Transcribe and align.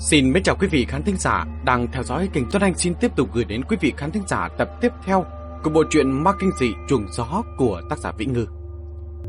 Xin 0.00 0.32
mến 0.32 0.42
chào 0.42 0.56
quý 0.60 0.68
vị 0.70 0.84
khán 0.88 1.02
thính 1.02 1.16
giả 1.16 1.44
đang 1.64 1.86
theo 1.92 2.02
dõi 2.02 2.28
kênh 2.32 2.44
Tuấn 2.52 2.62
Anh 2.62 2.74
xin 2.74 2.94
tiếp 3.00 3.10
tục 3.16 3.28
gửi 3.34 3.44
đến 3.44 3.62
quý 3.68 3.76
vị 3.80 3.92
khán 3.96 4.10
thính 4.10 4.22
giả 4.28 4.48
tập 4.58 4.70
tiếp 4.80 4.88
theo 5.04 5.24
của 5.64 5.70
bộ 5.70 5.84
truyện 5.90 6.24
Ma 6.24 6.32
Kinh 6.40 6.50
Dị 6.60 6.72
Chuồng 6.88 7.06
Gió 7.12 7.42
của 7.58 7.82
tác 7.90 7.98
giả 7.98 8.12
Vĩ 8.18 8.26
Ngư. 8.26 8.46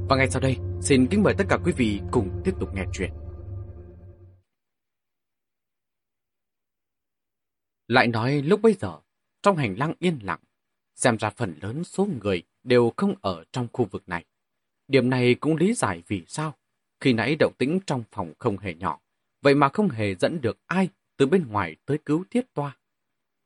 Và 0.09 0.15
ngay 0.15 0.29
sau 0.29 0.41
đây, 0.41 0.57
xin 0.81 1.07
kính 1.07 1.23
mời 1.23 1.33
tất 1.37 1.43
cả 1.49 1.57
quý 1.65 1.71
vị 1.71 2.01
cùng 2.11 2.41
tiếp 2.43 2.51
tục 2.59 2.69
nghe 2.73 2.85
chuyện. 2.93 3.11
Lại 7.87 8.07
nói 8.07 8.41
lúc 8.41 8.61
bây 8.61 8.73
giờ, 8.73 8.99
trong 9.43 9.57
hành 9.57 9.75
lang 9.77 9.93
yên 9.99 10.19
lặng, 10.23 10.39
xem 10.95 11.17
ra 11.17 11.29
phần 11.29 11.55
lớn 11.61 11.83
số 11.83 12.07
người 12.21 12.43
đều 12.63 12.93
không 12.97 13.15
ở 13.21 13.43
trong 13.51 13.67
khu 13.73 13.87
vực 13.91 14.03
này. 14.09 14.25
Điểm 14.87 15.09
này 15.09 15.35
cũng 15.35 15.55
lý 15.55 15.73
giải 15.73 16.03
vì 16.07 16.23
sao 16.27 16.53
khi 16.99 17.13
nãy 17.13 17.35
động 17.39 17.53
tĩnh 17.57 17.79
trong 17.85 18.03
phòng 18.11 18.33
không 18.39 18.57
hề 18.57 18.73
nhỏ 18.73 19.00
vậy 19.41 19.55
mà 19.55 19.69
không 19.69 19.89
hề 19.89 20.15
dẫn 20.15 20.41
được 20.41 20.59
ai 20.65 20.89
từ 21.17 21.25
bên 21.25 21.47
ngoài 21.47 21.75
tới 21.85 21.97
cứu 22.05 22.23
thiết 22.29 22.53
toa. 22.53 22.77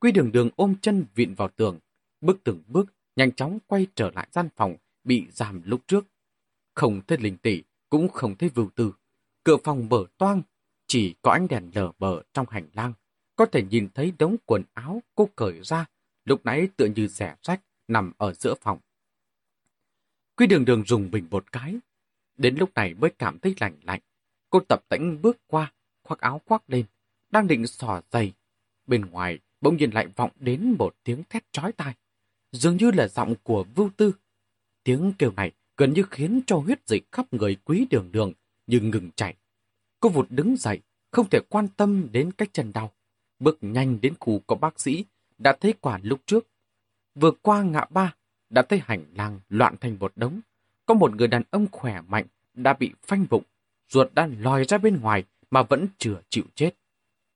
Quy 0.00 0.12
đường 0.12 0.32
đường 0.32 0.50
ôm 0.56 0.74
chân 0.82 1.04
vịn 1.14 1.34
vào 1.34 1.48
tường, 1.48 1.78
bước 2.20 2.38
từng 2.44 2.62
bước, 2.66 2.86
nhanh 3.16 3.32
chóng 3.32 3.58
quay 3.66 3.86
trở 3.94 4.10
lại 4.10 4.28
gian 4.32 4.48
phòng 4.56 4.76
bị 5.04 5.26
giam 5.30 5.62
lúc 5.64 5.80
trước. 5.86 6.06
Không 6.74 7.00
thấy 7.06 7.18
linh 7.18 7.36
tỷ, 7.36 7.62
cũng 7.90 8.08
không 8.08 8.36
thấy 8.36 8.48
vưu 8.48 8.70
tư. 8.74 8.92
Cửa 9.44 9.56
phòng 9.64 9.88
mở 9.88 10.04
toang, 10.18 10.42
chỉ 10.86 11.14
có 11.22 11.30
ánh 11.30 11.48
đèn 11.48 11.70
lờ 11.74 11.92
bờ 11.98 12.22
trong 12.32 12.46
hành 12.50 12.68
lang. 12.72 12.92
Có 13.36 13.46
thể 13.46 13.62
nhìn 13.62 13.88
thấy 13.94 14.12
đống 14.18 14.36
quần 14.46 14.62
áo 14.74 15.02
cô 15.14 15.28
cởi 15.36 15.60
ra, 15.62 15.86
lúc 16.24 16.40
nãy 16.44 16.68
tựa 16.76 16.86
như 16.86 17.08
rẻ 17.08 17.36
rách, 17.42 17.60
nằm 17.88 18.12
ở 18.18 18.32
giữa 18.32 18.54
phòng. 18.60 18.78
Quy 20.36 20.46
đường 20.46 20.64
đường 20.64 20.84
dùng 20.86 21.10
bình 21.10 21.26
một 21.30 21.52
cái. 21.52 21.76
Đến 22.36 22.56
lúc 22.58 22.74
này 22.74 22.94
mới 22.94 23.10
cảm 23.18 23.38
thấy 23.38 23.54
lạnh 23.60 23.76
lạnh. 23.82 24.00
Cô 24.50 24.60
tập 24.68 24.84
tĩnh 24.88 25.22
bước 25.22 25.36
qua, 25.46 25.72
khoác 26.06 26.20
áo 26.20 26.40
khoác 26.46 26.62
lên, 26.68 26.84
đang 27.30 27.46
định 27.46 27.66
xỏ 27.66 28.00
giày. 28.12 28.32
Bên 28.86 29.00
ngoài 29.06 29.38
bỗng 29.60 29.76
nhiên 29.76 29.90
lại 29.90 30.06
vọng 30.16 30.30
đến 30.36 30.74
một 30.78 30.96
tiếng 31.04 31.22
thét 31.30 31.52
chói 31.52 31.72
tai, 31.72 31.94
dường 32.52 32.76
như 32.76 32.90
là 32.90 33.08
giọng 33.08 33.34
của 33.42 33.64
Vưu 33.74 33.90
Tư. 33.96 34.12
Tiếng 34.84 35.12
kêu 35.18 35.32
này 35.36 35.52
gần 35.76 35.92
như 35.92 36.02
khiến 36.10 36.40
cho 36.46 36.56
huyết 36.56 36.86
dịch 36.86 37.12
khắp 37.12 37.32
người 37.32 37.56
quý 37.64 37.86
đường 37.90 38.12
đường, 38.12 38.32
nhưng 38.66 38.90
ngừng 38.90 39.10
chảy. 39.16 39.34
Cô 40.00 40.08
vụt 40.08 40.26
đứng 40.30 40.56
dậy, 40.56 40.80
không 41.10 41.28
thể 41.30 41.40
quan 41.48 41.68
tâm 41.68 42.08
đến 42.12 42.32
cách 42.32 42.48
chân 42.52 42.72
đau. 42.72 42.92
Bước 43.38 43.58
nhanh 43.60 44.00
đến 44.00 44.14
khu 44.20 44.40
có 44.46 44.56
bác 44.56 44.80
sĩ, 44.80 45.04
đã 45.38 45.56
thấy 45.60 45.74
quả 45.80 46.00
lúc 46.02 46.20
trước. 46.26 46.46
Vừa 47.14 47.30
qua 47.42 47.62
ngã 47.62 47.84
ba, 47.90 48.14
đã 48.50 48.62
thấy 48.62 48.78
hành 48.84 49.04
lang 49.14 49.40
loạn 49.48 49.74
thành 49.80 49.96
một 49.98 50.12
đống. 50.16 50.40
Có 50.86 50.94
một 50.94 51.14
người 51.14 51.28
đàn 51.28 51.42
ông 51.50 51.66
khỏe 51.72 52.00
mạnh 52.00 52.26
đã 52.54 52.72
bị 52.72 52.92
phanh 53.02 53.24
vụng, 53.24 53.42
ruột 53.88 54.14
đang 54.14 54.42
lòi 54.42 54.64
ra 54.64 54.78
bên 54.78 55.00
ngoài, 55.00 55.24
mà 55.56 55.62
vẫn 55.62 55.88
chưa 55.98 56.20
chịu 56.28 56.44
chết. 56.54 56.70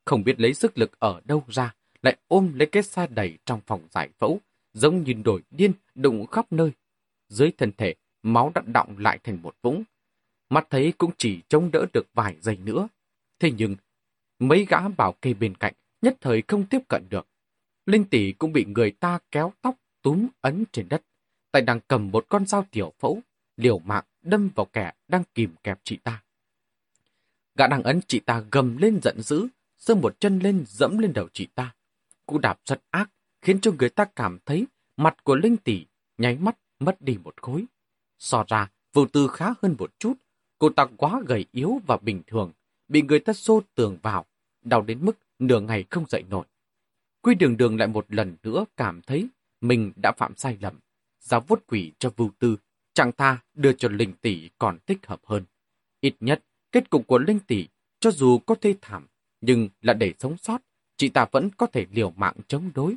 Không 0.04 0.24
biết 0.24 0.40
lấy 0.40 0.54
sức 0.54 0.78
lực 0.78 0.98
ở 0.98 1.20
đâu 1.24 1.44
ra, 1.48 1.74
lại 2.02 2.16
ôm 2.28 2.52
lấy 2.54 2.66
cái 2.66 2.82
xa 2.82 3.06
đầy 3.06 3.38
trong 3.46 3.60
phòng 3.66 3.86
giải 3.90 4.08
phẫu, 4.18 4.40
giống 4.72 5.02
như 5.02 5.12
đổi 5.12 5.42
điên 5.50 5.72
đụng 5.94 6.26
khắp 6.26 6.52
nơi. 6.52 6.72
Dưới 7.28 7.52
thân 7.58 7.72
thể, 7.78 7.94
máu 8.22 8.52
đã 8.54 8.62
đọng 8.66 8.98
lại 8.98 9.18
thành 9.24 9.42
một 9.42 9.56
vũng. 9.62 9.84
Mắt 10.50 10.66
thấy 10.70 10.92
cũng 10.98 11.10
chỉ 11.18 11.40
chống 11.48 11.70
đỡ 11.70 11.86
được 11.92 12.06
vài 12.14 12.36
giây 12.40 12.56
nữa. 12.64 12.88
Thế 13.38 13.52
nhưng, 13.56 13.76
mấy 14.38 14.66
gã 14.68 14.88
bảo 14.88 15.12
kê 15.12 15.34
bên 15.34 15.54
cạnh 15.54 15.74
nhất 16.02 16.16
thời 16.20 16.42
không 16.48 16.66
tiếp 16.66 16.80
cận 16.88 17.06
được. 17.10 17.28
Linh 17.86 18.04
tỷ 18.04 18.32
cũng 18.32 18.52
bị 18.52 18.64
người 18.64 18.90
ta 18.90 19.18
kéo 19.30 19.52
tóc 19.62 19.74
túm 20.02 20.28
ấn 20.40 20.64
trên 20.72 20.88
đất. 20.88 21.02
Tay 21.52 21.62
đang 21.62 21.80
cầm 21.88 22.10
một 22.10 22.26
con 22.28 22.46
dao 22.46 22.66
tiểu 22.70 22.92
phẫu, 22.98 23.20
liều 23.56 23.78
mạng 23.78 24.04
đâm 24.22 24.50
vào 24.54 24.66
kẻ 24.66 24.92
đang 25.08 25.22
kìm 25.34 25.54
kẹp 25.62 25.80
chị 25.84 25.96
ta. 25.96 26.22
Gã 27.60 27.66
đang 27.66 27.82
ấn 27.82 28.00
chị 28.08 28.20
ta 28.20 28.44
gầm 28.50 28.76
lên 28.76 29.00
giận 29.02 29.20
dữ, 29.22 29.48
giơ 29.78 29.94
một 29.94 30.20
chân 30.20 30.38
lên 30.38 30.64
dẫm 30.68 30.98
lên 30.98 31.12
đầu 31.12 31.28
chị 31.32 31.46
ta. 31.54 31.74
Cú 32.26 32.38
đạp 32.38 32.60
rất 32.64 32.82
ác, 32.90 33.10
khiến 33.42 33.60
cho 33.60 33.72
người 33.78 33.88
ta 33.88 34.04
cảm 34.04 34.38
thấy 34.46 34.66
mặt 34.96 35.24
của 35.24 35.34
Linh 35.34 35.56
Tỷ 35.56 35.86
nháy 36.18 36.36
mắt 36.36 36.58
mất 36.78 37.02
đi 37.02 37.18
một 37.24 37.42
khối. 37.42 37.64
So 38.18 38.44
ra, 38.48 38.70
vô 38.92 39.06
tư 39.06 39.28
khá 39.28 39.54
hơn 39.62 39.76
một 39.78 39.90
chút, 39.98 40.14
cô 40.58 40.70
ta 40.70 40.86
quá 40.96 41.22
gầy 41.26 41.46
yếu 41.52 41.80
và 41.86 41.96
bình 41.96 42.22
thường, 42.26 42.52
bị 42.88 43.02
người 43.02 43.18
ta 43.18 43.32
xô 43.32 43.62
tường 43.74 43.98
vào, 44.02 44.26
đau 44.62 44.82
đến 44.82 44.98
mức 45.04 45.18
nửa 45.38 45.60
ngày 45.60 45.84
không 45.90 46.04
dậy 46.08 46.24
nổi. 46.30 46.44
Quy 47.22 47.34
đường 47.34 47.56
đường 47.56 47.78
lại 47.78 47.88
một 47.88 48.06
lần 48.08 48.36
nữa 48.42 48.64
cảm 48.76 49.02
thấy 49.02 49.28
mình 49.60 49.92
đã 49.96 50.12
phạm 50.12 50.36
sai 50.36 50.58
lầm. 50.60 50.74
Giáo 51.20 51.40
vốt 51.40 51.62
quỷ 51.66 51.92
cho 51.98 52.10
vưu 52.16 52.30
tư, 52.38 52.56
chẳng 52.94 53.12
tha 53.12 53.38
đưa 53.54 53.72
cho 53.72 53.88
linh 53.88 54.12
tỷ 54.12 54.50
còn 54.58 54.78
thích 54.86 55.06
hợp 55.06 55.20
hơn. 55.24 55.44
Ít 56.00 56.14
nhất, 56.20 56.42
Kết 56.72 56.90
cục 56.90 57.06
của 57.06 57.18
Linh 57.18 57.40
Tỷ, 57.40 57.68
cho 58.00 58.10
dù 58.10 58.38
có 58.38 58.54
thê 58.54 58.74
thảm, 58.80 59.06
nhưng 59.40 59.68
là 59.80 59.94
để 59.94 60.14
sống 60.18 60.36
sót, 60.36 60.58
chị 60.96 61.08
ta 61.08 61.26
vẫn 61.32 61.50
có 61.56 61.66
thể 61.66 61.86
liều 61.90 62.10
mạng 62.10 62.34
chống 62.48 62.70
đối. 62.74 62.96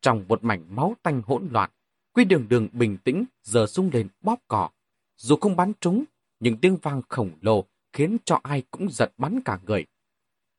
Trong 0.00 0.24
một 0.28 0.44
mảnh 0.44 0.76
máu 0.76 0.96
tanh 1.02 1.22
hỗn 1.26 1.48
loạn, 1.50 1.70
Quy 2.12 2.24
đường 2.24 2.48
đường 2.48 2.68
bình 2.72 2.98
tĩnh 3.04 3.24
giờ 3.42 3.66
sung 3.66 3.90
lên 3.92 4.08
bóp 4.20 4.40
cỏ. 4.48 4.70
Dù 5.16 5.36
không 5.36 5.56
bắn 5.56 5.72
trúng, 5.80 6.04
nhưng 6.40 6.56
tiếng 6.56 6.76
vang 6.76 7.02
khổng 7.08 7.30
lồ 7.40 7.64
khiến 7.92 8.16
cho 8.24 8.40
ai 8.42 8.62
cũng 8.70 8.90
giật 8.90 9.12
bắn 9.16 9.40
cả 9.44 9.58
người. 9.66 9.86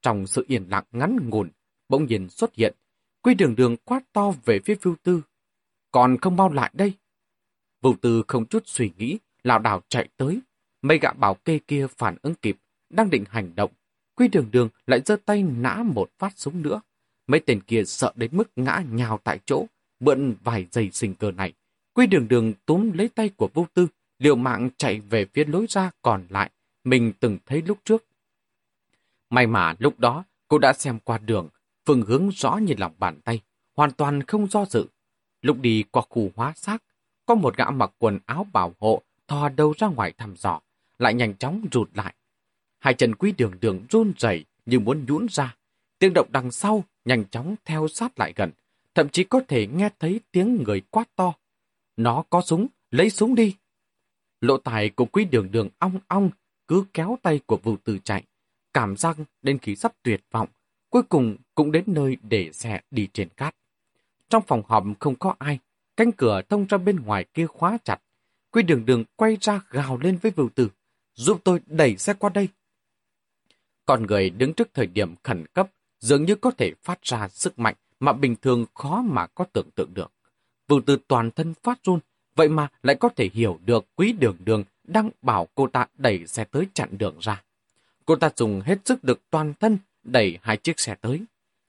Trong 0.01 0.27
sự 0.27 0.45
yên 0.47 0.65
lặng 0.69 0.83
ngắn 0.91 1.29
ngủn, 1.29 1.49
bỗng 1.89 2.05
nhiên 2.05 2.29
xuất 2.29 2.55
hiện, 2.55 2.75
Quy 3.21 3.33
đường 3.33 3.55
đường 3.55 3.77
quát 3.77 4.03
to 4.13 4.31
về 4.45 4.59
phía 4.65 4.75
Vưu 4.81 4.95
Tư. 5.03 5.21
Còn 5.91 6.17
không 6.17 6.35
bao 6.35 6.53
lại 6.53 6.71
đây. 6.73 6.93
Vưu 7.81 7.95
Tư 8.01 8.23
không 8.27 8.45
chút 8.45 8.63
suy 8.65 8.91
nghĩ, 8.97 9.17
lảo 9.43 9.59
đảo 9.59 9.81
chạy 9.89 10.09
tới, 10.17 10.39
Mấy 10.81 10.99
gã 10.99 11.13
bảo 11.13 11.33
kê 11.33 11.59
kia 11.67 11.87
phản 11.97 12.15
ứng 12.21 12.35
kịp, 12.35 12.57
đang 12.89 13.09
định 13.09 13.23
hành 13.29 13.55
động. 13.55 13.71
Quy 14.15 14.27
đường 14.27 14.51
đường 14.51 14.69
lại 14.87 15.01
giơ 15.05 15.15
tay 15.25 15.43
nã 15.43 15.83
một 15.85 16.09
phát 16.17 16.33
súng 16.35 16.61
nữa. 16.61 16.81
Mấy 17.27 17.39
tên 17.39 17.61
kia 17.61 17.83
sợ 17.85 18.13
đến 18.15 18.29
mức 18.33 18.51
ngã 18.55 18.83
nhào 18.91 19.19
tại 19.23 19.39
chỗ, 19.45 19.65
mượn 19.99 20.35
vài 20.43 20.67
giây 20.71 20.89
sinh 20.93 21.15
cơ 21.15 21.31
này. 21.31 21.53
Quy 21.93 22.07
đường 22.07 22.27
đường 22.27 22.53
túm 22.65 22.91
lấy 22.91 23.09
tay 23.09 23.29
của 23.29 23.49
vô 23.53 23.67
tư, 23.73 23.87
liều 24.19 24.35
mạng 24.35 24.69
chạy 24.77 24.99
về 24.99 25.25
phía 25.33 25.45
lối 25.45 25.65
ra 25.69 25.91
còn 26.01 26.25
lại, 26.29 26.51
mình 26.83 27.13
từng 27.19 27.37
thấy 27.45 27.61
lúc 27.61 27.77
trước. 27.83 28.05
May 29.29 29.47
mà 29.47 29.75
lúc 29.79 29.99
đó 29.99 30.23
cô 30.47 30.57
đã 30.57 30.73
xem 30.73 30.99
qua 31.03 31.17
đường, 31.17 31.49
phương 31.85 32.01
hướng 32.01 32.29
rõ 32.29 32.57
như 32.57 32.73
lòng 32.77 32.93
bàn 32.99 33.21
tay, 33.21 33.41
hoàn 33.75 33.91
toàn 33.91 34.23
không 34.23 34.47
do 34.47 34.65
dự. 34.65 34.85
Lúc 35.41 35.57
đi 35.61 35.83
qua 35.91 36.03
khu 36.09 36.31
hóa 36.35 36.53
xác, 36.55 36.83
có 37.25 37.35
một 37.35 37.57
gã 37.57 37.69
mặc 37.69 37.91
quần 37.97 38.19
áo 38.25 38.47
bảo 38.53 38.75
hộ 38.79 39.01
thò 39.27 39.49
đầu 39.49 39.73
ra 39.77 39.87
ngoài 39.87 40.13
thăm 40.17 40.35
dò 40.37 40.61
lại 40.99 41.13
nhanh 41.13 41.35
chóng 41.35 41.65
rụt 41.71 41.89
lại. 41.93 42.13
Hai 42.79 42.93
chân 42.93 43.15
quý 43.15 43.33
đường 43.37 43.53
đường 43.61 43.85
run 43.89 44.13
rẩy 44.17 44.45
như 44.65 44.79
muốn 44.79 45.05
nhũn 45.07 45.27
ra. 45.29 45.55
Tiếng 45.99 46.13
động 46.13 46.27
đằng 46.31 46.51
sau 46.51 46.83
nhanh 47.05 47.25
chóng 47.31 47.55
theo 47.65 47.87
sát 47.87 48.19
lại 48.19 48.33
gần, 48.35 48.51
thậm 48.95 49.09
chí 49.09 49.23
có 49.23 49.41
thể 49.47 49.67
nghe 49.67 49.89
thấy 49.99 50.19
tiếng 50.31 50.63
người 50.63 50.81
quát 50.81 51.15
to. 51.15 51.33
Nó 51.97 52.23
có 52.29 52.41
súng, 52.41 52.67
lấy 52.91 53.09
súng 53.09 53.35
đi. 53.35 53.55
Lộ 54.41 54.57
tài 54.57 54.89
của 54.89 55.05
quý 55.05 55.25
đường 55.25 55.51
đường 55.51 55.69
ong 55.79 55.99
ong, 56.07 56.29
cứ 56.67 56.85
kéo 56.93 57.17
tay 57.21 57.39
của 57.45 57.57
vụ 57.57 57.77
tử 57.83 57.97
chạy. 58.03 58.23
Cảm 58.73 58.97
giác 58.97 59.17
đến 59.41 59.57
khi 59.59 59.75
sắp 59.75 59.93
tuyệt 60.03 60.21
vọng, 60.31 60.49
cuối 60.89 61.03
cùng 61.03 61.37
cũng 61.55 61.71
đến 61.71 61.83
nơi 61.87 62.17
để 62.21 62.51
xe 62.53 62.81
đi 62.91 63.07
trên 63.13 63.29
cát. 63.29 63.55
Trong 64.29 64.43
phòng 64.47 64.63
họp 64.67 64.83
không 64.99 65.15
có 65.15 65.35
ai, 65.39 65.59
cánh 65.97 66.11
cửa 66.11 66.41
thông 66.49 66.65
ra 66.65 66.77
bên 66.77 66.99
ngoài 66.99 67.25
kia 67.33 67.47
khóa 67.47 67.77
chặt. 67.83 68.01
Quý 68.51 68.63
đường 68.63 68.85
đường 68.85 69.03
quay 69.15 69.37
ra 69.41 69.61
gào 69.69 69.97
lên 69.97 70.17
với 70.21 70.31
vưu 70.31 70.49
tử 70.49 70.69
giúp 71.19 71.41
tôi 71.43 71.59
đẩy 71.65 71.97
xe 71.97 72.13
qua 72.13 72.29
đây. 72.33 72.47
Con 73.85 74.05
người 74.07 74.29
đứng 74.29 74.53
trước 74.53 74.69
thời 74.73 74.87
điểm 74.87 75.15
khẩn 75.23 75.45
cấp 75.53 75.69
dường 75.99 76.25
như 76.25 76.35
có 76.35 76.51
thể 76.51 76.73
phát 76.83 76.99
ra 77.03 77.27
sức 77.27 77.59
mạnh 77.59 77.75
mà 77.99 78.13
bình 78.13 78.35
thường 78.41 78.65
khó 78.73 79.01
mà 79.01 79.27
có 79.27 79.45
tưởng 79.53 79.69
tượng 79.75 79.93
được. 79.93 80.11
Vương 80.67 80.81
từ 80.81 80.97
toàn 81.07 81.31
thân 81.31 81.53
phát 81.63 81.79
run, 81.83 81.99
vậy 82.35 82.49
mà 82.49 82.67
lại 82.83 82.95
có 82.95 83.09
thể 83.09 83.29
hiểu 83.33 83.59
được 83.65 83.85
quý 83.95 84.11
đường 84.11 84.37
đường 84.45 84.63
đang 84.83 85.09
bảo 85.21 85.47
cô 85.55 85.67
ta 85.67 85.87
đẩy 85.97 86.27
xe 86.27 86.43
tới 86.43 86.67
chặn 86.73 86.97
đường 86.97 87.17
ra. 87.19 87.43
Cô 88.05 88.15
ta 88.15 88.29
dùng 88.35 88.61
hết 88.61 88.77
sức 88.85 89.03
được 89.03 89.21
toàn 89.29 89.53
thân 89.59 89.77
đẩy 90.03 90.37
hai 90.41 90.57
chiếc 90.57 90.79
xe 90.79 90.95
tới. 90.95 91.21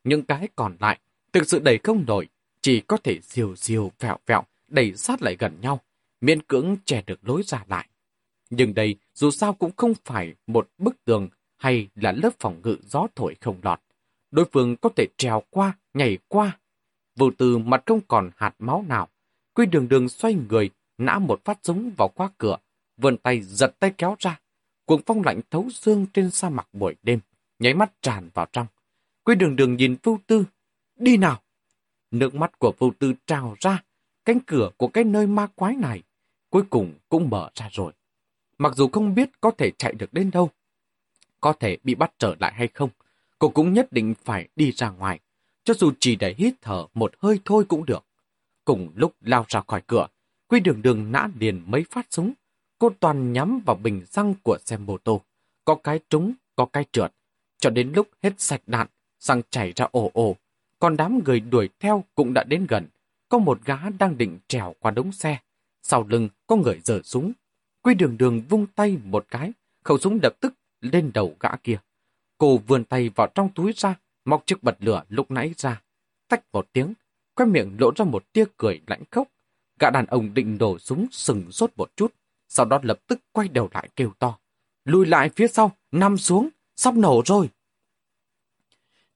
Những 0.05 0.23
cái 0.23 0.49
còn 0.57 0.77
lại 0.81 0.99
thực 1.33 1.49
sự 1.49 1.59
đẩy 1.59 1.79
không 1.83 2.05
nổi, 2.07 2.29
chỉ 2.61 2.81
có 2.81 2.97
thể 2.97 3.19
diều 3.23 3.57
diều 3.57 3.93
vẹo 4.01 4.17
vẹo 4.27 4.43
đẩy 4.69 4.95
sát 4.97 5.23
lại 5.23 5.37
gần 5.39 5.61
nhau, 5.61 5.81
miễn 6.21 6.43
cưỡng 6.43 6.77
che 6.85 7.03
được 7.07 7.19
lối 7.23 7.43
ra 7.43 7.65
lại. 7.69 7.89
Nhưng 8.51 8.75
đây 8.75 8.97
dù 9.15 9.31
sao 9.31 9.53
cũng 9.53 9.71
không 9.77 9.93
phải 10.05 10.35
một 10.47 10.69
bức 10.79 11.05
tường 11.05 11.29
hay 11.59 11.89
là 11.95 12.13
lớp 12.13 12.31
phòng 12.41 12.61
ngự 12.65 12.77
gió 12.83 13.07
thổi 13.17 13.37
không 13.41 13.61
lọt. 13.63 13.81
Đối 14.31 14.45
phương 14.53 14.77
có 14.77 14.89
thể 14.97 15.07
trèo 15.17 15.43
qua, 15.51 15.79
nhảy 15.95 16.19
qua. 16.29 16.59
Vô 17.17 17.31
từ 17.39 17.59
mặt 17.59 17.83
không 17.87 18.01
còn 18.09 18.31
hạt 18.37 18.55
máu 18.59 18.85
nào. 18.89 19.09
Quy 19.55 19.67
đường 19.67 19.89
đường 19.89 20.09
xoay 20.09 20.35
người, 20.35 20.71
nã 20.99 21.19
một 21.19 21.45
phát 21.45 21.59
súng 21.63 21.91
vào 21.97 22.09
qua 22.09 22.31
cửa, 22.39 22.57
vươn 22.97 23.17
tay 23.17 23.43
giật 23.43 23.75
tay 23.79 23.93
kéo 23.99 24.17
ra. 24.19 24.41
Cuồng 24.87 25.03
phong 25.07 25.23
lạnh 25.23 25.41
thấu 25.51 25.71
xương 25.71 26.07
trên 26.13 26.31
sa 26.31 26.51
mạc 26.51 26.69
buổi 26.73 26.97
đêm, 27.03 27.21
nháy 27.59 27.75
mắt 27.75 27.93
tràn 28.03 28.29
vào 28.35 28.47
trong. 28.53 28.67
Quy 29.25 29.35
đường 29.35 29.57
đường 29.57 29.77
nhìn 29.77 29.97
vô 30.03 30.19
tư. 30.27 30.45
Đi 30.97 31.17
nào! 31.17 31.43
Nước 32.11 32.35
mắt 32.35 32.59
của 32.59 32.73
vô 32.79 32.91
tư 32.99 33.13
trào 33.27 33.57
ra, 33.61 33.83
cánh 34.25 34.41
cửa 34.47 34.71
của 34.77 34.89
cái 34.89 35.05
nơi 35.05 35.27
ma 35.27 35.47
quái 35.47 35.77
này 35.77 36.03
cuối 36.51 36.63
cùng 36.71 36.95
cũng 37.09 37.31
mở 37.31 37.51
ra 37.55 37.69
rồi. 37.73 37.93
Mặc 38.61 38.77
dù 38.77 38.89
không 38.93 39.15
biết 39.15 39.41
có 39.41 39.51
thể 39.51 39.71
chạy 39.79 39.93
được 39.93 40.13
đến 40.13 40.31
đâu, 40.31 40.51
có 41.41 41.53
thể 41.53 41.77
bị 41.85 41.95
bắt 41.95 42.13
trở 42.19 42.35
lại 42.41 42.53
hay 42.55 42.69
không, 42.75 42.91
cô 43.39 43.49
cũng 43.49 43.73
nhất 43.73 43.93
định 43.93 44.15
phải 44.25 44.49
đi 44.57 44.73
ra 44.73 44.91
ngoài, 44.91 45.21
cho 45.65 45.75
dù 45.75 45.93
chỉ 46.01 46.17
để 46.17 46.35
hít 46.39 46.55
thở 46.63 46.87
một 46.95 47.13
hơi 47.19 47.41
thôi 47.45 47.65
cũng 47.69 47.87
được. 47.87 48.05
Cùng 48.65 48.93
lúc 48.95 49.15
lao 49.21 49.45
ra 49.49 49.63
khỏi 49.67 49.83
cửa, 49.87 50.07
Quy 50.51 50.61
đường 50.61 50.83
đường 50.83 51.13
nã 51.13 51.29
liền 51.39 51.63
mấy 51.67 51.85
phát 51.91 52.07
súng. 52.11 52.33
Cô 52.79 52.91
toàn 53.01 53.33
nhắm 53.33 53.61
vào 53.67 53.77
bình 53.77 54.07
xăng 54.07 54.35
của 54.43 54.59
xe 54.65 54.77
mô 54.77 54.99
tô. 54.99 55.21
Có 55.65 55.75
cái 55.75 56.01
trúng, 56.11 56.33
có 56.57 56.67
cái 56.67 56.85
trượt. 56.93 57.13
Cho 57.59 57.71
đến 57.71 57.93
lúc 57.97 58.09
hết 58.23 58.41
sạch 58.41 58.63
đạn, 58.67 58.87
xăng 59.19 59.43
chảy 59.51 59.73
ra 59.77 59.89
ồ 59.93 60.11
ồ. 60.15 60.37
Còn 60.79 60.97
đám 60.97 61.21
người 61.25 61.41
đuổi 61.41 61.69
theo 61.81 62.05
cũng 62.15 62.35
đã 62.35 62.45
đến 62.45 62.67
gần. 62.67 62.87
Có 63.29 63.39
một 63.39 63.61
gã 63.65 63.77
đang 63.99 64.19
định 64.19 64.39
trèo 64.49 64.75
qua 64.81 64.91
đống 64.91 65.13
xe. 65.13 65.39
Sau 65.83 66.07
lưng 66.09 66.29
có 66.47 66.57
người 66.57 66.81
giở 66.85 67.01
súng. 67.05 67.33
Quy 67.83 67.95
đường 67.95 68.19
đường 68.19 68.43
vung 68.49 68.67
tay 68.67 68.99
một 69.05 69.27
cái, 69.31 69.53
khẩu 69.85 69.99
súng 69.99 70.19
lập 70.23 70.33
tức 70.41 70.55
lên 70.81 71.11
đầu 71.15 71.37
gã 71.41 71.57
kia. 71.57 71.79
Cô 72.39 72.59
vươn 72.59 72.85
tay 72.85 73.09
vào 73.09 73.27
trong 73.35 73.49
túi 73.55 73.73
ra, 73.77 73.95
móc 74.25 74.47
chiếc 74.47 74.63
bật 74.63 74.77
lửa 74.81 75.03
lúc 75.09 75.31
nãy 75.31 75.55
ra. 75.57 75.83
Tách 76.29 76.45
một 76.53 76.69
tiếng, 76.73 76.95
quay 77.35 77.47
miệng 77.47 77.77
lộ 77.79 77.91
ra 77.97 78.05
một 78.05 78.33
tia 78.33 78.45
cười 78.57 78.81
lạnh 78.87 79.03
khốc. 79.11 79.29
Gã 79.79 79.91
đàn 79.91 80.07
ông 80.07 80.35
định 80.35 80.59
đổ 80.59 80.79
súng 80.79 81.07
sừng 81.11 81.53
sốt 81.53 81.71
một 81.77 81.91
chút, 81.97 82.15
sau 82.49 82.67
đó 82.67 82.81
lập 82.83 83.01
tức 83.07 83.21
quay 83.33 83.49
đầu 83.49 83.69
lại 83.73 83.89
kêu 83.97 84.13
to. 84.19 84.39
Lùi 84.85 85.07
lại 85.07 85.31
phía 85.37 85.49
sau, 85.49 85.73
nằm 85.93 86.19
xuống, 86.19 86.49
sắp 86.77 86.95
nổ 86.95 87.23
rồi. 87.27 87.49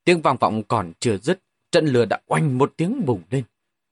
Tiếng 0.05 0.23
vang 0.23 0.37
vọng 0.37 0.63
còn 0.69 0.93
chưa 1.01 1.19
dứt, 1.19 1.41
trận 1.71 1.87
lửa 1.87 2.05
đã 2.05 2.21
oanh 2.27 2.59
một 2.59 2.73
tiếng 2.77 3.07
bùng 3.07 3.23
lên. 3.31 3.45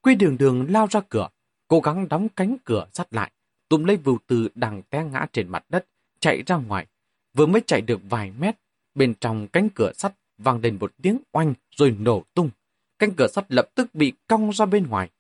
Quy 0.03 0.15
đường 0.15 0.39
đường 0.39 0.67
lao 0.71 0.87
ra 0.91 1.01
cửa, 1.09 1.29
cố 1.69 1.81
gắng 1.81 2.09
đóng 2.09 2.29
cánh 2.29 2.57
cửa 2.65 2.87
sắt 2.93 3.15
lại, 3.15 3.33
túm 3.73 3.85
lấy 3.85 3.97
vưu 3.97 4.19
tư 4.27 4.49
đang 4.55 4.83
té 4.91 5.05
ngã 5.05 5.27
trên 5.33 5.49
mặt 5.49 5.65
đất, 5.69 5.87
chạy 6.21 6.43
ra 6.47 6.57
ngoài. 6.57 6.87
Vừa 7.35 7.47
mới 7.47 7.63
chạy 7.67 7.81
được 7.81 8.01
vài 8.09 8.33
mét, 8.39 8.57
bên 8.95 9.15
trong 9.21 9.47
cánh 9.49 9.69
cửa 9.75 9.93
sắt 9.95 10.15
vang 10.39 10.61
lên 10.61 10.79
một 10.81 10.93
tiếng 11.03 11.19
oanh 11.33 11.55
rồi 11.71 11.97
nổ 12.01 12.25
tung. 12.35 12.51
Cánh 12.99 13.11
cửa 13.17 13.29
sắt 13.29 13.53
lập 13.53 13.69
tức 13.75 13.95
bị 13.95 14.13
cong 14.29 14.51
ra 14.51 14.67
bên 14.67 14.87
ngoài. 14.87 15.11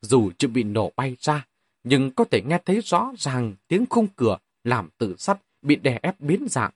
Dù 0.00 0.30
chưa 0.38 0.48
bị 0.48 0.62
nổ 0.62 0.92
bay 0.96 1.16
ra, 1.20 1.46
nhưng 1.84 2.10
có 2.10 2.24
thể 2.24 2.42
nghe 2.42 2.58
thấy 2.64 2.80
rõ 2.80 3.12
ràng 3.18 3.54
tiếng 3.68 3.84
khung 3.90 4.06
cửa 4.16 4.38
làm 4.64 4.88
từ 4.98 5.16
sắt 5.16 5.38
bị 5.62 5.76
đè 5.76 5.98
ép 6.02 6.20
biến 6.20 6.46
dạng. 6.50 6.70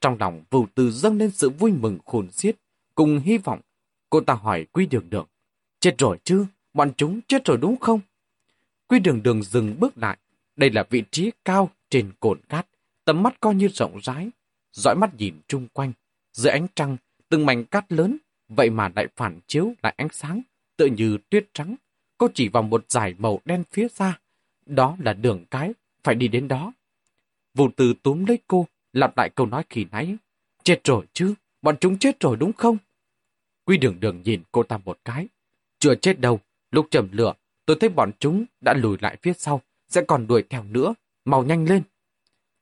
Trong 0.00 0.16
lòng 0.20 0.42
vưu 0.50 0.66
từ 0.74 0.90
dâng 0.90 1.18
lên 1.18 1.30
sự 1.30 1.50
vui 1.50 1.72
mừng 1.72 1.98
khôn 2.04 2.30
xiết, 2.30 2.56
cùng 2.94 3.18
hy 3.18 3.38
vọng. 3.38 3.60
Cô 4.10 4.20
ta 4.20 4.34
hỏi 4.34 4.66
Quy 4.72 4.86
Đường 4.86 5.10
Đường, 5.10 5.26
chết 5.80 5.94
rồi 5.98 6.18
chứ, 6.24 6.46
bọn 6.74 6.92
chúng 6.96 7.20
chết 7.28 7.44
rồi 7.44 7.56
đúng 7.56 7.76
không? 7.76 8.00
Quy 8.88 8.98
Đường 8.98 9.22
Đường 9.22 9.42
dừng 9.42 9.80
bước 9.80 9.98
lại, 9.98 10.18
đây 10.58 10.70
là 10.70 10.84
vị 10.90 11.02
trí 11.10 11.30
cao 11.44 11.70
trên 11.90 12.12
cồn 12.20 12.40
cát, 12.48 12.66
tầm 13.04 13.22
mắt 13.22 13.40
coi 13.40 13.54
như 13.54 13.68
rộng 13.68 13.98
rãi, 14.02 14.30
dõi 14.72 14.94
mắt 14.94 15.14
nhìn 15.18 15.34
chung 15.48 15.68
quanh. 15.72 15.92
Dưới 16.32 16.52
ánh 16.52 16.66
trăng, 16.74 16.96
từng 17.28 17.46
mảnh 17.46 17.64
cát 17.64 17.92
lớn, 17.92 18.18
vậy 18.48 18.70
mà 18.70 18.90
lại 18.96 19.06
phản 19.16 19.40
chiếu 19.46 19.72
lại 19.82 19.94
ánh 19.96 20.08
sáng, 20.12 20.42
tự 20.76 20.86
như 20.86 21.18
tuyết 21.30 21.46
trắng. 21.52 21.76
Cô 22.18 22.28
chỉ 22.34 22.48
vào 22.48 22.62
một 22.62 22.84
dải 22.88 23.14
màu 23.18 23.40
đen 23.44 23.64
phía 23.70 23.88
xa. 23.88 24.18
Đó 24.66 24.96
là 25.00 25.12
đường 25.12 25.44
cái, 25.50 25.72
phải 26.02 26.14
đi 26.14 26.28
đến 26.28 26.48
đó. 26.48 26.72
Vụ 27.54 27.68
từ 27.76 27.94
túm 28.02 28.24
lấy 28.24 28.38
cô, 28.46 28.66
lặp 28.92 29.16
lại 29.16 29.30
câu 29.34 29.46
nói 29.46 29.64
khi 29.70 29.86
nãy. 29.90 30.16
Chết 30.62 30.80
rồi 30.84 31.06
chứ, 31.12 31.34
bọn 31.62 31.76
chúng 31.80 31.98
chết 31.98 32.20
rồi 32.20 32.36
đúng 32.36 32.52
không? 32.52 32.76
Quy 33.64 33.76
đường 33.76 34.00
đường 34.00 34.22
nhìn 34.24 34.42
cô 34.52 34.62
ta 34.62 34.78
một 34.84 34.98
cái. 35.04 35.28
Chưa 35.78 35.94
chết 35.94 36.20
đâu, 36.20 36.40
lúc 36.70 36.86
chầm 36.90 37.08
lửa, 37.12 37.34
tôi 37.66 37.76
thấy 37.80 37.88
bọn 37.88 38.10
chúng 38.18 38.44
đã 38.60 38.74
lùi 38.74 38.96
lại 39.00 39.16
phía 39.22 39.32
sau, 39.32 39.62
sẽ 39.88 40.02
còn 40.02 40.26
đuổi 40.26 40.42
theo 40.50 40.64
nữa, 40.64 40.94
mau 41.24 41.44
nhanh 41.44 41.68
lên. 41.68 41.82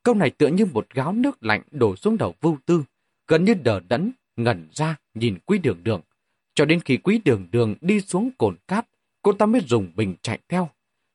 Câu 0.03 0.15
này 0.15 0.31
tựa 0.31 0.47
như 0.47 0.65
một 0.65 0.87
gáo 0.95 1.13
nước 1.13 1.43
lạnh 1.45 1.63
đổ 1.71 1.97
xuống 1.97 2.19
đầu 2.19 2.35
vưu 2.41 2.59
tư, 2.67 2.85
gần 3.27 3.45
như 3.45 3.55
đờ 3.55 3.81
đẫn, 3.81 4.13
ngẩn 4.37 4.69
ra 4.73 4.97
nhìn 5.15 5.39
quý 5.47 5.59
đường 5.59 5.85
đường. 5.85 6.01
Cho 6.55 6.65
đến 6.65 6.81
khi 6.81 6.97
quý 6.97 7.21
đường 7.25 7.47
đường 7.51 7.75
đi 7.81 8.01
xuống 8.01 8.31
cồn 8.39 8.57
cát, 8.69 8.87
cô 9.23 9.33
ta 9.33 9.47
mới 9.47 9.61
dùng 9.67 9.93
bình 9.97 10.15
chạy 10.23 10.39
theo. 10.49 10.71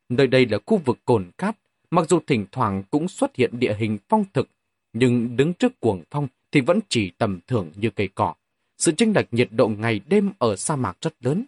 Nơi 0.10 0.28
đây 0.28 0.46
là 0.46 0.58
khu 0.66 0.78
vực 0.78 0.98
cồn 1.06 1.32
cát, 1.38 1.58
mặc 1.92 2.10
dù 2.10 2.20
thỉnh 2.28 2.46
thoảng 2.52 2.84
cũng 2.92 3.08
xuất 3.08 3.36
hiện 3.36 3.60
địa 3.60 3.76
hình 3.80 3.98
phong 4.10 4.26
thực, 4.34 4.50
nhưng 4.94 5.36
đứng 5.36 5.54
trước 5.54 5.80
cuồng 5.80 6.04
phong 6.10 6.28
thì 6.52 6.62
vẫn 6.62 6.80
chỉ 6.90 7.12
tầm 7.18 7.40
thường 7.48 7.72
như 7.76 7.90
cây 7.90 8.10
cỏ. 8.16 8.34
Sự 8.78 8.92
chênh 8.92 9.14
lệch 9.14 9.34
nhiệt 9.34 9.48
độ 9.52 9.68
ngày 9.68 10.02
đêm 10.08 10.32
ở 10.40 10.56
sa 10.56 10.76
mạc 10.76 10.98
rất 11.02 11.14
lớn. 11.20 11.46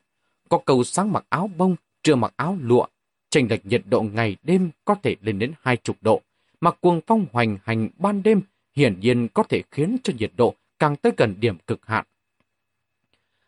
Có 0.50 0.58
cầu 0.66 0.84
sáng 0.84 1.12
mặc 1.12 1.26
áo 1.30 1.50
bông, 1.58 1.76
trưa 2.04 2.16
mặc 2.16 2.34
áo 2.36 2.58
lụa. 2.62 2.86
Chênh 3.34 3.50
lệch 3.50 3.66
nhiệt 3.66 3.82
độ 3.90 4.02
ngày 4.02 4.38
đêm 4.44 4.70
có 4.86 4.96
thể 5.04 5.16
lên 5.22 5.40
đến 5.40 5.54
hai 5.62 5.78
chục 5.78 5.98
độ. 6.02 6.22
mà 6.62 6.72
cuồng 6.72 7.02
phong 7.08 7.26
hoành 7.32 7.58
hành 7.64 7.90
ban 7.98 8.24
đêm 8.24 8.42
hiển 8.76 9.00
nhiên 9.00 9.28
có 9.34 9.44
thể 9.44 9.62
khiến 9.72 9.98
cho 10.04 10.14
nhiệt 10.18 10.32
độ 10.38 10.56
càng 10.80 10.96
tới 10.96 11.12
gần 11.18 11.36
điểm 11.40 11.58
cực 11.68 11.86
hạn. 11.86 12.06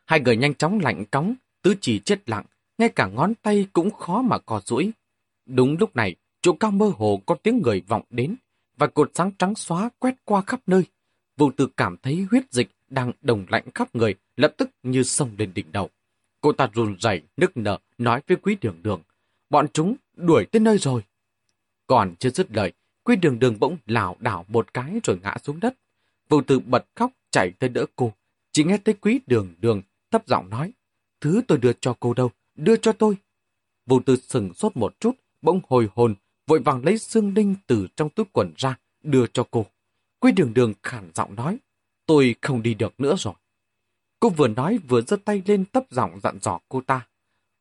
Hai 0.06 0.20
người 0.20 0.38
nhanh 0.38 0.54
chóng 0.54 0.80
lạnh 0.80 1.06
cóng, 1.06 1.36
tứ 1.62 1.76
chỉ 1.82 2.00
chết 2.00 2.30
lặng, 2.30 2.46
ngay 2.78 2.90
cả 2.90 3.08
ngón 3.08 3.34
tay 3.42 3.68
cũng 3.74 3.92
khó 3.92 4.22
mà 4.22 4.38
co 4.38 4.62
duỗi. 4.66 4.92
Đúng 5.46 5.78
lúc 5.80 5.96
này, 5.96 6.16
chỗ 6.42 6.54
cao 6.54 6.72
mơ 6.72 6.92
hồ 6.96 7.22
có 7.26 7.36
tiếng 7.36 7.62
người 7.62 7.82
vọng 7.88 8.04
đến, 8.10 8.36
và 8.78 8.88
cột 8.88 9.12
sáng 9.14 9.32
trắng 9.38 9.56
xóa 9.56 9.90
quét 10.00 10.16
qua 10.24 10.42
khắp 10.42 10.60
nơi. 10.68 10.84
Vô 11.38 11.52
tư 11.58 11.68
cảm 11.78 11.98
thấy 11.98 12.28
huyết 12.32 12.44
dịch 12.52 12.70
đang 12.90 13.12
đồng 13.22 13.46
lạnh 13.50 13.64
khắp 13.76 13.96
người, 13.96 14.16
lập 14.36 14.54
tức 14.58 14.70
như 14.84 15.04
sông 15.04 15.30
lên 15.38 15.52
đỉnh 15.54 15.72
đầu. 15.72 15.90
Cô 16.42 16.52
ta 16.52 16.70
run 16.74 16.96
rẩy, 17.00 17.22
nức 17.38 17.58
nở, 17.58 17.78
nói 17.98 18.22
với 18.28 18.38
quý 18.38 18.58
đường 18.62 18.80
đường. 18.84 19.02
Bọn 19.50 19.68
chúng 19.74 19.96
đuổi 20.16 20.46
tới 20.46 20.60
nơi 20.60 20.78
rồi. 20.78 21.02
Còn 21.88 22.16
chưa 22.20 22.30
dứt 22.30 22.52
lời, 22.52 22.74
quý 23.04 23.16
đường 23.16 23.40
đường 23.40 23.60
bỗng 23.60 23.78
lảo 23.86 24.16
đảo 24.20 24.46
một 24.48 24.74
cái 24.74 25.00
rồi 25.04 25.20
ngã 25.24 25.36
xuống 25.44 25.60
đất. 25.60 25.78
Vụ 26.30 26.42
tư 26.42 26.60
bật 26.60 26.86
khóc 26.96 27.12
chạy 27.32 27.52
tới 27.60 27.70
đỡ 27.70 27.86
cô. 27.96 28.14
Chỉ 28.52 28.64
nghe 28.64 28.78
thấy 28.78 28.94
quý 28.94 29.20
đường 29.28 29.54
đường 29.60 29.82
thấp 30.12 30.28
giọng 30.28 30.50
nói. 30.50 30.72
Thứ 31.22 31.42
tôi 31.48 31.58
đưa 31.58 31.74
cho 31.74 31.96
cô 32.00 32.14
đâu, 32.14 32.32
đưa 32.56 32.76
cho 32.76 32.92
tôi. 32.92 33.18
Vụ 33.86 34.00
tư 34.00 34.16
sừng 34.16 34.54
sốt 34.54 34.78
một 34.78 35.00
chút, 35.00 35.16
bỗng 35.42 35.62
hồi 35.68 35.90
hồn, 35.96 36.16
vội 36.48 36.60
vàng 36.60 36.86
lấy 36.86 36.98
xương 36.98 37.34
đinh 37.34 37.56
từ 37.68 37.88
trong 37.96 38.10
túi 38.10 38.26
quần 38.32 38.54
ra, 38.58 38.78
đưa 39.04 39.28
cho 39.28 39.48
cô. 39.52 39.66
Quý 40.20 40.32
đường 40.32 40.54
đường 40.54 40.74
khản 40.84 41.12
giọng 41.16 41.36
nói, 41.36 41.58
tôi 42.06 42.36
không 42.42 42.64
đi 42.64 42.74
được 42.74 43.00
nữa 43.00 43.16
rồi. 43.18 43.34
Cô 44.20 44.30
vừa 44.30 44.48
nói 44.48 44.80
vừa 44.88 45.02
giơ 45.02 45.18
tay 45.26 45.44
lên 45.46 45.66
tấp 45.66 45.84
giọng 45.90 46.20
dặn 46.24 46.38
dò 46.42 46.60
cô 46.70 46.82
ta. 46.82 47.08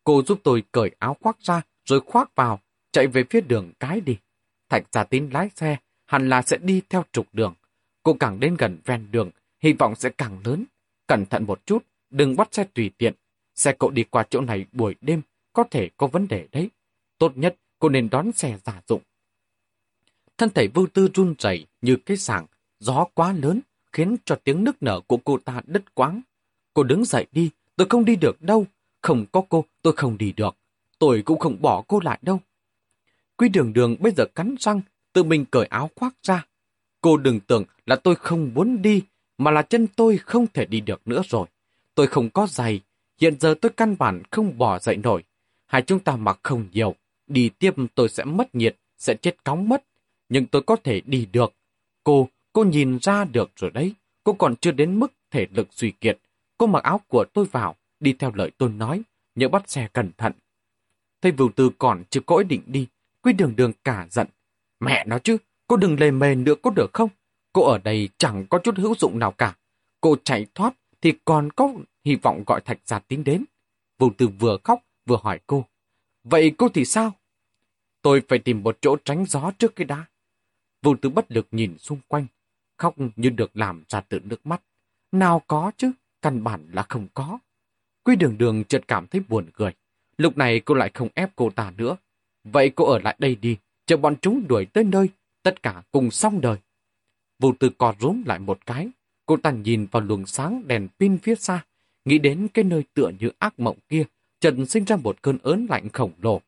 Cô 0.04 0.22
giúp 0.22 0.40
tôi 0.42 0.62
cởi 0.72 0.90
áo 0.98 1.16
khoác 1.20 1.36
ra, 1.40 1.62
rồi 1.84 2.00
khoác 2.00 2.34
vào, 2.34 2.60
chạy 2.92 3.06
về 3.06 3.24
phía 3.30 3.40
đường 3.40 3.72
cái 3.80 4.00
đi. 4.00 4.16
Thạch 4.68 4.86
giả 4.92 5.04
tín 5.04 5.28
lái 5.32 5.50
xe, 5.56 5.76
hẳn 6.06 6.28
là 6.28 6.42
sẽ 6.42 6.56
đi 6.56 6.82
theo 6.88 7.04
trục 7.12 7.26
đường. 7.32 7.54
Cô 8.02 8.16
càng 8.20 8.40
đến 8.40 8.56
gần 8.58 8.78
ven 8.84 9.10
đường, 9.10 9.30
hy 9.60 9.72
vọng 9.72 9.94
sẽ 9.94 10.10
càng 10.18 10.38
lớn. 10.44 10.64
Cẩn 11.06 11.26
thận 11.26 11.44
một 11.46 11.66
chút, 11.66 11.84
đừng 12.10 12.36
bắt 12.36 12.48
xe 12.54 12.64
tùy 12.74 12.90
tiện. 12.98 13.14
Xe 13.54 13.74
cậu 13.78 13.90
đi 13.90 14.04
qua 14.04 14.24
chỗ 14.30 14.40
này 14.40 14.66
buổi 14.72 14.94
đêm, 15.00 15.22
có 15.52 15.64
thể 15.70 15.90
có 15.96 16.06
vấn 16.06 16.28
đề 16.28 16.48
đấy. 16.52 16.70
Tốt 17.18 17.32
nhất, 17.36 17.56
cô 17.78 17.88
nên 17.88 18.10
đón 18.10 18.32
xe 18.32 18.58
giả 18.64 18.82
dụng. 18.88 19.02
Thân 20.38 20.50
thể 20.50 20.68
vưu 20.74 20.86
tư 20.86 21.08
run 21.14 21.34
rẩy 21.38 21.66
như 21.82 21.96
cái 21.96 22.16
sàng, 22.16 22.46
gió 22.78 23.04
quá 23.14 23.32
lớn, 23.32 23.60
khiến 23.92 24.16
cho 24.24 24.36
tiếng 24.44 24.64
nức 24.64 24.82
nở 24.82 25.00
của 25.06 25.16
cô 25.16 25.38
ta 25.44 25.60
đứt 25.66 25.94
quáng. 25.94 26.20
Cô 26.74 26.82
đứng 26.82 27.04
dậy 27.04 27.26
đi, 27.32 27.50
tôi 27.76 27.86
không 27.90 28.04
đi 28.04 28.16
được 28.16 28.42
đâu. 28.42 28.66
Không 29.02 29.26
có 29.32 29.42
cô, 29.48 29.64
tôi 29.82 29.92
không 29.96 30.18
đi 30.18 30.32
được. 30.32 30.56
Tôi 31.04 31.22
cũng 31.22 31.38
không 31.38 31.62
bỏ 31.62 31.82
cô 31.88 32.00
lại 32.00 32.18
đâu. 32.22 32.40
Quy 33.36 33.48
đường 33.48 33.72
đường 33.72 33.96
bây 34.00 34.12
giờ 34.12 34.24
cắn 34.34 34.54
răng, 34.58 34.80
tự 35.12 35.22
mình 35.22 35.44
cởi 35.44 35.66
áo 35.66 35.90
khoác 35.96 36.14
ra. 36.22 36.46
Cô 37.00 37.16
đừng 37.16 37.40
tưởng 37.40 37.64
là 37.86 37.96
tôi 37.96 38.14
không 38.14 38.50
muốn 38.54 38.82
đi, 38.82 39.02
mà 39.38 39.50
là 39.50 39.62
chân 39.62 39.86
tôi 39.86 40.18
không 40.18 40.46
thể 40.54 40.64
đi 40.64 40.80
được 40.80 41.08
nữa 41.08 41.22
rồi. 41.28 41.46
Tôi 41.94 42.06
không 42.06 42.30
có 42.30 42.46
giày, 42.46 42.80
hiện 43.20 43.40
giờ 43.40 43.54
tôi 43.60 43.72
căn 43.76 43.96
bản 43.98 44.22
không 44.30 44.58
bỏ 44.58 44.78
dậy 44.78 44.96
nổi. 44.96 45.22
Hai 45.66 45.82
chúng 45.82 46.00
ta 46.00 46.16
mặc 46.16 46.40
không 46.42 46.68
nhiều, 46.72 46.94
đi 47.26 47.48
tiếp 47.48 47.74
tôi 47.94 48.08
sẽ 48.08 48.24
mất 48.24 48.54
nhiệt, 48.54 48.76
sẽ 48.98 49.14
chết 49.14 49.44
cóng 49.44 49.68
mất. 49.68 49.84
Nhưng 50.28 50.46
tôi 50.46 50.62
có 50.62 50.76
thể 50.76 51.00
đi 51.00 51.26
được. 51.32 51.54
Cô, 52.04 52.28
cô 52.52 52.64
nhìn 52.64 52.98
ra 53.02 53.24
được 53.24 53.50
rồi 53.56 53.70
đấy. 53.70 53.94
Cô 54.24 54.32
còn 54.32 54.56
chưa 54.56 54.72
đến 54.72 55.00
mức 55.00 55.12
thể 55.30 55.46
lực 55.54 55.68
suy 55.70 55.90
kiệt. 55.90 56.18
Cô 56.58 56.66
mặc 56.66 56.82
áo 56.82 57.00
của 57.08 57.24
tôi 57.32 57.44
vào, 57.44 57.76
đi 58.00 58.12
theo 58.12 58.32
lời 58.34 58.50
tôi 58.58 58.68
nói, 58.68 59.02
nhớ 59.34 59.48
bắt 59.48 59.70
xe 59.70 59.88
cẩn 59.92 60.10
thận. 60.18 60.32
Thấy 61.24 61.32
vưu 61.32 61.50
tư 61.56 61.70
còn 61.78 62.04
chưa 62.10 62.20
có 62.20 62.36
ý 62.36 62.44
định 62.44 62.62
đi, 62.66 62.86
quy 63.22 63.32
đường 63.32 63.56
đường 63.56 63.72
cả 63.84 64.06
giận. 64.10 64.26
Mẹ 64.80 65.04
nó 65.06 65.18
chứ, 65.18 65.36
cô 65.66 65.76
đừng 65.76 66.00
lề 66.00 66.10
mề 66.10 66.34
nữa 66.34 66.54
có 66.62 66.70
được 66.70 66.90
không? 66.92 67.08
Cô 67.52 67.62
ở 67.62 67.78
đây 67.78 68.08
chẳng 68.18 68.46
có 68.50 68.58
chút 68.58 68.76
hữu 68.76 68.94
dụng 68.98 69.18
nào 69.18 69.30
cả. 69.32 69.56
Cô 70.00 70.16
chạy 70.24 70.46
thoát 70.54 70.74
thì 71.00 71.12
còn 71.24 71.50
có 71.52 71.72
hy 72.04 72.16
vọng 72.16 72.44
gọi 72.46 72.60
thạch 72.60 72.78
gia 72.84 72.98
tín 72.98 73.24
đến. 73.24 73.44
Vưu 73.98 74.10
tư 74.18 74.28
vừa 74.28 74.58
khóc 74.64 74.80
vừa 75.06 75.16
hỏi 75.22 75.40
cô. 75.46 75.64
Vậy 76.24 76.52
cô 76.58 76.68
thì 76.68 76.84
sao? 76.84 77.12
Tôi 78.02 78.22
phải 78.28 78.38
tìm 78.38 78.62
một 78.62 78.78
chỗ 78.80 78.96
tránh 79.04 79.24
gió 79.28 79.50
trước 79.58 79.76
cái 79.76 79.84
đá. 79.84 80.04
Vưu 80.82 80.96
tư 81.02 81.08
bất 81.08 81.32
lực 81.32 81.46
nhìn 81.50 81.78
xung 81.78 81.98
quanh, 82.08 82.26
khóc 82.76 82.94
như 83.16 83.30
được 83.30 83.56
làm 83.56 83.82
ra 83.88 84.00
từ 84.00 84.20
nước 84.24 84.46
mắt. 84.46 84.62
Nào 85.12 85.42
có 85.46 85.72
chứ, 85.76 85.92
căn 86.22 86.44
bản 86.44 86.68
là 86.72 86.86
không 86.88 87.08
có. 87.14 87.38
Quy 88.02 88.16
đường 88.16 88.38
đường 88.38 88.64
chợt 88.64 88.82
cảm 88.88 89.06
thấy 89.06 89.20
buồn 89.28 89.50
cười. 89.54 89.74
Lúc 90.18 90.38
này 90.38 90.60
cô 90.60 90.74
lại 90.74 90.90
không 90.94 91.08
ép 91.14 91.30
cô 91.36 91.50
ta 91.50 91.72
nữa. 91.76 91.96
Vậy 92.44 92.70
cô 92.70 92.84
ở 92.84 92.98
lại 92.98 93.16
đây 93.18 93.34
đi, 93.34 93.56
chờ 93.86 93.96
bọn 93.96 94.16
chúng 94.22 94.48
đuổi 94.48 94.64
tới 94.64 94.84
nơi, 94.84 95.08
tất 95.42 95.62
cả 95.62 95.82
cùng 95.90 96.10
xong 96.10 96.40
đời. 96.40 96.56
Vô 97.38 97.54
tư 97.58 97.70
co 97.78 97.94
rúm 98.00 98.22
lại 98.26 98.38
một 98.38 98.66
cái, 98.66 98.88
Cô 99.26 99.36
ta 99.36 99.50
nhìn 99.50 99.86
vào 99.90 100.02
luồng 100.02 100.26
sáng 100.26 100.62
đèn 100.68 100.88
pin 101.00 101.18
phía 101.18 101.34
xa, 101.34 101.64
nghĩ 102.04 102.18
đến 102.18 102.48
cái 102.54 102.64
nơi 102.64 102.84
tựa 102.94 103.10
như 103.20 103.30
ác 103.38 103.60
mộng 103.60 103.76
kia, 103.88 104.04
trần 104.40 104.66
sinh 104.66 104.84
ra 104.84 104.96
một 104.96 105.22
cơn 105.22 105.38
ớn 105.42 105.66
lạnh 105.70 105.88
khổng 105.88 106.12
lồ. 106.22 106.40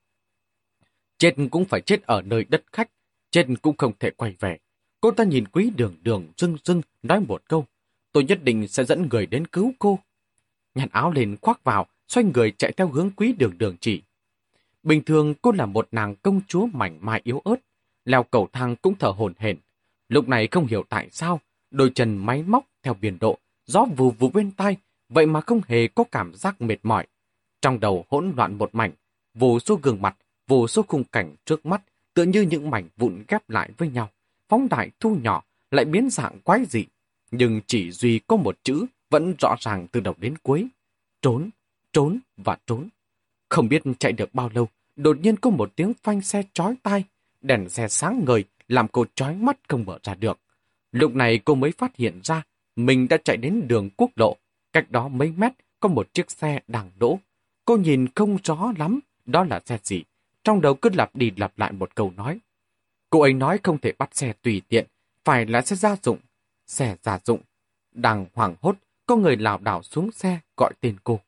Chết 1.18 1.34
cũng 1.50 1.64
phải 1.64 1.80
chết 1.80 2.02
ở 2.02 2.22
nơi 2.22 2.44
đất 2.48 2.64
khách, 2.72 2.90
chết 3.30 3.46
cũng 3.62 3.76
không 3.76 3.92
thể 3.98 4.10
quay 4.10 4.34
về. 4.40 4.58
Cô 5.00 5.10
ta 5.10 5.24
nhìn 5.24 5.46
quý 5.46 5.70
đường 5.76 5.94
đường 6.02 6.26
rưng 6.36 6.56
rưng 6.64 6.82
nói 7.02 7.20
một 7.20 7.42
câu, 7.48 7.66
tôi 8.12 8.24
nhất 8.24 8.42
định 8.42 8.68
sẽ 8.68 8.84
dẫn 8.84 9.08
người 9.10 9.26
đến 9.26 9.46
cứu 9.46 9.72
cô. 9.78 9.98
Nhặt 10.74 10.88
áo 10.92 11.12
lên 11.12 11.36
khoác 11.40 11.64
vào, 11.64 11.86
xoay 12.08 12.24
người 12.34 12.50
chạy 12.50 12.72
theo 12.72 12.88
hướng 12.88 13.10
quý 13.10 13.32
đường 13.32 13.58
đường 13.58 13.76
chỉ. 13.80 14.02
Bình 14.82 15.04
thường 15.04 15.34
cô 15.42 15.52
là 15.52 15.66
một 15.66 15.88
nàng 15.92 16.14
công 16.16 16.40
chúa 16.48 16.66
mảnh 16.66 16.98
mai 17.00 17.20
yếu 17.24 17.40
ớt, 17.44 17.56
leo 18.04 18.22
cầu 18.22 18.48
thang 18.52 18.76
cũng 18.76 18.94
thở 18.98 19.08
hồn 19.08 19.32
hển. 19.38 19.56
Lúc 20.08 20.28
này 20.28 20.48
không 20.50 20.66
hiểu 20.66 20.84
tại 20.88 21.08
sao, 21.12 21.40
đôi 21.70 21.90
chân 21.94 22.16
máy 22.16 22.42
móc 22.42 22.64
theo 22.82 22.94
biển 22.94 23.18
độ, 23.20 23.38
gió 23.66 23.86
vù 23.96 24.10
vù 24.10 24.28
bên 24.28 24.50
tai, 24.50 24.76
vậy 25.08 25.26
mà 25.26 25.40
không 25.40 25.60
hề 25.66 25.88
có 25.88 26.04
cảm 26.12 26.34
giác 26.34 26.62
mệt 26.62 26.78
mỏi. 26.82 27.06
Trong 27.62 27.80
đầu 27.80 28.04
hỗn 28.08 28.32
loạn 28.36 28.58
một 28.58 28.74
mảnh, 28.74 28.92
vô 29.34 29.60
số 29.60 29.78
gương 29.82 30.02
mặt, 30.02 30.16
vô 30.46 30.68
số 30.68 30.82
khung 30.88 31.04
cảnh 31.04 31.34
trước 31.44 31.66
mắt, 31.66 31.82
tựa 32.14 32.22
như 32.24 32.42
những 32.42 32.70
mảnh 32.70 32.88
vụn 32.96 33.24
ghép 33.28 33.50
lại 33.50 33.70
với 33.78 33.88
nhau, 33.88 34.10
phóng 34.48 34.68
đại 34.68 34.90
thu 35.00 35.16
nhỏ, 35.22 35.42
lại 35.70 35.84
biến 35.84 36.10
dạng 36.10 36.40
quái 36.40 36.64
dị. 36.64 36.84
Nhưng 37.30 37.60
chỉ 37.66 37.90
duy 37.90 38.20
có 38.26 38.36
một 38.36 38.58
chữ 38.62 38.86
vẫn 39.10 39.34
rõ 39.38 39.56
ràng 39.60 39.86
từ 39.92 40.00
đầu 40.00 40.14
đến 40.18 40.34
cuối. 40.42 40.66
Trốn, 41.22 41.50
trốn 41.96 42.18
và 42.36 42.56
trốn. 42.66 42.88
Không 43.48 43.68
biết 43.68 43.82
chạy 43.98 44.12
được 44.12 44.34
bao 44.34 44.50
lâu, 44.54 44.68
đột 44.96 45.18
nhiên 45.20 45.36
có 45.36 45.50
một 45.50 45.72
tiếng 45.76 45.92
phanh 46.02 46.20
xe 46.20 46.42
chói 46.52 46.74
tai, 46.82 47.04
đèn 47.40 47.68
xe 47.68 47.88
sáng 47.88 48.24
ngời, 48.26 48.44
làm 48.68 48.88
cô 48.88 49.04
chói 49.14 49.34
mắt 49.34 49.58
không 49.68 49.84
mở 49.84 49.98
ra 50.02 50.14
được. 50.14 50.38
Lúc 50.92 51.14
này 51.14 51.38
cô 51.38 51.54
mới 51.54 51.72
phát 51.72 51.96
hiện 51.96 52.20
ra, 52.24 52.42
mình 52.76 53.08
đã 53.08 53.16
chạy 53.24 53.36
đến 53.36 53.68
đường 53.68 53.90
quốc 53.96 54.10
lộ. 54.16 54.36
Cách 54.72 54.90
đó 54.90 55.08
mấy 55.08 55.32
mét 55.36 55.52
có 55.80 55.88
một 55.88 56.14
chiếc 56.14 56.30
xe 56.30 56.60
đang 56.68 56.90
đỗ. 56.98 57.18
Cô 57.64 57.76
nhìn 57.76 58.06
không 58.14 58.38
rõ 58.44 58.72
lắm, 58.78 59.00
đó 59.24 59.44
là 59.44 59.60
xe 59.66 59.78
gì. 59.82 60.02
Trong 60.44 60.60
đầu 60.60 60.74
cứ 60.74 60.90
lặp 60.94 61.16
đi 61.16 61.32
lặp 61.36 61.58
lại 61.58 61.72
một 61.72 61.94
câu 61.94 62.12
nói. 62.16 62.38
Cô 63.10 63.20
ấy 63.20 63.32
nói 63.32 63.58
không 63.62 63.78
thể 63.78 63.92
bắt 63.98 64.16
xe 64.16 64.32
tùy 64.42 64.62
tiện, 64.68 64.86
phải 65.24 65.46
là 65.46 65.62
xe 65.62 65.76
gia 65.76 65.96
dụng. 66.02 66.18
Xe 66.66 66.96
gia 67.02 67.18
dụng. 67.24 67.40
Đang 67.92 68.26
hoảng 68.34 68.54
hốt, 68.60 68.76
có 69.06 69.16
người 69.16 69.36
lảo 69.36 69.58
đảo 69.58 69.82
xuống 69.82 70.12
xe 70.12 70.38
gọi 70.56 70.72
tên 70.80 70.96
cô. 71.04 71.20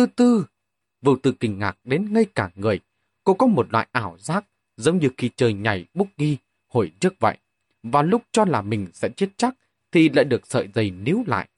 Tư 0.00 0.06
tư. 0.06 0.46
Vô 1.02 1.16
tư 1.16 1.32
kinh 1.40 1.58
ngạc 1.58 1.78
đến 1.84 2.12
ngây 2.12 2.24
cả 2.24 2.50
người. 2.54 2.80
Cô 3.24 3.34
có 3.34 3.46
một 3.46 3.72
loại 3.72 3.88
ảo 3.92 4.16
giác, 4.18 4.44
giống 4.76 4.98
như 4.98 5.10
khi 5.16 5.30
chơi 5.36 5.52
nhảy 5.52 5.86
búc 5.94 6.08
ghi 6.16 6.36
hồi 6.68 6.92
trước 7.00 7.14
vậy. 7.20 7.38
Và 7.82 8.02
lúc 8.02 8.22
cho 8.32 8.44
là 8.44 8.62
mình 8.62 8.86
sẽ 8.94 9.08
chết 9.08 9.28
chắc, 9.36 9.54
thì 9.92 10.08
lại 10.08 10.24
được 10.24 10.46
sợi 10.46 10.68
dây 10.74 10.90
níu 10.90 11.24
lại. 11.26 11.48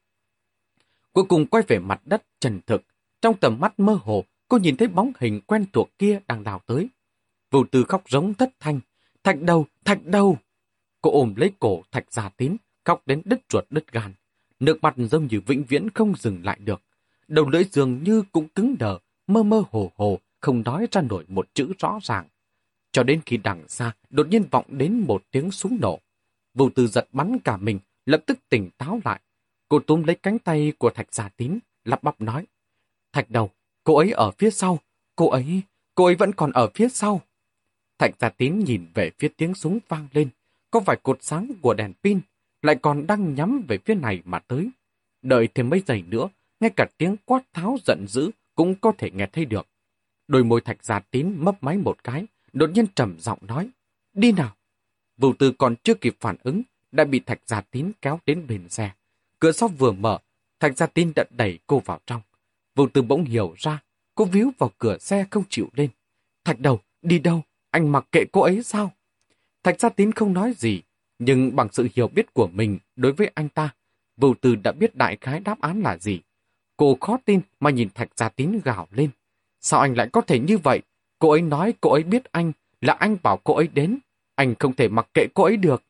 Cuối 1.13 1.25
cùng 1.25 1.47
quay 1.47 1.65
về 1.69 1.79
mặt 1.79 2.01
đất 2.05 2.23
trần 2.41 2.61
thực. 2.67 2.83
Trong 3.21 3.37
tầm 3.41 3.61
mắt 3.61 3.81
mơ 3.81 3.99
hồ, 4.03 4.25
cô 4.49 4.59
nhìn 4.59 4.77
thấy 4.77 4.89
bóng 4.89 5.13
hình 5.21 5.41
quen 5.41 5.65
thuộc 5.73 5.91
kia 5.99 6.21
đang 6.29 6.45
đào 6.45 6.61
tới. 6.67 6.89
Vô 7.51 7.65
tư 7.71 7.85
khóc 7.85 8.03
giống 8.09 8.35
thất 8.35 8.51
thanh. 8.61 8.81
Thạch 9.25 9.43
đầu, 9.43 9.67
thạch 9.85 10.05
đầu. 10.05 10.39
Cô 11.03 11.11
ôm 11.11 11.35
lấy 11.37 11.51
cổ 11.59 11.83
thạch 11.91 12.13
già 12.13 12.29
tín, 12.29 12.57
khóc 12.85 13.03
đến 13.07 13.23
đứt 13.25 13.41
ruột 13.53 13.65
đứt 13.71 13.93
gan. 13.93 14.15
Nước 14.61 14.79
mặt 14.83 14.95
giống 14.97 15.27
như 15.27 15.41
vĩnh 15.47 15.65
viễn 15.65 15.91
không 15.91 16.15
dừng 16.17 16.45
lại 16.45 16.59
được. 16.61 16.83
Đầu 17.33 17.49
lưỡi 17.49 17.65
dường 17.65 18.03
như 18.03 18.23
cũng 18.33 18.49
cứng 18.49 18.79
đờ, 18.79 18.99
mơ 19.27 19.43
mơ 19.43 19.63
hồ 19.71 19.93
hồ, 19.97 20.19
không 20.41 20.63
nói 20.63 20.87
ra 20.93 21.03
nổi 21.03 21.25
một 21.29 21.49
chữ 21.55 21.73
rõ 21.79 21.99
ràng. 22.03 22.29
Cho 22.91 23.03
đến 23.03 23.21
khi 23.27 23.37
đằng 23.37 23.69
xa, 23.69 23.93
đột 24.11 24.29
nhiên 24.29 24.45
vọng 24.51 24.65
đến 24.69 25.05
một 25.07 25.23
tiếng 25.31 25.51
súng 25.51 25.79
nổ. 25.81 26.01
Vụ 26.55 26.71
tư 26.71 26.87
giật 26.87 27.09
bắn 27.13 27.39
cả 27.39 27.57
mình, 27.57 27.79
lập 28.07 28.23
tức 28.27 28.39
tỉnh 28.49 28.71
táo 28.79 29.01
lại. 29.05 29.21
Cô 29.69 29.79
túm 29.79 30.03
lấy 30.03 30.17
cánh 30.17 30.39
tay 30.39 30.73
của 30.79 30.91
Thạch 30.91 31.15
giả 31.15 31.29
Tín, 31.29 31.59
lắp 31.85 32.03
bắp 32.03 32.21
nói. 32.21 32.47
Thạch 33.13 33.31
đầu, 33.31 33.51
cô 33.85 33.97
ấy 33.97 34.11
ở 34.11 34.31
phía 34.31 34.51
sau, 34.51 34.79
cô 35.17 35.31
ấy, 35.31 35.63
cô 35.95 36.05
ấy 36.05 36.15
vẫn 36.15 36.33
còn 36.33 36.53
ở 36.53 36.71
phía 36.75 36.89
sau. 36.89 37.21
Thạch 37.99 38.15
giả 38.21 38.29
Tín 38.29 38.59
nhìn 38.59 38.87
về 38.95 39.11
phía 39.19 39.29
tiếng 39.37 39.55
súng 39.55 39.79
vang 39.89 40.09
lên, 40.13 40.29
có 40.71 40.81
vài 40.81 40.97
cột 41.03 41.23
sáng 41.23 41.53
của 41.63 41.75
đèn 41.75 41.93
pin, 42.03 42.21
lại 42.63 42.77
còn 42.83 43.07
đang 43.07 43.35
nhắm 43.35 43.65
về 43.69 43.79
phía 43.79 43.95
này 43.95 44.23
mà 44.25 44.39
tới. 44.39 44.71
Đợi 45.23 45.49
thêm 45.55 45.71
mấy 45.71 45.83
giây 45.87 46.03
nữa, 46.03 46.29
ngay 46.63 46.71
cả 46.71 46.87
tiếng 46.99 47.17
quát 47.25 47.43
tháo 47.53 47.77
giận 47.87 48.05
dữ 48.09 48.31
cũng 48.55 48.75
có 48.75 48.93
thể 48.99 49.11
nghe 49.11 49.27
thấy 49.33 49.45
được. 49.45 49.69
Đôi 50.29 50.45
môi 50.45 50.61
Thạch 50.61 50.85
Gia 50.85 51.01
Tín 51.01 51.35
mấp 51.39 51.63
máy 51.63 51.77
một 51.77 52.05
cái, 52.05 52.27
đột 52.53 52.71
nhiên 52.71 52.87
trầm 52.95 53.17
giọng 53.21 53.39
nói, 53.43 53.69
đi 54.13 54.33
nào. 54.33 54.57
Vũ 55.17 55.33
Tư 55.33 55.53
còn 55.59 55.75
chưa 55.83 55.95
kịp 55.95 56.17
phản 56.21 56.37
ứng, 56.43 56.63
đã 56.93 57.05
bị 57.05 57.21
Thạch 57.21 57.41
Gia 57.47 57.61
Tín 57.61 57.93
kéo 58.03 58.21
đến 58.27 58.47
bên 58.47 58.69
xe. 58.69 58.93
Cửa 59.39 59.53
sau 59.53 59.69
vừa 59.69 59.93
mở, 59.93 60.19
Thạch 60.61 60.77
Gia 60.77 60.87
Tín 60.87 61.13
đã 61.17 61.25
đẩy 61.31 61.59
cô 61.67 61.79
vào 61.79 62.01
trong. 62.07 62.23
Vũ 62.75 62.89
Tư 62.89 63.03
bỗng 63.03 63.25
hiểu 63.25 63.55
ra, 63.59 63.83
cô 64.15 64.25
víu 64.25 64.51
vào 64.59 64.71
cửa 64.79 64.99
xe 64.99 65.27
không 65.31 65.45
chịu 65.49 65.69
lên. 65.73 65.91
Thạch 66.45 66.61
đầu, 66.61 66.81
đi 67.03 67.19
đâu? 67.19 67.43
Anh 67.71 67.93
mặc 67.93 68.07
kệ 68.13 68.25
cô 68.33 68.41
ấy 68.41 68.63
sao? 68.63 68.93
Thạch 69.63 69.81
Gia 69.81 69.89
Tín 69.89 70.13
không 70.13 70.33
nói 70.33 70.55
gì, 70.57 70.83
nhưng 71.19 71.57
bằng 71.57 71.69
sự 71.73 71.89
hiểu 71.95 72.09
biết 72.09 72.35
của 72.35 72.47
mình 72.47 72.79
đối 72.97 73.13
với 73.13 73.31
anh 73.35 73.49
ta, 73.49 73.75
Vũ 74.17 74.35
Tư 74.35 74.55
đã 74.57 74.73
biết 74.73 74.97
đại 74.97 75.17
khái 75.21 75.41
đáp 75.41 75.61
án 75.61 75.81
là 75.81 75.99
gì. 75.99 76.21
Cô 76.77 76.97
khó 77.01 77.19
tin 77.25 77.41
mà 77.61 77.71
nhìn 77.71 77.89
Thạch 77.95 78.09
Gia 78.17 78.29
Tín 78.29 78.61
gào 78.65 78.89
lên. 78.91 79.11
Sao 79.61 79.81
anh 79.81 79.95
lại 79.97 80.09
có 80.13 80.21
thể 80.21 80.39
như 80.39 80.59
vậy? 80.59 80.83
Cô 81.19 81.31
ấy 81.31 81.43
nói 81.43 81.75
cô 81.81 81.93
ấy 81.93 82.03
biết 82.03 82.33
anh, 82.33 82.53
là 82.81 82.93
anh 82.93 83.17
bảo 83.23 83.37
cô 83.45 83.55
ấy 83.55 83.69
đến. 83.69 83.99
Anh 84.35 84.55
không 84.59 84.75
thể 84.75 84.89
mặc 84.89 85.09
kệ 85.15 85.27
cô 85.35 85.45
ấy 85.45 85.57
được. 85.57 85.83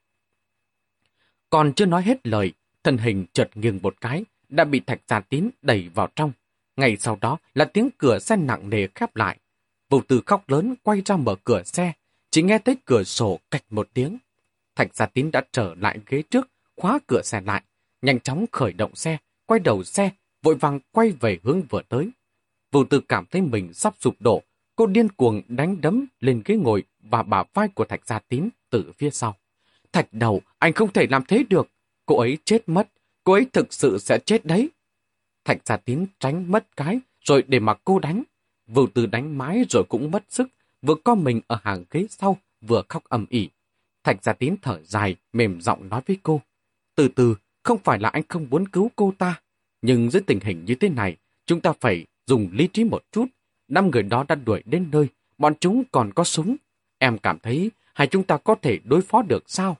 Còn 1.50 1.72
chưa 1.72 1.86
nói 1.86 2.02
hết 2.02 2.26
lời, 2.26 2.52
thân 2.84 2.98
hình 2.98 3.26
chợt 3.32 3.50
nghiêng 3.54 3.78
một 3.82 4.00
cái, 4.00 4.24
đã 4.48 4.64
bị 4.64 4.80
thạch 4.80 5.00
gia 5.08 5.20
tín 5.20 5.50
đẩy 5.62 5.88
vào 5.94 6.08
trong. 6.16 6.32
ngày 6.76 6.96
sau 6.96 7.18
đó 7.20 7.38
là 7.54 7.64
tiếng 7.64 7.88
cửa 7.98 8.18
xe 8.18 8.36
nặng 8.36 8.70
nề 8.70 8.86
khép 8.94 9.16
lại. 9.16 9.38
Vô 9.90 10.00
tử 10.00 10.22
khóc 10.26 10.50
lớn 10.50 10.74
quay 10.82 11.02
ra 11.04 11.16
mở 11.16 11.34
cửa 11.44 11.62
xe, 11.62 11.92
chỉ 12.30 12.42
nghe 12.42 12.58
thấy 12.58 12.76
cửa 12.84 13.04
sổ 13.04 13.38
cạch 13.50 13.64
một 13.70 13.88
tiếng. 13.94 14.18
Thạch 14.76 14.94
gia 14.94 15.06
tín 15.06 15.30
đã 15.30 15.42
trở 15.52 15.74
lại 15.74 15.98
ghế 16.06 16.22
trước, 16.30 16.48
khóa 16.76 16.98
cửa 17.06 17.20
xe 17.24 17.40
lại, 17.40 17.62
nhanh 18.02 18.20
chóng 18.20 18.44
khởi 18.52 18.72
động 18.72 18.94
xe, 18.94 19.18
quay 19.46 19.60
đầu 19.60 19.84
xe, 19.84 20.10
vội 20.42 20.54
vàng 20.54 20.80
quay 20.92 21.10
về 21.10 21.38
hướng 21.42 21.62
vừa 21.62 21.82
tới. 21.88 22.10
Vô 22.72 22.84
tư 22.84 23.00
cảm 23.08 23.26
thấy 23.30 23.42
mình 23.42 23.72
sắp 23.72 23.94
sụp 24.00 24.14
đổ, 24.20 24.42
cô 24.76 24.86
điên 24.86 25.08
cuồng 25.08 25.42
đánh 25.48 25.80
đấm 25.80 26.06
lên 26.20 26.42
ghế 26.44 26.56
ngồi 26.56 26.82
và 27.00 27.22
bả 27.22 27.42
vai 27.54 27.68
của 27.68 27.84
Thạch 27.84 28.06
Gia 28.06 28.18
Tín 28.18 28.48
từ 28.70 28.92
phía 28.98 29.10
sau. 29.10 29.36
Thạch 29.92 30.08
đầu, 30.12 30.40
anh 30.58 30.72
không 30.72 30.92
thể 30.92 31.06
làm 31.10 31.24
thế 31.28 31.44
được. 31.48 31.68
Cô 32.06 32.18
ấy 32.18 32.38
chết 32.44 32.68
mất, 32.68 32.88
cô 33.24 33.32
ấy 33.32 33.46
thực 33.52 33.72
sự 33.72 33.98
sẽ 33.98 34.18
chết 34.18 34.46
đấy. 34.46 34.70
Thạch 35.44 35.66
Gia 35.66 35.76
Tín 35.76 36.06
tránh 36.18 36.50
mất 36.50 36.76
cái, 36.76 37.00
rồi 37.24 37.44
để 37.48 37.60
mặc 37.60 37.80
cô 37.84 37.98
đánh. 37.98 38.22
Vừa 38.66 38.86
từ 38.94 39.06
đánh 39.06 39.38
mái 39.38 39.64
rồi 39.70 39.84
cũng 39.88 40.10
mất 40.10 40.24
sức, 40.28 40.48
vừa 40.82 40.94
co 41.04 41.14
mình 41.14 41.40
ở 41.46 41.58
hàng 41.62 41.84
ghế 41.90 42.06
sau, 42.10 42.38
vừa 42.60 42.82
khóc 42.88 43.04
ầm 43.08 43.26
ỉ. 43.28 43.48
Thạch 44.04 44.24
Gia 44.24 44.32
Tín 44.32 44.54
thở 44.62 44.80
dài, 44.84 45.16
mềm 45.32 45.60
giọng 45.60 45.88
nói 45.88 46.00
với 46.06 46.16
cô. 46.22 46.40
Từ 46.94 47.08
từ, 47.08 47.34
không 47.62 47.78
phải 47.78 47.98
là 47.98 48.08
anh 48.08 48.22
không 48.28 48.46
muốn 48.50 48.68
cứu 48.68 48.90
cô 48.96 49.12
ta, 49.18 49.40
nhưng 49.82 50.10
dưới 50.10 50.22
tình 50.26 50.40
hình 50.40 50.64
như 50.64 50.74
thế 50.74 50.88
này, 50.88 51.16
chúng 51.46 51.60
ta 51.60 51.72
phải 51.80 52.06
dùng 52.26 52.48
lý 52.52 52.66
trí 52.66 52.84
một 52.84 53.02
chút. 53.12 53.26
Năm 53.68 53.90
người 53.90 54.02
đó 54.02 54.24
đã 54.28 54.34
đuổi 54.34 54.62
đến 54.66 54.88
nơi, 54.92 55.06
bọn 55.38 55.54
chúng 55.60 55.82
còn 55.92 56.12
có 56.12 56.24
súng. 56.24 56.56
Em 56.98 57.18
cảm 57.18 57.38
thấy 57.38 57.70
hai 57.94 58.06
chúng 58.06 58.22
ta 58.22 58.36
có 58.36 58.54
thể 58.54 58.78
đối 58.84 59.02
phó 59.02 59.22
được 59.22 59.50
sao? 59.50 59.76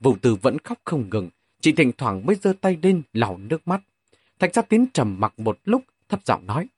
Vũ 0.00 0.16
Từ 0.22 0.34
vẫn 0.34 0.58
khóc 0.58 0.78
không 0.84 1.10
ngừng, 1.10 1.30
chỉ 1.60 1.72
thỉnh 1.72 1.92
thoảng 1.98 2.26
mới 2.26 2.36
giơ 2.36 2.52
tay 2.60 2.78
lên 2.82 3.02
lau 3.12 3.38
nước 3.38 3.68
mắt. 3.68 3.80
Thạch 4.38 4.54
Gia 4.54 4.62
Tín 4.62 4.84
trầm 4.94 5.20
mặc 5.20 5.38
một 5.38 5.58
lúc, 5.64 5.82
thấp 6.08 6.20
giọng 6.24 6.46
nói. 6.46 6.68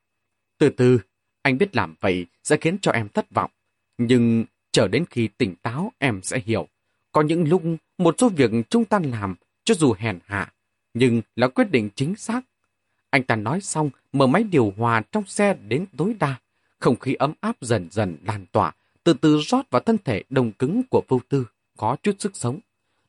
Từ 0.58 0.68
từ, 0.68 0.98
anh 1.42 1.58
biết 1.58 1.76
làm 1.76 1.94
vậy 2.00 2.26
sẽ 2.44 2.56
khiến 2.56 2.78
cho 2.82 2.92
em 2.92 3.08
thất 3.08 3.30
vọng. 3.30 3.50
Nhưng 3.98 4.44
chờ 4.72 4.88
đến 4.88 5.04
khi 5.10 5.28
tỉnh 5.28 5.54
táo 5.62 5.92
em 5.98 6.20
sẽ 6.22 6.40
hiểu. 6.44 6.68
Có 7.12 7.22
những 7.22 7.48
lúc 7.48 7.62
một 7.98 8.14
số 8.18 8.28
việc 8.28 8.50
chúng 8.70 8.84
ta 8.84 9.00
làm, 9.04 9.34
cho 9.64 9.74
dù 9.74 9.94
hèn 9.98 10.18
hạ, 10.24 10.52
nhưng 10.98 11.22
là 11.36 11.48
quyết 11.48 11.70
định 11.70 11.88
chính 11.94 12.16
xác. 12.16 12.40
Anh 13.10 13.22
ta 13.22 13.36
nói 13.36 13.60
xong, 13.60 13.90
mở 14.12 14.26
máy 14.26 14.42
điều 14.42 14.72
hòa 14.76 15.02
trong 15.12 15.26
xe 15.26 15.54
đến 15.68 15.84
tối 15.96 16.14
đa. 16.20 16.34
Không 16.78 16.96
khí 16.96 17.14
ấm 17.14 17.32
áp 17.40 17.56
dần 17.60 17.88
dần 17.90 18.16
lan 18.24 18.46
tỏa, 18.52 18.72
từ 19.04 19.12
từ 19.12 19.38
rót 19.38 19.70
vào 19.70 19.80
thân 19.80 19.96
thể 20.04 20.22
đồng 20.30 20.52
cứng 20.52 20.82
của 20.90 21.02
vô 21.08 21.20
tư, 21.28 21.46
có 21.76 21.96
chút 22.02 22.16
sức 22.18 22.36
sống. 22.36 22.58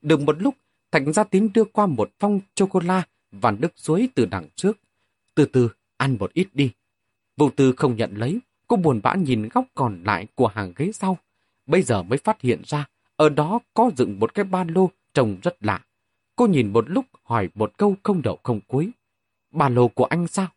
Được 0.02 0.22
một 0.22 0.42
lúc, 0.42 0.56
Thạch 0.92 1.04
Gia 1.14 1.24
Tín 1.24 1.50
đưa 1.54 1.64
qua 1.64 1.86
một 1.86 2.12
phong 2.20 2.40
chocolate 2.56 3.08
và 3.32 3.52
nước 3.52 3.72
suối 3.76 4.10
từ 4.16 4.26
đằng 4.26 4.48
trước. 4.56 4.78
Từ 5.36 5.46
từ, 5.46 5.70
ăn 5.98 6.18
một 6.20 6.34
ít 6.34 6.48
đi. 6.54 6.72
Vô 7.38 7.50
tư 7.56 7.74
không 7.78 7.96
nhận 7.96 8.16
lấy, 8.16 8.40
cô 8.68 8.76
buồn 8.76 9.00
bã 9.04 9.16
nhìn 9.16 9.50
góc 9.50 9.66
còn 9.76 10.04
lại 10.04 10.28
của 10.36 10.48
hàng 10.48 10.74
ghế 10.76 10.92
sau. 10.94 11.18
Bây 11.66 11.82
giờ 11.82 12.04
mới 12.04 12.18
phát 12.18 12.42
hiện 12.42 12.62
ra, 12.66 12.86
ở 13.16 13.30
đó 13.30 13.60
có 13.74 13.92
dựng 13.98 14.20
một 14.20 14.34
cái 14.34 14.46
ba 14.46 14.64
lô 14.64 14.90
trông 15.14 15.38
rất 15.42 15.66
lạ. 15.66 15.84
Cô 16.38 16.48
nhìn 16.48 16.74
một 16.74 16.90
lúc 16.90 17.06
hỏi 17.24 17.50
một 17.56 17.78
câu 17.78 17.96
không 18.04 18.22
đầu 18.22 18.40
không 18.44 18.60
cuối. 18.68 18.92
Ba 19.52 19.70
lô 19.70 19.88
của 19.88 20.06
anh 20.06 20.28
sao? 20.28 20.48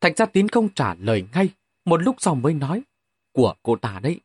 Thạch 0.00 0.16
Gia 0.16 0.26
Tín 0.26 0.48
không 0.48 0.68
trả 0.74 0.94
lời 0.94 1.24
ngay, 1.34 1.48
một 1.84 2.02
lúc 2.02 2.16
sau 2.18 2.34
mới 2.34 2.54
nói 2.54 2.82
của 3.32 3.54
cô 3.62 3.76
ta 3.76 4.00
đấy. 4.02 4.20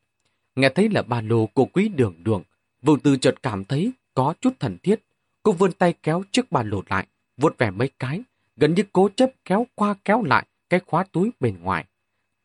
Nghe 0.55 0.69
thấy 0.69 0.89
là 0.89 1.01
ba 1.01 1.21
lô 1.21 1.45
của 1.45 1.65
quý 1.65 1.89
đường 1.89 2.15
đường, 2.23 2.43
Vụ 2.81 2.97
tư 2.97 3.17
chợt 3.17 3.35
cảm 3.43 3.65
thấy 3.65 3.91
có 4.13 4.33
chút 4.41 4.53
thần 4.59 4.77
thiết. 4.83 4.99
cô 5.43 5.51
vươn 5.51 5.71
tay 5.71 5.93
kéo 6.03 6.23
chiếc 6.31 6.51
ba 6.51 6.63
lô 6.63 6.83
lại, 6.89 7.07
vuốt 7.37 7.57
vẻ 7.57 7.71
mấy 7.71 7.89
cái, 7.99 8.21
gần 8.55 8.73
như 8.73 8.83
cố 8.93 9.09
chấp 9.15 9.31
kéo 9.45 9.67
qua 9.75 9.95
kéo 10.05 10.23
lại 10.23 10.47
cái 10.69 10.79
khóa 10.85 11.03
túi 11.11 11.31
bên 11.39 11.57
ngoài. 11.61 11.85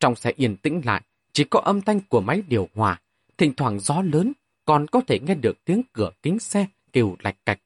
Trong 0.01 0.17
xe 0.17 0.33
yên 0.37 0.57
tĩnh 0.57 0.81
lại, 0.85 1.03
chỉ 1.33 1.45
có 1.45 1.61
âm 1.61 1.81
thanh 1.81 2.01
của 2.09 2.21
máy 2.21 2.43
điều 2.49 2.69
hòa, 2.75 3.01
thỉnh 3.39 3.55
thoảng 3.57 3.81
gió 3.81 4.03
lớn, 4.03 4.33
còn 4.65 4.87
có 4.87 5.01
thể 5.07 5.19
nghe 5.19 5.35
được 5.35 5.65
tiếng 5.65 5.83
cửa 5.93 6.11
kính 6.23 6.39
xe 6.39 6.67
kêu 6.93 7.17
lạch 7.23 7.37
cạch. 7.47 7.61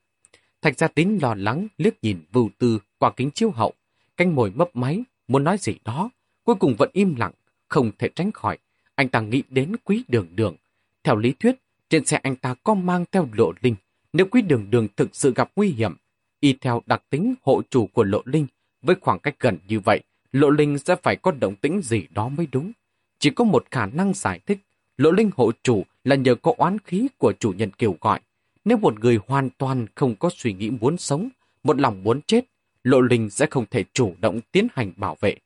Thạch 0.62 0.78
gia 0.78 0.88
tín 0.88 1.18
lo 1.22 1.34
lắng 1.34 1.68
liếc 1.78 1.94
nhìn 2.02 2.20
vưu 2.32 2.50
tư 2.58 2.78
qua 2.98 3.12
kính 3.16 3.30
chiếu 3.30 3.50
hậu, 3.50 3.72
canh 4.16 4.34
mồi 4.34 4.50
mấp 4.50 4.76
máy, 4.76 5.02
muốn 5.28 5.44
nói 5.44 5.58
gì 5.58 5.74
đó, 5.84 6.10
cuối 6.44 6.54
cùng 6.54 6.74
vẫn 6.78 6.90
im 6.92 7.14
lặng, 7.14 7.32
không 7.68 7.90
thể 7.98 8.08
tránh 8.08 8.32
khỏi. 8.32 8.58
Anh 8.94 9.08
ta 9.08 9.20
nghĩ 9.20 9.42
đến 9.48 9.76
quý 9.84 10.04
đường 10.08 10.26
đường. 10.34 10.56
Theo 11.04 11.16
lý 11.16 11.32
thuyết, 11.32 11.56
trên 11.90 12.04
xe 12.04 12.16
anh 12.22 12.36
ta 12.36 12.54
có 12.54 12.74
mang 12.74 13.04
theo 13.12 13.28
lộ 13.32 13.52
linh. 13.60 13.74
Nếu 14.12 14.26
quý 14.26 14.42
đường 14.42 14.70
đường 14.70 14.88
thực 14.96 15.16
sự 15.16 15.32
gặp 15.34 15.50
nguy 15.56 15.68
hiểm, 15.68 15.96
y 16.40 16.52
theo 16.52 16.82
đặc 16.86 17.02
tính 17.10 17.34
hộ 17.42 17.62
chủ 17.70 17.86
của 17.86 18.04
lộ 18.04 18.22
linh, 18.24 18.46
với 18.82 18.96
khoảng 19.00 19.18
cách 19.18 19.36
gần 19.40 19.58
như 19.68 19.80
vậy, 19.80 20.02
lộ 20.32 20.50
linh 20.50 20.78
sẽ 20.78 20.96
phải 21.02 21.16
có 21.16 21.30
động 21.30 21.56
tĩnh 21.56 21.80
gì 21.82 22.06
đó 22.10 22.28
mới 22.28 22.46
đúng. 22.52 22.72
Chỉ 23.18 23.30
có 23.30 23.44
một 23.44 23.66
khả 23.70 23.86
năng 23.86 24.14
giải 24.14 24.40
thích, 24.46 24.58
lộ 24.96 25.10
linh 25.10 25.30
hộ 25.36 25.52
chủ 25.62 25.84
là 26.04 26.16
nhờ 26.16 26.34
có 26.34 26.54
oán 26.56 26.78
khí 26.78 27.08
của 27.18 27.32
chủ 27.32 27.52
nhân 27.52 27.70
kêu 27.78 27.96
gọi. 28.00 28.20
Nếu 28.66 28.78
một 28.78 29.00
người 29.00 29.18
hoàn 29.26 29.50
toàn 29.58 29.86
không 29.94 30.16
có 30.16 30.30
suy 30.36 30.52
nghĩ 30.52 30.70
muốn 30.70 30.98
sống, 30.98 31.28
một 31.62 31.80
lòng 31.80 32.02
muốn 32.02 32.20
chết, 32.22 32.44
lộ 32.82 33.00
linh 33.00 33.30
sẽ 33.30 33.46
không 33.50 33.64
thể 33.70 33.84
chủ 33.92 34.14
động 34.20 34.40
tiến 34.52 34.66
hành 34.74 34.92
bảo 34.96 35.16
vệ. 35.20 35.36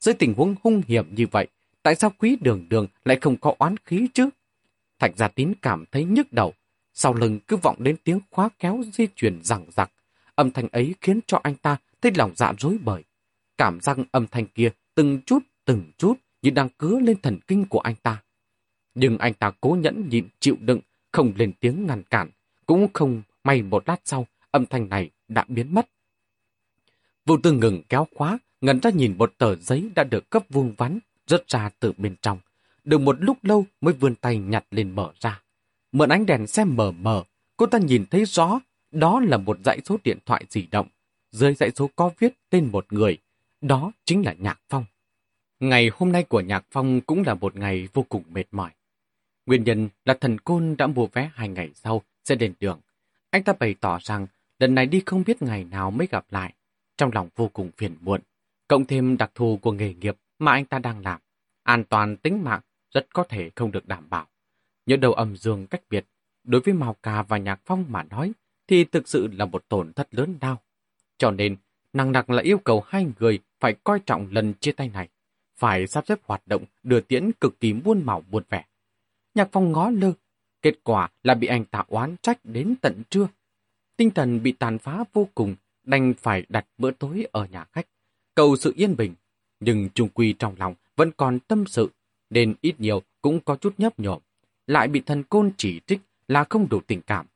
Dưới 0.00 0.14
tình 0.14 0.34
huống 0.34 0.54
hung 0.64 0.82
hiểm 0.86 1.14
như 1.14 1.26
vậy, 1.30 1.46
tại 1.82 1.94
sao 1.94 2.12
quý 2.18 2.36
đường 2.40 2.66
đường 2.68 2.86
lại 3.04 3.18
không 3.20 3.36
có 3.36 3.54
oán 3.58 3.76
khí 3.76 4.08
chứ? 4.14 4.28
Thạch 4.98 5.16
Gia 5.16 5.28
Tín 5.28 5.52
cảm 5.62 5.84
thấy 5.92 6.04
nhức 6.04 6.32
đầu, 6.32 6.54
sau 6.94 7.14
lưng 7.14 7.40
cứ 7.46 7.56
vọng 7.56 7.76
đến 7.78 7.96
tiếng 8.04 8.20
khóa 8.30 8.48
kéo 8.58 8.82
di 8.92 9.06
chuyển 9.16 9.40
rằng 9.42 9.66
rặc. 9.70 9.92
Âm 10.34 10.50
thanh 10.50 10.68
ấy 10.72 10.94
khiến 11.00 11.20
cho 11.26 11.40
anh 11.42 11.54
ta 11.54 11.76
thấy 12.00 12.12
lòng 12.14 12.32
dạ 12.36 12.52
rối 12.58 12.78
bời. 12.84 13.02
Cảm 13.58 13.80
giác 13.80 13.96
âm 14.12 14.26
thanh 14.26 14.46
kia 14.46 14.70
từng 14.94 15.20
chút 15.26 15.42
từng 15.64 15.92
chút 15.98 16.14
như 16.42 16.50
đang 16.50 16.68
cứa 16.68 16.98
lên 17.00 17.20
thần 17.20 17.38
kinh 17.46 17.64
của 17.64 17.80
anh 17.80 17.94
ta. 18.02 18.22
Nhưng 18.94 19.18
anh 19.18 19.34
ta 19.34 19.52
cố 19.60 19.78
nhẫn 19.80 20.08
nhịn 20.08 20.28
chịu 20.40 20.56
đựng, 20.60 20.80
không 21.12 21.32
lên 21.36 21.52
tiếng 21.60 21.86
ngăn 21.86 22.02
cản. 22.02 22.30
Cũng 22.66 22.88
không 22.92 23.22
may 23.44 23.62
một 23.62 23.88
lát 23.88 24.00
sau, 24.04 24.26
âm 24.50 24.66
thanh 24.66 24.88
này 24.88 25.10
đã 25.28 25.44
biến 25.48 25.74
mất. 25.74 25.88
Vụ 27.26 27.36
tư 27.42 27.52
ngừng 27.52 27.82
kéo 27.88 28.06
khóa, 28.14 28.38
ngẩn 28.60 28.80
ra 28.80 28.90
nhìn 28.90 29.18
một 29.18 29.32
tờ 29.38 29.56
giấy 29.56 29.90
đã 29.94 30.04
được 30.04 30.30
cấp 30.30 30.42
vuông 30.48 30.74
vắn, 30.76 30.98
rớt 31.26 31.48
ra 31.48 31.70
từ 31.80 31.92
bên 31.96 32.16
trong. 32.22 32.38
Được 32.84 32.98
một 32.98 33.16
lúc 33.20 33.44
lâu 33.44 33.64
mới 33.80 33.94
vươn 33.94 34.14
tay 34.14 34.38
nhặt 34.38 34.64
lên 34.70 34.90
mở 34.90 35.12
ra. 35.20 35.42
Mượn 35.92 36.08
ánh 36.08 36.26
đèn 36.26 36.46
xem 36.46 36.76
mờ 36.76 36.90
mờ, 36.90 37.24
cô 37.56 37.66
ta 37.66 37.78
nhìn 37.78 38.04
thấy 38.10 38.24
rõ, 38.24 38.60
đó 38.90 39.20
là 39.20 39.36
một 39.36 39.58
dãy 39.64 39.80
số 39.84 39.96
điện 40.04 40.18
thoại 40.26 40.44
di 40.50 40.66
động. 40.70 40.88
Dưới 41.30 41.54
dãy 41.54 41.70
số 41.74 41.90
có 41.96 42.10
viết 42.18 42.34
tên 42.50 42.68
một 42.72 42.92
người, 42.92 43.18
đó 43.60 43.92
chính 44.04 44.24
là 44.24 44.34
Nhạc 44.38 44.60
Phong. 44.68 44.84
Ngày 45.60 45.90
hôm 45.94 46.12
nay 46.12 46.22
của 46.22 46.40
Nhạc 46.40 46.66
Phong 46.70 47.00
cũng 47.00 47.22
là 47.26 47.34
một 47.34 47.56
ngày 47.56 47.88
vô 47.92 48.06
cùng 48.08 48.22
mệt 48.28 48.44
mỏi. 48.52 48.70
Nguyên 49.46 49.64
nhân 49.64 49.88
là 50.04 50.14
thần 50.14 50.38
côn 50.38 50.76
đã 50.78 50.86
mua 50.86 51.06
vé 51.06 51.30
hai 51.34 51.48
ngày 51.48 51.70
sau 51.74 52.02
sẽ 52.26 52.36
lên 52.36 52.54
đường. 52.60 52.80
Anh 53.30 53.42
ta 53.42 53.52
bày 53.52 53.74
tỏ 53.80 53.98
rằng 54.02 54.26
lần 54.58 54.74
này 54.74 54.86
đi 54.86 55.02
không 55.06 55.22
biết 55.26 55.42
ngày 55.42 55.64
nào 55.64 55.90
mới 55.90 56.06
gặp 56.10 56.26
lại. 56.30 56.52
Trong 56.96 57.10
lòng 57.12 57.28
vô 57.36 57.48
cùng 57.52 57.70
phiền 57.76 57.96
muộn. 58.00 58.20
Cộng 58.68 58.84
thêm 58.84 59.16
đặc 59.16 59.30
thù 59.34 59.58
của 59.62 59.72
nghề 59.72 59.94
nghiệp 59.94 60.16
mà 60.38 60.52
anh 60.52 60.64
ta 60.64 60.78
đang 60.78 61.02
làm. 61.02 61.20
An 61.62 61.84
toàn 61.84 62.16
tính 62.16 62.44
mạng 62.44 62.60
rất 62.90 63.06
có 63.12 63.24
thể 63.24 63.50
không 63.54 63.72
được 63.72 63.88
đảm 63.88 64.04
bảo. 64.10 64.26
Nhớ 64.86 64.96
đầu 64.96 65.12
âm 65.12 65.36
dương 65.36 65.66
cách 65.66 65.82
biệt, 65.90 66.06
đối 66.44 66.60
với 66.60 66.74
Mao 66.74 66.96
Ca 67.02 67.22
và 67.22 67.38
Nhạc 67.38 67.60
Phong 67.64 67.84
mà 67.88 68.02
nói, 68.02 68.32
thì 68.68 68.84
thực 68.84 69.08
sự 69.08 69.28
là 69.32 69.44
một 69.44 69.68
tổn 69.68 69.92
thất 69.92 70.14
lớn 70.14 70.36
đau. 70.40 70.62
Cho 71.18 71.30
nên, 71.30 71.56
năng 71.92 72.12
đặc 72.12 72.30
là 72.30 72.42
yêu 72.42 72.58
cầu 72.58 72.84
hai 72.86 73.06
người 73.20 73.38
phải 73.60 73.74
coi 73.84 74.00
trọng 74.06 74.28
lần 74.30 74.54
chia 74.54 74.72
tay 74.72 74.88
này, 74.88 75.08
phải 75.56 75.86
sắp 75.86 76.04
xếp 76.08 76.18
hoạt 76.24 76.42
động 76.46 76.64
đưa 76.82 77.00
tiễn 77.00 77.30
cực 77.40 77.60
kỳ 77.60 77.72
muôn 77.72 78.02
màu 78.04 78.22
buồn 78.30 78.42
vẻ. 78.48 78.64
Nhạc 79.34 79.48
Phong 79.52 79.72
ngó 79.72 79.90
lơ, 79.90 80.12
kết 80.66 80.84
quả 80.84 81.08
là 81.22 81.34
bị 81.34 81.46
anh 81.46 81.64
ta 81.64 81.84
oán 81.88 82.16
trách 82.22 82.38
đến 82.44 82.74
tận 82.80 83.02
trưa. 83.10 83.28
Tinh 83.96 84.10
thần 84.10 84.42
bị 84.42 84.52
tàn 84.52 84.78
phá 84.78 85.04
vô 85.12 85.28
cùng, 85.34 85.54
đành 85.84 86.14
phải 86.22 86.46
đặt 86.48 86.66
bữa 86.78 86.90
tối 86.90 87.26
ở 87.32 87.46
nhà 87.46 87.64
khách, 87.72 87.86
cầu 88.34 88.56
sự 88.56 88.72
yên 88.76 88.96
bình. 88.96 89.14
Nhưng 89.60 89.88
trung 89.94 90.08
quy 90.08 90.32
trong 90.32 90.54
lòng 90.58 90.74
vẫn 90.96 91.10
còn 91.16 91.38
tâm 91.38 91.66
sự, 91.66 91.90
nên 92.30 92.54
ít 92.60 92.80
nhiều 92.80 93.02
cũng 93.22 93.40
có 93.40 93.56
chút 93.56 93.74
nhấp 93.78 94.00
nhộm. 94.00 94.22
Lại 94.66 94.88
bị 94.88 95.00
thần 95.00 95.22
côn 95.22 95.50
chỉ 95.56 95.80
trích 95.86 96.00
là 96.28 96.44
không 96.50 96.68
đủ 96.68 96.80
tình 96.86 97.00
cảm. 97.00 97.26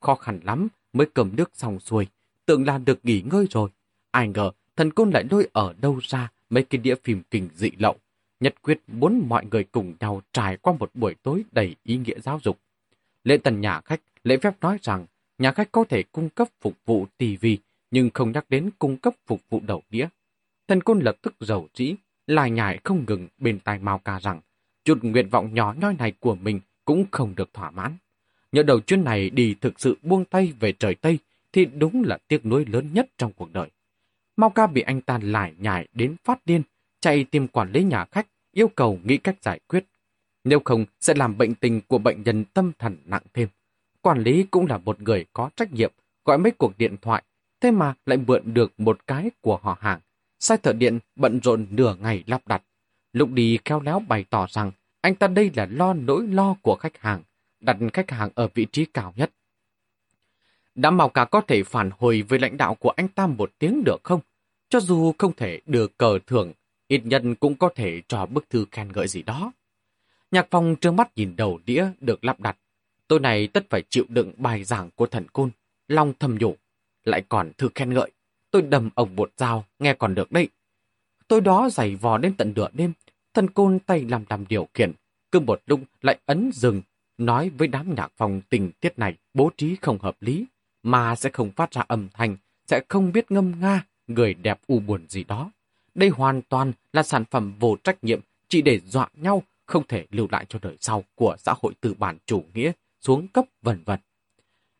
Khó 0.00 0.14
khăn 0.14 0.40
lắm 0.44 0.68
mới 0.92 1.06
cầm 1.14 1.30
nước 1.36 1.50
xong 1.54 1.80
xuôi, 1.80 2.06
tưởng 2.46 2.66
là 2.66 2.78
được 2.78 2.98
nghỉ 3.02 3.22
ngơi 3.30 3.46
rồi. 3.50 3.70
Ai 4.10 4.28
ngờ 4.28 4.50
thần 4.76 4.92
côn 4.92 5.10
lại 5.10 5.24
lôi 5.30 5.48
ở 5.52 5.74
đâu 5.80 5.98
ra 6.02 6.30
mấy 6.50 6.62
cái 6.62 6.78
đĩa 6.78 6.94
phim 7.04 7.22
kinh 7.30 7.48
dị 7.54 7.70
lậu. 7.78 7.96
Nhất 8.40 8.54
quyết 8.62 8.80
muốn 8.86 9.22
mọi 9.28 9.44
người 9.50 9.64
cùng 9.64 9.94
nhau 10.00 10.22
trải 10.32 10.56
qua 10.56 10.74
một 10.78 10.90
buổi 10.94 11.14
tối 11.22 11.44
đầy 11.52 11.76
ý 11.82 11.96
nghĩa 11.96 12.20
giáo 12.20 12.40
dục. 12.42 12.58
Lễ 13.24 13.36
tần 13.36 13.60
nhà 13.60 13.80
khách 13.80 14.00
lễ 14.24 14.36
phép 14.36 14.54
nói 14.60 14.78
rằng 14.82 15.06
nhà 15.38 15.52
khách 15.52 15.72
có 15.72 15.84
thể 15.84 16.02
cung 16.02 16.28
cấp 16.28 16.48
phục 16.60 16.74
vụ 16.86 17.06
tivi 17.18 17.58
nhưng 17.90 18.10
không 18.14 18.32
nhắc 18.32 18.44
đến 18.48 18.70
cung 18.78 18.96
cấp 18.96 19.14
phục 19.26 19.40
vụ 19.50 19.60
đầu 19.66 19.82
đĩa. 19.90 20.06
Thần 20.68 20.80
côn 20.80 21.00
lập 21.00 21.16
tức 21.22 21.34
giàu 21.40 21.68
dĩ, 21.74 21.94
lại 22.26 22.50
nhải 22.50 22.78
không 22.84 23.04
ngừng 23.06 23.28
bên 23.38 23.58
tai 23.60 23.78
Mao 23.78 23.98
Ca 23.98 24.18
rằng 24.18 24.40
chút 24.84 24.98
nguyện 25.02 25.28
vọng 25.28 25.54
nhỏ 25.54 25.74
nhoi 25.80 25.94
này 25.94 26.12
của 26.20 26.34
mình 26.34 26.60
cũng 26.84 27.04
không 27.10 27.34
được 27.36 27.52
thỏa 27.52 27.70
mãn. 27.70 27.96
Nhờ 28.52 28.62
đầu 28.62 28.80
chuyến 28.80 29.04
này 29.04 29.30
đi 29.30 29.54
thực 29.60 29.80
sự 29.80 29.96
buông 30.02 30.24
tay 30.24 30.52
về 30.60 30.72
trời 30.72 30.94
Tây 30.94 31.18
thì 31.52 31.64
đúng 31.64 32.02
là 32.04 32.18
tiếc 32.28 32.46
nuối 32.46 32.64
lớn 32.64 32.88
nhất 32.92 33.10
trong 33.18 33.32
cuộc 33.32 33.52
đời. 33.52 33.68
Mao 34.36 34.50
Ca 34.50 34.66
bị 34.66 34.80
anh 34.80 35.00
ta 35.00 35.18
lại 35.22 35.54
nhải 35.58 35.88
đến 35.92 36.16
phát 36.24 36.46
điên, 36.46 36.62
chạy 37.00 37.24
tìm 37.24 37.48
quản 37.48 37.72
lý 37.72 37.84
nhà 37.84 38.04
khách, 38.04 38.26
yêu 38.52 38.68
cầu 38.68 38.98
nghĩ 39.04 39.16
cách 39.16 39.36
giải 39.42 39.60
quyết. 39.66 39.84
Nếu 40.44 40.60
không 40.64 40.84
sẽ 41.00 41.14
làm 41.14 41.38
bệnh 41.38 41.54
tình 41.54 41.80
của 41.88 41.98
bệnh 41.98 42.22
nhân 42.22 42.44
tâm 42.44 42.72
thần 42.78 42.96
nặng 43.04 43.22
thêm. 43.34 43.48
Quản 44.00 44.22
lý 44.22 44.42
cũng 44.50 44.66
là 44.66 44.78
một 44.78 45.02
người 45.02 45.24
có 45.32 45.50
trách 45.56 45.72
nhiệm, 45.72 45.92
gọi 46.24 46.38
mấy 46.38 46.52
cuộc 46.52 46.78
điện 46.78 46.96
thoại, 47.02 47.22
thế 47.60 47.70
mà 47.70 47.94
lại 48.06 48.18
mượn 48.26 48.54
được 48.54 48.80
một 48.80 49.06
cái 49.06 49.30
của 49.40 49.56
họ 49.62 49.78
hàng. 49.80 50.00
Sai 50.38 50.58
thợ 50.58 50.72
điện 50.72 50.98
bận 51.16 51.40
rộn 51.42 51.66
nửa 51.70 51.94
ngày 51.94 52.24
lắp 52.26 52.48
đặt. 52.48 52.62
Lúc 53.12 53.30
đi 53.30 53.58
khéo 53.64 53.80
léo 53.80 54.00
bày 54.08 54.24
tỏ 54.30 54.46
rằng 54.50 54.72
anh 55.00 55.14
ta 55.14 55.26
đây 55.26 55.50
là 55.54 55.66
lo 55.70 55.94
nỗi 55.94 56.26
lo 56.26 56.56
của 56.62 56.76
khách 56.76 56.98
hàng, 56.98 57.22
đặt 57.60 57.76
khách 57.92 58.10
hàng 58.10 58.30
ở 58.34 58.48
vị 58.54 58.66
trí 58.72 58.84
cao 58.84 59.12
nhất. 59.16 59.30
Đã 60.74 60.90
màu 60.90 61.08
cả 61.08 61.24
có 61.24 61.40
thể 61.40 61.62
phản 61.62 61.90
hồi 61.98 62.22
với 62.22 62.38
lãnh 62.38 62.56
đạo 62.56 62.74
của 62.74 62.90
anh 62.90 63.08
ta 63.08 63.26
một 63.26 63.52
tiếng 63.58 63.84
được 63.84 64.00
không? 64.04 64.20
Cho 64.68 64.80
dù 64.80 65.12
không 65.18 65.32
thể 65.36 65.60
được 65.66 65.98
cờ 65.98 66.18
thưởng, 66.26 66.52
ít 66.88 67.00
nhân 67.04 67.34
cũng 67.34 67.54
có 67.54 67.68
thể 67.74 68.02
cho 68.08 68.26
bức 68.26 68.50
thư 68.50 68.66
khen 68.70 68.92
ngợi 68.92 69.08
gì 69.08 69.22
đó. 69.22 69.52
Nhạc 70.32 70.46
phong 70.50 70.76
trương 70.80 70.96
mắt 70.96 71.10
nhìn 71.16 71.36
đầu 71.36 71.60
đĩa 71.66 71.86
được 72.00 72.24
lắp 72.24 72.40
đặt. 72.40 72.56
Tôi 73.08 73.20
này 73.20 73.46
tất 73.46 73.66
phải 73.70 73.82
chịu 73.90 74.04
đựng 74.08 74.32
bài 74.36 74.64
giảng 74.64 74.90
của 74.94 75.06
thần 75.06 75.28
côn, 75.32 75.50
long 75.88 76.12
thầm 76.20 76.38
nhủ. 76.40 76.56
Lại 77.04 77.22
còn 77.28 77.52
thư 77.58 77.68
khen 77.74 77.94
ngợi, 77.94 78.10
tôi 78.50 78.62
đầm 78.62 78.90
ông 78.94 79.16
bột 79.16 79.32
dao, 79.36 79.64
nghe 79.78 79.94
còn 79.94 80.14
được 80.14 80.32
đấy. 80.32 80.48
Tôi 81.28 81.40
đó 81.40 81.70
giày 81.70 81.96
vò 81.96 82.18
đến 82.18 82.34
tận 82.38 82.52
nửa 82.56 82.68
đêm, 82.72 82.92
thần 83.34 83.50
côn 83.50 83.78
tay 83.78 84.04
làm 84.08 84.24
làm 84.28 84.44
điều 84.48 84.68
khiển, 84.74 84.92
cứ 85.32 85.40
một 85.40 85.62
lúc 85.66 85.80
lại 86.02 86.18
ấn 86.26 86.50
dừng, 86.54 86.82
nói 87.18 87.50
với 87.50 87.68
đám 87.68 87.94
nhạc 87.94 88.12
phòng 88.16 88.40
tình 88.48 88.70
tiết 88.80 88.98
này 88.98 89.14
bố 89.34 89.50
trí 89.56 89.76
không 89.76 89.98
hợp 89.98 90.16
lý, 90.20 90.46
mà 90.82 91.14
sẽ 91.14 91.30
không 91.30 91.50
phát 91.50 91.72
ra 91.72 91.84
âm 91.88 92.08
thanh, 92.14 92.36
sẽ 92.66 92.80
không 92.88 93.12
biết 93.12 93.30
ngâm 93.30 93.60
nga, 93.60 93.84
người 94.06 94.34
đẹp 94.34 94.60
u 94.66 94.78
buồn 94.78 95.06
gì 95.08 95.24
đó. 95.24 95.50
Đây 95.94 96.08
hoàn 96.08 96.42
toàn 96.42 96.72
là 96.92 97.02
sản 97.02 97.24
phẩm 97.30 97.54
vô 97.58 97.76
trách 97.84 98.04
nhiệm, 98.04 98.20
chỉ 98.48 98.62
để 98.62 98.80
dọa 98.86 99.08
nhau, 99.14 99.42
không 99.66 99.86
thể 99.86 100.06
lưu 100.10 100.26
lại 100.30 100.46
cho 100.48 100.58
đời 100.62 100.76
sau 100.80 101.04
của 101.14 101.36
xã 101.38 101.54
hội 101.62 101.74
tư 101.80 101.94
bản 101.98 102.18
chủ 102.26 102.44
nghĩa, 102.54 102.72
xuống 103.00 103.28
cấp 103.28 103.44
vân 103.62 103.82
vân. 103.84 104.00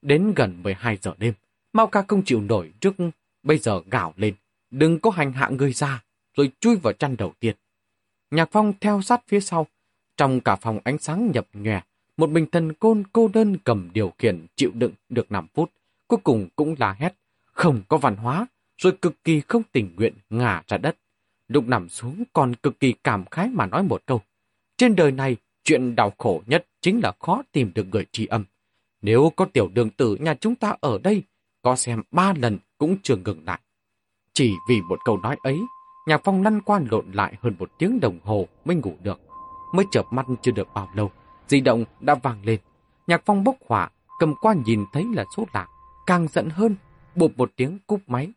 Đến 0.02 0.32
gần 0.36 0.62
12 0.62 0.96
giờ 0.96 1.14
đêm, 1.18 1.34
Mao 1.72 1.86
ca 1.86 2.04
không 2.08 2.24
chịu 2.24 2.40
nổi 2.40 2.72
trước 2.80 2.94
bây 3.42 3.58
giờ 3.58 3.80
gào 3.90 4.14
lên, 4.16 4.34
đừng 4.70 5.00
có 5.00 5.10
hành 5.10 5.32
hạ 5.32 5.48
người 5.48 5.72
ra, 5.72 6.02
rồi 6.36 6.50
chui 6.60 6.76
vào 6.76 6.92
chăn 6.92 7.16
đầu 7.16 7.32
tiên. 7.40 7.56
Nhạc 8.30 8.48
Phong 8.52 8.72
theo 8.80 9.02
sát 9.02 9.22
phía 9.28 9.40
sau, 9.40 9.66
trong 10.16 10.40
cả 10.40 10.56
phòng 10.56 10.80
ánh 10.84 10.98
sáng 10.98 11.30
nhập 11.34 11.46
nhòe, 11.52 11.80
một 12.16 12.30
mình 12.30 12.46
thần 12.52 12.72
côn 12.72 13.02
cô 13.12 13.28
đơn 13.34 13.56
cầm 13.64 13.90
điều 13.92 14.12
khiển 14.18 14.46
chịu 14.56 14.70
đựng 14.74 14.92
được 15.08 15.32
5 15.32 15.46
phút, 15.54 15.70
cuối 16.08 16.18
cùng 16.24 16.48
cũng 16.56 16.74
là 16.78 16.96
hét, 16.98 17.14
không 17.44 17.82
có 17.88 17.96
văn 17.96 18.16
hóa, 18.16 18.46
rồi 18.78 18.92
cực 19.02 19.24
kỳ 19.24 19.40
không 19.40 19.62
tình 19.72 19.94
nguyện 19.96 20.14
ngả 20.30 20.62
ra 20.66 20.78
đất. 20.78 20.96
Lúc 21.48 21.68
nằm 21.68 21.88
xuống 21.88 22.24
còn 22.32 22.54
cực 22.54 22.80
kỳ 22.80 22.94
cảm 23.04 23.24
khái 23.30 23.48
mà 23.48 23.66
nói 23.66 23.82
một 23.82 24.02
câu. 24.06 24.20
Trên 24.82 24.96
đời 24.96 25.12
này, 25.12 25.36
chuyện 25.64 25.96
đau 25.96 26.12
khổ 26.18 26.42
nhất 26.46 26.66
chính 26.80 27.00
là 27.02 27.12
khó 27.20 27.42
tìm 27.52 27.72
được 27.74 27.86
người 27.92 28.06
tri 28.12 28.26
âm. 28.26 28.44
Nếu 29.02 29.32
có 29.36 29.44
tiểu 29.44 29.68
đường 29.74 29.90
tử 29.90 30.16
nhà 30.20 30.34
chúng 30.34 30.54
ta 30.54 30.74
ở 30.80 30.98
đây, 30.98 31.22
có 31.62 31.76
xem 31.76 32.02
ba 32.10 32.32
lần 32.36 32.58
cũng 32.78 32.96
chưa 33.02 33.16
ngừng 33.16 33.44
lại. 33.46 33.60
Chỉ 34.32 34.54
vì 34.68 34.80
một 34.80 34.98
câu 35.04 35.16
nói 35.16 35.36
ấy, 35.42 35.60
Nhạc 36.06 36.20
Phong 36.24 36.42
lăn 36.42 36.60
quan 36.60 36.86
lộn 36.90 37.12
lại 37.12 37.34
hơn 37.40 37.54
một 37.58 37.70
tiếng 37.78 38.00
đồng 38.00 38.18
hồ 38.22 38.48
mới 38.64 38.76
ngủ 38.76 38.96
được. 39.02 39.20
Mới 39.74 39.86
chợp 39.92 40.06
mắt 40.10 40.26
chưa 40.42 40.52
được 40.52 40.68
bao 40.74 40.88
lâu, 40.94 41.10
di 41.48 41.60
động 41.60 41.84
đã 42.00 42.14
vang 42.14 42.44
lên. 42.44 42.60
Nhạc 43.06 43.22
Phong 43.26 43.44
bốc 43.44 43.56
hỏa, 43.68 43.90
cầm 44.18 44.34
qua 44.40 44.54
nhìn 44.66 44.84
thấy 44.92 45.06
là 45.14 45.24
số 45.36 45.46
lạ. 45.52 45.68
càng 46.06 46.28
giận 46.28 46.50
hơn, 46.50 46.76
bụp 47.14 47.32
một 47.36 47.52
tiếng 47.56 47.78
cúp 47.86 48.00
máy. 48.06 48.28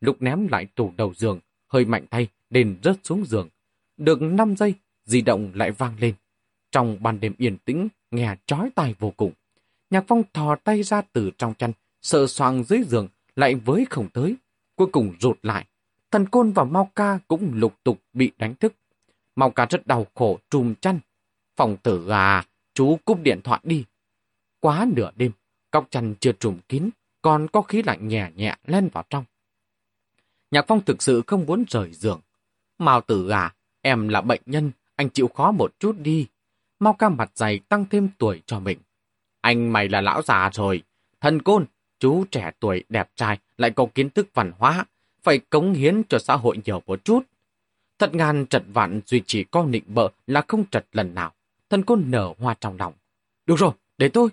Lúc 0.00 0.22
ném 0.22 0.48
lại 0.48 0.66
tủ 0.66 0.92
đầu 0.96 1.14
giường, 1.14 1.40
hơi 1.68 1.84
mạnh 1.84 2.06
tay, 2.10 2.28
đền 2.50 2.78
rớt 2.82 2.96
xuống 3.02 3.24
giường. 3.24 3.48
Được 3.96 4.22
5 4.22 4.56
giây, 4.56 4.74
di 5.10 5.20
động 5.20 5.50
lại 5.54 5.70
vang 5.70 5.96
lên. 6.00 6.14
Trong 6.72 7.02
ban 7.02 7.20
đêm 7.20 7.34
yên 7.38 7.56
tĩnh, 7.58 7.88
nghe 8.10 8.36
chói 8.46 8.70
tai 8.74 8.94
vô 8.98 9.10
cùng. 9.16 9.32
Nhạc 9.90 10.04
Phong 10.08 10.22
thò 10.32 10.56
tay 10.56 10.82
ra 10.82 11.02
từ 11.12 11.30
trong 11.38 11.54
chăn, 11.54 11.72
sợ 12.02 12.26
soàng 12.26 12.64
dưới 12.64 12.82
giường, 12.82 13.08
lại 13.36 13.54
với 13.54 13.86
không 13.90 14.08
tới. 14.08 14.36
Cuối 14.76 14.86
cùng 14.92 15.14
rụt 15.20 15.38
lại. 15.42 15.66
Thần 16.10 16.26
Côn 16.28 16.52
và 16.52 16.64
Mau 16.64 16.90
Ca 16.94 17.18
cũng 17.28 17.50
lục 17.54 17.74
tục 17.84 17.98
bị 18.12 18.30
đánh 18.38 18.54
thức. 18.54 18.74
Mau 19.36 19.50
Ca 19.50 19.66
rất 19.70 19.86
đau 19.86 20.06
khổ 20.14 20.38
trùm 20.50 20.74
chăn. 20.74 21.00
Phòng 21.56 21.76
tử 21.82 22.08
à, 22.08 22.46
chú 22.74 22.98
cúp 23.04 23.22
điện 23.22 23.40
thoại 23.44 23.60
đi. 23.64 23.84
Quá 24.60 24.86
nửa 24.96 25.10
đêm, 25.16 25.32
cọc 25.70 25.90
chăn 25.90 26.14
chưa 26.20 26.32
trùm 26.32 26.58
kín, 26.68 26.90
còn 27.22 27.48
có 27.48 27.62
khí 27.62 27.82
lạnh 27.82 28.08
nhẹ 28.08 28.30
nhẹ 28.36 28.56
lên 28.66 28.88
vào 28.92 29.04
trong. 29.10 29.24
Nhạc 30.50 30.64
Phong 30.68 30.84
thực 30.84 31.02
sự 31.02 31.22
không 31.26 31.46
muốn 31.46 31.64
rời 31.68 31.92
giường. 31.92 32.20
Mao 32.78 33.00
tử 33.00 33.28
à, 33.28 33.54
em 33.82 34.08
là 34.08 34.20
bệnh 34.20 34.42
nhân, 34.46 34.70
anh 35.00 35.10
chịu 35.10 35.28
khó 35.28 35.52
một 35.52 35.74
chút 35.78 35.96
đi. 35.98 36.26
Mau 36.78 36.92
ca 36.92 37.08
mặt 37.08 37.30
dày 37.34 37.58
tăng 37.58 37.84
thêm 37.90 38.08
tuổi 38.18 38.42
cho 38.46 38.60
mình. 38.60 38.78
Anh 39.40 39.72
mày 39.72 39.88
là 39.88 40.00
lão 40.00 40.22
già 40.22 40.50
rồi. 40.52 40.82
Thần 41.20 41.42
côn, 41.42 41.66
chú 41.98 42.24
trẻ 42.30 42.50
tuổi 42.60 42.84
đẹp 42.88 43.10
trai 43.14 43.38
lại 43.56 43.70
có 43.70 43.86
kiến 43.94 44.10
thức 44.10 44.28
văn 44.34 44.52
hóa, 44.58 44.84
phải 45.22 45.38
cống 45.38 45.72
hiến 45.72 46.02
cho 46.08 46.18
xã 46.18 46.36
hội 46.36 46.56
nhiều 46.64 46.82
một 46.86 47.04
chút. 47.04 47.20
Thật 47.98 48.14
ngàn 48.14 48.46
trật 48.46 48.62
vạn 48.72 49.00
duy 49.06 49.22
trì 49.26 49.44
con 49.44 49.70
nịnh 49.70 49.84
bợ 49.86 50.08
là 50.26 50.42
không 50.48 50.64
trật 50.70 50.86
lần 50.92 51.14
nào. 51.14 51.32
Thần 51.70 51.82
côn 51.82 52.04
nở 52.06 52.34
hoa 52.38 52.54
trong 52.60 52.76
lòng. 52.78 52.92
Được 53.46 53.56
rồi, 53.58 53.72
để 53.98 54.08
tôi. 54.08 54.28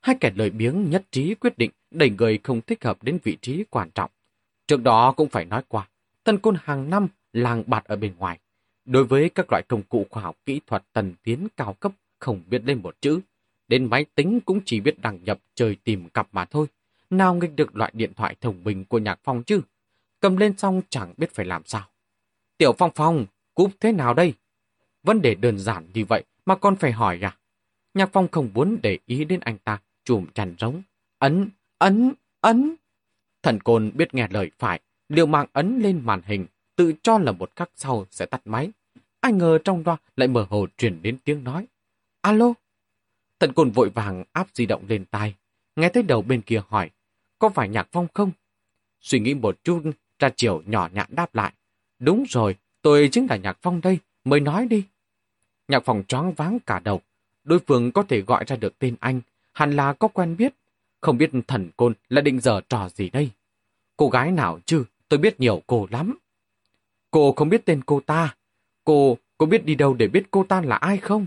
Hai 0.00 0.16
kẻ 0.20 0.32
lời 0.34 0.50
biếng 0.50 0.90
nhất 0.90 1.04
trí 1.10 1.34
quyết 1.34 1.58
định 1.58 1.70
đẩy 1.90 2.10
người 2.10 2.38
không 2.42 2.60
thích 2.60 2.84
hợp 2.84 3.02
đến 3.02 3.18
vị 3.22 3.38
trí 3.42 3.64
quan 3.70 3.90
trọng. 3.90 4.10
Trước 4.66 4.82
đó 4.82 5.12
cũng 5.12 5.28
phải 5.28 5.44
nói 5.44 5.62
qua, 5.68 5.88
thần 6.24 6.38
côn 6.38 6.56
hàng 6.62 6.90
năm 6.90 7.08
làng 7.32 7.62
bạt 7.66 7.84
ở 7.84 7.96
bên 7.96 8.14
ngoài. 8.18 8.38
Đối 8.88 9.04
với 9.04 9.28
các 9.28 9.46
loại 9.50 9.62
công 9.68 9.82
cụ 9.82 10.06
khoa 10.10 10.22
học 10.22 10.36
kỹ 10.46 10.60
thuật 10.66 10.84
tần 10.92 11.14
tiến 11.22 11.48
cao 11.56 11.72
cấp 11.72 11.92
không 12.18 12.42
biết 12.46 12.62
lên 12.64 12.82
một 12.82 12.96
chữ. 13.00 13.20
Đến 13.68 13.90
máy 13.90 14.04
tính 14.14 14.40
cũng 14.40 14.60
chỉ 14.64 14.80
biết 14.80 15.00
đăng 15.00 15.24
nhập 15.24 15.38
chơi 15.54 15.76
tìm 15.84 16.08
cặp 16.08 16.28
mà 16.32 16.44
thôi. 16.44 16.66
Nào 17.10 17.34
nghịch 17.34 17.56
được 17.56 17.76
loại 17.76 17.92
điện 17.94 18.14
thoại 18.14 18.36
thông 18.40 18.64
minh 18.64 18.84
của 18.84 18.98
nhạc 18.98 19.20
phong 19.24 19.42
chứ? 19.42 19.60
Cầm 20.20 20.36
lên 20.36 20.58
xong 20.58 20.82
chẳng 20.88 21.14
biết 21.16 21.34
phải 21.34 21.46
làm 21.46 21.62
sao. 21.64 21.88
Tiểu 22.58 22.72
phong 22.78 22.90
phong, 22.94 23.26
cúp 23.54 23.70
thế 23.80 23.92
nào 23.92 24.14
đây? 24.14 24.34
Vấn 25.02 25.22
đề 25.22 25.34
đơn 25.34 25.58
giản 25.58 25.86
như 25.94 26.04
vậy 26.04 26.24
mà 26.46 26.56
con 26.56 26.76
phải 26.76 26.92
hỏi 26.92 27.18
à? 27.22 27.36
Nhạc 27.94 28.10
phong 28.12 28.28
không 28.28 28.50
muốn 28.54 28.78
để 28.82 28.98
ý 29.06 29.24
đến 29.24 29.40
anh 29.40 29.58
ta, 29.58 29.80
chùm 30.04 30.26
chằn 30.34 30.54
rống. 30.58 30.82
Ấn, 31.18 31.50
ấn, 31.78 32.12
ấn. 32.40 32.74
Thần 33.42 33.60
côn 33.60 33.90
biết 33.94 34.14
nghe 34.14 34.28
lời 34.30 34.50
phải, 34.58 34.80
liều 35.08 35.26
mạng 35.26 35.46
ấn 35.52 35.78
lên 35.78 36.00
màn 36.04 36.22
hình, 36.24 36.46
tự 36.78 36.92
cho 37.02 37.18
là 37.18 37.32
một 37.32 37.50
khắc 37.56 37.70
sau 37.76 38.06
sẽ 38.10 38.26
tắt 38.26 38.40
máy. 38.44 38.70
Ai 39.20 39.32
ngờ 39.32 39.58
trong 39.64 39.82
loa 39.86 39.96
lại 40.16 40.28
mở 40.28 40.46
hồ 40.50 40.66
truyền 40.76 41.02
đến 41.02 41.18
tiếng 41.24 41.44
nói. 41.44 41.66
Alo? 42.20 42.52
Thần 43.40 43.52
côn 43.52 43.70
vội 43.70 43.90
vàng 43.90 44.24
áp 44.32 44.48
di 44.54 44.66
động 44.66 44.84
lên 44.88 45.04
tai. 45.04 45.34
Nghe 45.76 45.88
thấy 45.88 46.02
đầu 46.02 46.22
bên 46.22 46.42
kia 46.42 46.62
hỏi, 46.68 46.90
có 47.38 47.48
phải 47.48 47.68
nhạc 47.68 47.88
phong 47.92 48.06
không? 48.14 48.30
Suy 49.00 49.20
nghĩ 49.20 49.34
một 49.34 49.64
chút, 49.64 49.82
ra 50.18 50.30
chiều 50.36 50.62
nhỏ 50.66 50.88
nhạn 50.92 51.06
đáp 51.10 51.34
lại. 51.34 51.52
Đúng 51.98 52.24
rồi, 52.28 52.56
tôi 52.82 53.08
chính 53.12 53.26
là 53.30 53.36
nhạc 53.36 53.58
phong 53.62 53.80
đây, 53.80 53.98
mới 54.24 54.40
nói 54.40 54.66
đi. 54.66 54.84
Nhạc 55.68 55.82
phong 55.84 56.02
choáng 56.08 56.32
váng 56.32 56.58
cả 56.66 56.78
đầu. 56.78 57.00
Đối 57.44 57.58
phương 57.58 57.92
có 57.92 58.02
thể 58.02 58.20
gọi 58.20 58.44
ra 58.46 58.56
được 58.56 58.78
tên 58.78 58.96
anh, 59.00 59.20
hẳn 59.52 59.76
là 59.76 59.92
có 59.92 60.08
quen 60.08 60.36
biết. 60.36 60.54
Không 61.00 61.18
biết 61.18 61.30
thần 61.46 61.70
côn 61.76 61.94
là 62.08 62.20
định 62.20 62.40
giờ 62.40 62.60
trò 62.68 62.88
gì 62.88 63.10
đây. 63.10 63.30
Cô 63.96 64.08
gái 64.08 64.32
nào 64.32 64.60
chứ, 64.66 64.84
tôi 65.08 65.18
biết 65.18 65.40
nhiều 65.40 65.62
cô 65.66 65.86
lắm. 65.90 66.18
Cô 67.10 67.32
không 67.32 67.48
biết 67.48 67.62
tên 67.64 67.82
cô 67.86 68.00
ta. 68.00 68.34
Cô 68.84 69.18
có 69.38 69.46
biết 69.46 69.64
đi 69.64 69.74
đâu 69.74 69.94
để 69.94 70.08
biết 70.08 70.30
cô 70.30 70.44
ta 70.44 70.60
là 70.60 70.76
ai 70.76 70.98
không? 70.98 71.26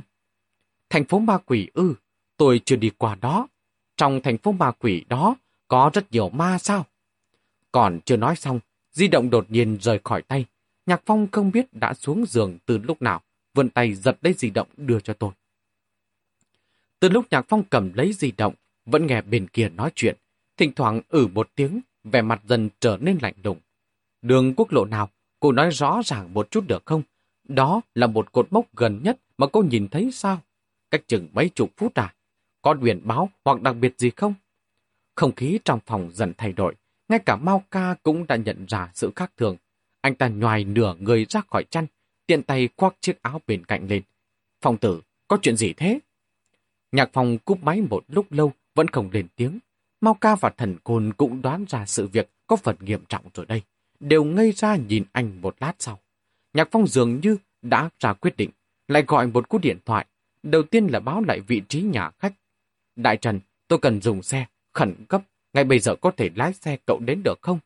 Thành 0.89 1.05
phố 1.05 1.19
ma 1.19 1.37
quỷ 1.37 1.69
ư, 1.73 1.95
tôi 2.37 2.61
chưa 2.65 2.75
đi 2.75 2.91
qua 2.97 3.15
đó. 3.15 3.47
Trong 3.97 4.21
thành 4.21 4.37
phố 4.37 4.51
ma 4.51 4.71
quỷ 4.71 5.05
đó 5.09 5.35
có 5.67 5.91
rất 5.93 6.11
nhiều 6.11 6.29
ma 6.29 6.57
sao? 6.57 6.85
Còn 7.71 7.99
chưa 8.05 8.17
nói 8.17 8.35
xong, 8.35 8.59
di 8.91 9.07
động 9.07 9.29
đột 9.29 9.51
nhiên 9.51 9.77
rời 9.81 9.99
khỏi 10.03 10.21
tay. 10.21 10.45
Nhạc 10.85 11.01
Phong 11.05 11.27
không 11.31 11.51
biết 11.51 11.73
đã 11.73 11.93
xuống 11.93 12.25
giường 12.25 12.57
từ 12.65 12.77
lúc 12.77 13.01
nào, 13.01 13.21
vươn 13.53 13.69
tay 13.69 13.93
giật 13.93 14.17
lấy 14.21 14.33
di 14.33 14.49
động 14.49 14.67
đưa 14.77 14.99
cho 14.99 15.13
tôi. 15.13 15.31
Từ 16.99 17.09
lúc 17.09 17.25
Nhạc 17.31 17.45
Phong 17.47 17.63
cầm 17.63 17.93
lấy 17.93 18.13
di 18.13 18.31
động, 18.31 18.53
vẫn 18.85 19.07
nghe 19.07 19.21
bên 19.21 19.47
kia 19.47 19.69
nói 19.69 19.91
chuyện, 19.95 20.17
thỉnh 20.57 20.71
thoảng 20.75 21.01
ử 21.09 21.27
một 21.27 21.49
tiếng, 21.55 21.81
vẻ 22.03 22.21
mặt 22.21 22.41
dần 22.47 22.69
trở 22.79 22.97
nên 23.01 23.17
lạnh 23.21 23.33
lùng. 23.43 23.57
Đường 24.21 24.53
quốc 24.55 24.71
lộ 24.71 24.85
nào, 24.85 25.09
cô 25.41 25.51
nói 25.51 25.69
rõ 25.69 26.01
ràng 26.05 26.33
một 26.33 26.51
chút 26.51 26.63
được 26.67 26.85
không? 26.85 27.03
Đó 27.47 27.81
là 27.95 28.07
một 28.07 28.31
cột 28.31 28.47
mốc 28.53 28.75
gần 28.75 28.99
nhất 29.03 29.19
mà 29.37 29.47
cô 29.47 29.63
nhìn 29.63 29.87
thấy 29.87 30.09
sao? 30.13 30.41
Cách 30.91 31.01
chừng 31.07 31.27
mấy 31.33 31.49
chục 31.49 31.69
phút 31.77 31.95
à? 31.95 32.13
Có 32.61 32.73
biển 32.73 33.01
báo 33.03 33.29
hoặc 33.45 33.61
đặc 33.61 33.75
biệt 33.75 33.93
gì 33.97 34.09
không? 34.09 34.33
Không 35.15 35.35
khí 35.35 35.59
trong 35.65 35.79
phòng 35.85 36.11
dần 36.13 36.33
thay 36.37 36.53
đổi, 36.53 36.75
ngay 37.09 37.19
cả 37.19 37.35
Mao 37.35 37.63
Ca 37.71 37.95
cũng 38.03 38.27
đã 38.27 38.35
nhận 38.35 38.65
ra 38.65 38.91
sự 38.93 39.11
khác 39.15 39.31
thường. 39.37 39.57
Anh 40.01 40.15
ta 40.15 40.27
nhoài 40.27 40.63
nửa 40.63 40.95
người 40.99 41.25
ra 41.29 41.41
khỏi 41.47 41.63
chăn, 41.63 41.85
tiện 42.25 42.43
tay 42.43 42.69
khoác 42.77 42.95
chiếc 43.01 43.21
áo 43.21 43.41
bên 43.47 43.65
cạnh 43.65 43.87
lên. 43.87 44.03
Phòng 44.61 44.77
tử, 44.77 45.01
có 45.27 45.37
chuyện 45.41 45.57
gì 45.57 45.73
thế? 45.73 45.99
Nhạc 46.91 47.09
phòng 47.13 47.37
cúp 47.37 47.63
máy 47.63 47.81
một 47.89 48.03
lúc 48.07 48.31
lâu, 48.31 48.53
vẫn 48.75 48.87
không 48.87 49.09
lên 49.11 49.27
tiếng. 49.35 49.59
Mao 50.01 50.13
Ca 50.13 50.35
và 50.35 50.49
thần 50.49 50.77
côn 50.83 51.13
cũng 51.13 51.41
đoán 51.41 51.65
ra 51.69 51.85
sự 51.85 52.07
việc 52.07 52.29
có 52.47 52.55
phần 52.55 52.75
nghiêm 52.79 53.03
trọng 53.09 53.25
rồi 53.33 53.45
đây. 53.45 53.61
Đều 54.01 54.23
ngây 54.23 54.51
ra 54.51 54.75
nhìn 54.75 55.03
anh 55.11 55.41
một 55.41 55.55
lát 55.59 55.73
sau. 55.79 55.99
Nhạc 56.53 56.67
phong 56.71 56.87
dường 56.87 57.19
như 57.19 57.37
đã 57.61 57.89
ra 57.99 58.13
quyết 58.13 58.37
định, 58.37 58.49
lại 58.87 59.03
gọi 59.07 59.27
một 59.27 59.49
cú 59.49 59.57
điện 59.57 59.77
thoại. 59.85 60.05
Đầu 60.43 60.63
tiên 60.63 60.87
là 60.87 60.99
báo 60.99 61.23
lại 61.27 61.39
vị 61.39 61.61
trí 61.69 61.81
nhà 61.81 62.11
khách. 62.19 62.33
Đại 62.95 63.17
Trần, 63.17 63.39
tôi 63.67 63.79
cần 63.79 64.01
dùng 64.01 64.23
xe, 64.23 64.45
khẩn 64.73 65.05
cấp, 65.09 65.21
ngay 65.53 65.63
bây 65.63 65.79
giờ 65.79 65.95
có 65.95 66.11
thể 66.11 66.29
lái 66.35 66.53
xe 66.53 66.77
cậu 66.85 66.99
đến 66.99 67.23
được 67.23 67.39
không? 67.41 67.59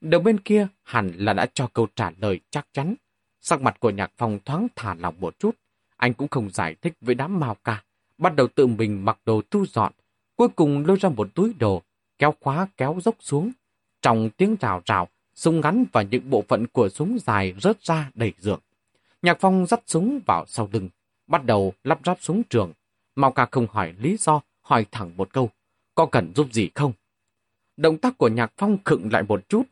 Đầu 0.00 0.20
bên 0.20 0.40
kia 0.40 0.66
hẳn 0.82 1.12
là 1.16 1.32
đã 1.32 1.46
cho 1.54 1.66
câu 1.66 1.86
trả 1.96 2.10
lời 2.18 2.40
chắc 2.50 2.66
chắn. 2.72 2.94
Sắc 3.40 3.62
mặt 3.62 3.80
của 3.80 3.90
nhạc 3.90 4.12
phong 4.16 4.38
thoáng 4.44 4.66
thả 4.76 4.94
lòng 4.94 5.14
một 5.20 5.38
chút. 5.38 5.56
Anh 5.96 6.14
cũng 6.14 6.28
không 6.28 6.50
giải 6.50 6.74
thích 6.74 6.92
với 7.00 7.14
đám 7.14 7.40
mao 7.40 7.56
ca. 7.64 7.82
Bắt 8.18 8.36
đầu 8.36 8.46
tự 8.54 8.66
mình 8.66 9.04
mặc 9.04 9.18
đồ 9.24 9.42
thu 9.50 9.66
dọn. 9.66 9.92
Cuối 10.36 10.48
cùng 10.48 10.86
lôi 10.86 10.96
ra 11.00 11.08
một 11.08 11.34
túi 11.34 11.54
đồ, 11.58 11.82
kéo 12.18 12.34
khóa 12.40 12.68
kéo 12.76 12.98
dốc 13.02 13.16
xuống. 13.20 13.52
Trong 14.02 14.30
tiếng 14.30 14.56
rào 14.60 14.82
rào, 14.86 15.08
súng 15.34 15.60
ngắn 15.60 15.84
và 15.92 16.02
những 16.02 16.30
bộ 16.30 16.44
phận 16.48 16.66
của 16.66 16.88
súng 16.88 17.18
dài 17.18 17.54
rớt 17.60 17.82
ra 17.82 18.10
đầy 18.14 18.32
giường. 18.38 18.60
Nhạc 19.22 19.36
phong 19.40 19.66
dắt 19.66 19.80
súng 19.86 20.20
vào 20.26 20.44
sau 20.48 20.68
lưng, 20.72 20.88
bắt 21.26 21.44
đầu 21.44 21.72
lắp 21.84 22.00
ráp 22.04 22.18
súng 22.20 22.42
trường. 22.42 22.72
Mau 23.16 23.32
ca 23.32 23.46
không 23.50 23.66
hỏi 23.70 23.94
lý 23.98 24.16
do, 24.16 24.40
hỏi 24.60 24.86
thẳng 24.90 25.16
một 25.16 25.32
câu. 25.32 25.50
Có 25.94 26.06
cần 26.06 26.32
giúp 26.34 26.52
gì 26.52 26.70
không? 26.74 26.92
Động 27.76 27.98
tác 27.98 28.18
của 28.18 28.28
Nhạc 28.28 28.52
Phong 28.56 28.78
khựng 28.84 29.08
lại 29.12 29.22
một 29.22 29.48
chút. 29.48 29.62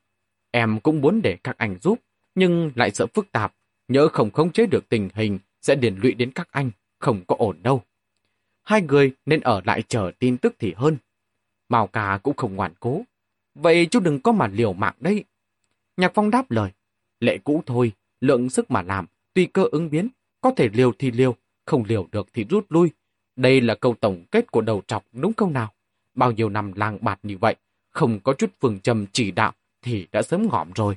Em 0.51 0.81
cũng 0.81 1.01
muốn 1.01 1.23
để 1.23 1.37
các 1.45 1.59
anh 1.59 1.77
giúp, 1.83 1.99
nhưng 2.35 2.73
lại 2.75 2.91
sợ 2.91 3.07
phức 3.07 3.33
tạp. 3.33 3.55
Nhớ 3.89 4.09
không 4.09 4.31
khống 4.31 4.53
chế 4.53 4.67
được 4.67 4.89
tình 4.89 5.09
hình 5.15 5.39
sẽ 5.63 5.75
điền 5.75 5.97
lụy 5.97 6.15
đến 6.15 6.33
các 6.33 6.49
anh, 6.51 6.71
không 6.99 7.25
có 7.27 7.37
ổn 7.39 7.57
đâu. 7.63 7.83
Hai 8.63 8.83
người 8.83 9.13
nên 9.27 9.41
ở 9.41 9.61
lại 9.65 9.83
chờ 9.89 10.11
tin 10.19 10.37
tức 10.37 10.55
thì 10.59 10.75
hơn. 10.77 10.97
Mao 11.69 11.87
ca 11.87 12.19
cũng 12.23 12.37
không 12.37 12.57
ngoan 12.57 12.73
cố. 12.81 13.03
Vậy 13.55 13.87
chú 13.91 14.01
đừng 14.01 14.21
có 14.21 14.33
mà 14.33 14.47
liều 14.47 14.73
mạng 14.73 14.95
đấy. 15.01 15.25
Nhạc 16.01 16.13
Phong 16.15 16.31
đáp 16.31 16.51
lời. 16.51 16.71
Lệ 17.21 17.39
cũ 17.45 17.63
thôi, 17.67 17.93
lượng 18.21 18.51
sức 18.51 18.71
mà 18.71 18.83
làm, 18.83 19.07
tùy 19.35 19.49
cơ 19.53 19.65
ứng 19.73 19.91
biến. 19.91 20.09
Có 20.41 20.53
thể 20.57 20.69
liều 20.73 20.93
thì 20.99 21.11
liều, 21.11 21.37
không 21.67 21.85
liều 21.85 22.09
được 22.13 22.29
thì 22.35 22.45
rút 22.45 22.67
lui. 22.69 22.91
Đây 23.37 23.61
là 23.61 23.75
câu 23.75 23.95
tổng 24.01 24.25
kết 24.31 24.51
của 24.51 24.61
đầu 24.61 24.83
trọc 24.87 25.05
đúng 25.13 25.33
không 25.33 25.53
nào? 25.53 25.73
Bao 26.15 26.33
nhiêu 26.33 26.49
năm 26.49 26.73
lang 26.77 26.99
bạt 27.01 27.19
như 27.23 27.39
vậy, 27.39 27.57
không 27.91 28.21
có 28.21 28.33
chút 28.33 28.51
phương 28.61 28.81
châm 28.81 29.07
chỉ 29.13 29.31
đạo 29.31 29.53
thì 29.83 30.07
đã 30.13 30.23
sớm 30.23 30.49
ngỏm 30.51 30.73
rồi. 30.73 30.97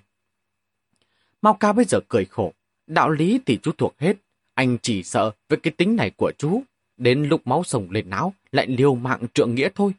Mao 1.41 1.53
ca 1.53 1.73
bây 1.73 1.85
giờ 1.85 1.99
cười 2.07 2.25
khổ, 2.25 2.53
đạo 2.87 3.09
lý 3.09 3.39
thì 3.45 3.59
chú 3.63 3.71
thuộc 3.77 3.99
hết, 3.99 4.17
anh 4.53 4.77
chỉ 4.81 5.03
sợ 5.03 5.31
với 5.49 5.59
cái 5.59 5.73
tính 5.77 5.95
này 5.95 6.11
của 6.17 6.31
chú, 6.37 6.63
đến 6.97 7.23
lúc 7.23 7.47
máu 7.47 7.63
sồng 7.63 7.91
lên 7.91 8.09
não 8.09 8.33
lại 8.51 8.67
liều 8.67 8.95
mạng 8.95 9.21
trượng 9.33 9.55
nghĩa 9.55 9.69
thôi. 9.75 9.93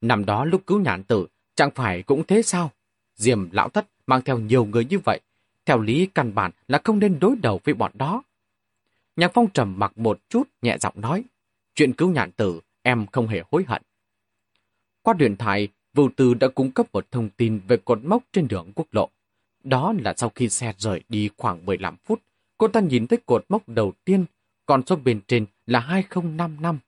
Năm 0.00 0.24
đó 0.24 0.44
lúc 0.44 0.66
cứu 0.66 0.80
nhãn 0.80 1.04
tử, 1.04 1.26
chẳng 1.54 1.70
phải 1.74 2.02
cũng 2.02 2.22
thế 2.26 2.42
sao? 2.42 2.70
Diềm 3.16 3.50
lão 3.50 3.68
thất 3.68 3.86
mang 4.06 4.22
theo 4.22 4.38
nhiều 4.38 4.64
người 4.64 4.84
như 4.84 4.98
vậy, 4.98 5.20
theo 5.66 5.80
lý 5.80 6.06
căn 6.06 6.34
bản 6.34 6.50
là 6.68 6.80
không 6.84 6.98
nên 6.98 7.18
đối 7.20 7.36
đầu 7.36 7.60
với 7.64 7.74
bọn 7.74 7.92
đó. 7.94 8.22
Nhạc 9.16 9.30
phong 9.34 9.50
trầm 9.50 9.78
mặc 9.78 9.98
một 9.98 10.20
chút, 10.28 10.48
nhẹ 10.62 10.78
giọng 10.78 11.00
nói, 11.00 11.24
chuyện 11.74 11.92
cứu 11.92 12.10
nhạn 12.10 12.30
tử 12.32 12.60
em 12.82 13.06
không 13.06 13.26
hề 13.26 13.42
hối 13.50 13.64
hận. 13.68 13.82
Qua 15.02 15.14
điện 15.14 15.36
thoại, 15.36 15.68
Vưu 15.94 16.10
Tư 16.16 16.34
đã 16.34 16.48
cung 16.48 16.70
cấp 16.70 16.86
một 16.92 17.10
thông 17.10 17.30
tin 17.30 17.60
về 17.68 17.76
cột 17.76 18.04
mốc 18.04 18.22
trên 18.32 18.48
đường 18.48 18.72
quốc 18.74 18.86
lộ. 18.92 19.08
Đó 19.64 19.94
là 19.98 20.14
sau 20.16 20.32
khi 20.34 20.48
xe 20.48 20.74
rời 20.78 21.02
đi 21.08 21.30
khoảng 21.36 21.66
15 21.66 21.96
phút, 22.04 22.20
cô 22.58 22.68
ta 22.68 22.80
nhìn 22.80 23.06
thấy 23.06 23.18
cột 23.26 23.44
mốc 23.48 23.68
đầu 23.68 23.92
tiên, 24.04 24.24
còn 24.66 24.86
số 24.86 24.96
bên 24.96 25.20
trên 25.28 25.46
là 25.66 25.80
2055. 25.80 26.78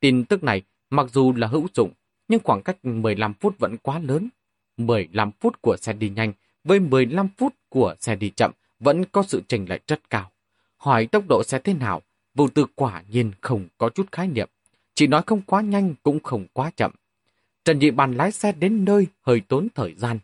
Tin 0.00 0.24
tức 0.24 0.44
này, 0.44 0.62
mặc 0.90 1.06
dù 1.12 1.32
là 1.32 1.46
hữu 1.46 1.66
dụng, 1.74 1.92
nhưng 2.28 2.40
khoảng 2.44 2.62
cách 2.62 2.84
15 2.84 3.34
phút 3.34 3.58
vẫn 3.58 3.76
quá 3.76 3.98
lớn. 3.98 4.28
15 4.76 5.30
phút 5.40 5.62
của 5.62 5.76
xe 5.76 5.92
đi 5.92 6.08
nhanh 6.08 6.32
với 6.64 6.80
15 6.80 7.28
phút 7.38 7.54
của 7.68 7.94
xe 8.00 8.16
đi 8.16 8.30
chậm 8.30 8.52
vẫn 8.80 9.04
có 9.04 9.22
sự 9.22 9.42
chênh 9.48 9.68
lệch 9.68 9.86
rất 9.86 10.10
cao. 10.10 10.30
Hỏi 10.76 11.06
tốc 11.06 11.24
độ 11.28 11.42
xe 11.42 11.58
thế 11.58 11.74
nào, 11.74 12.02
vụ 12.34 12.48
tư 12.48 12.66
quả 12.74 13.02
nhiên 13.08 13.32
không 13.40 13.68
có 13.78 13.88
chút 13.88 14.12
khái 14.12 14.28
niệm. 14.28 14.48
Chỉ 14.94 15.06
nói 15.06 15.22
không 15.26 15.42
quá 15.42 15.60
nhanh 15.60 15.94
cũng 16.02 16.20
không 16.20 16.46
quá 16.52 16.70
chậm. 16.76 16.92
Trần 17.64 17.78
Nhị 17.78 17.90
Bàn 17.90 18.12
lái 18.12 18.32
xe 18.32 18.52
đến 18.52 18.84
nơi 18.84 19.06
hơi 19.22 19.40
tốn 19.48 19.68
thời 19.74 19.94
gian. 19.94 20.18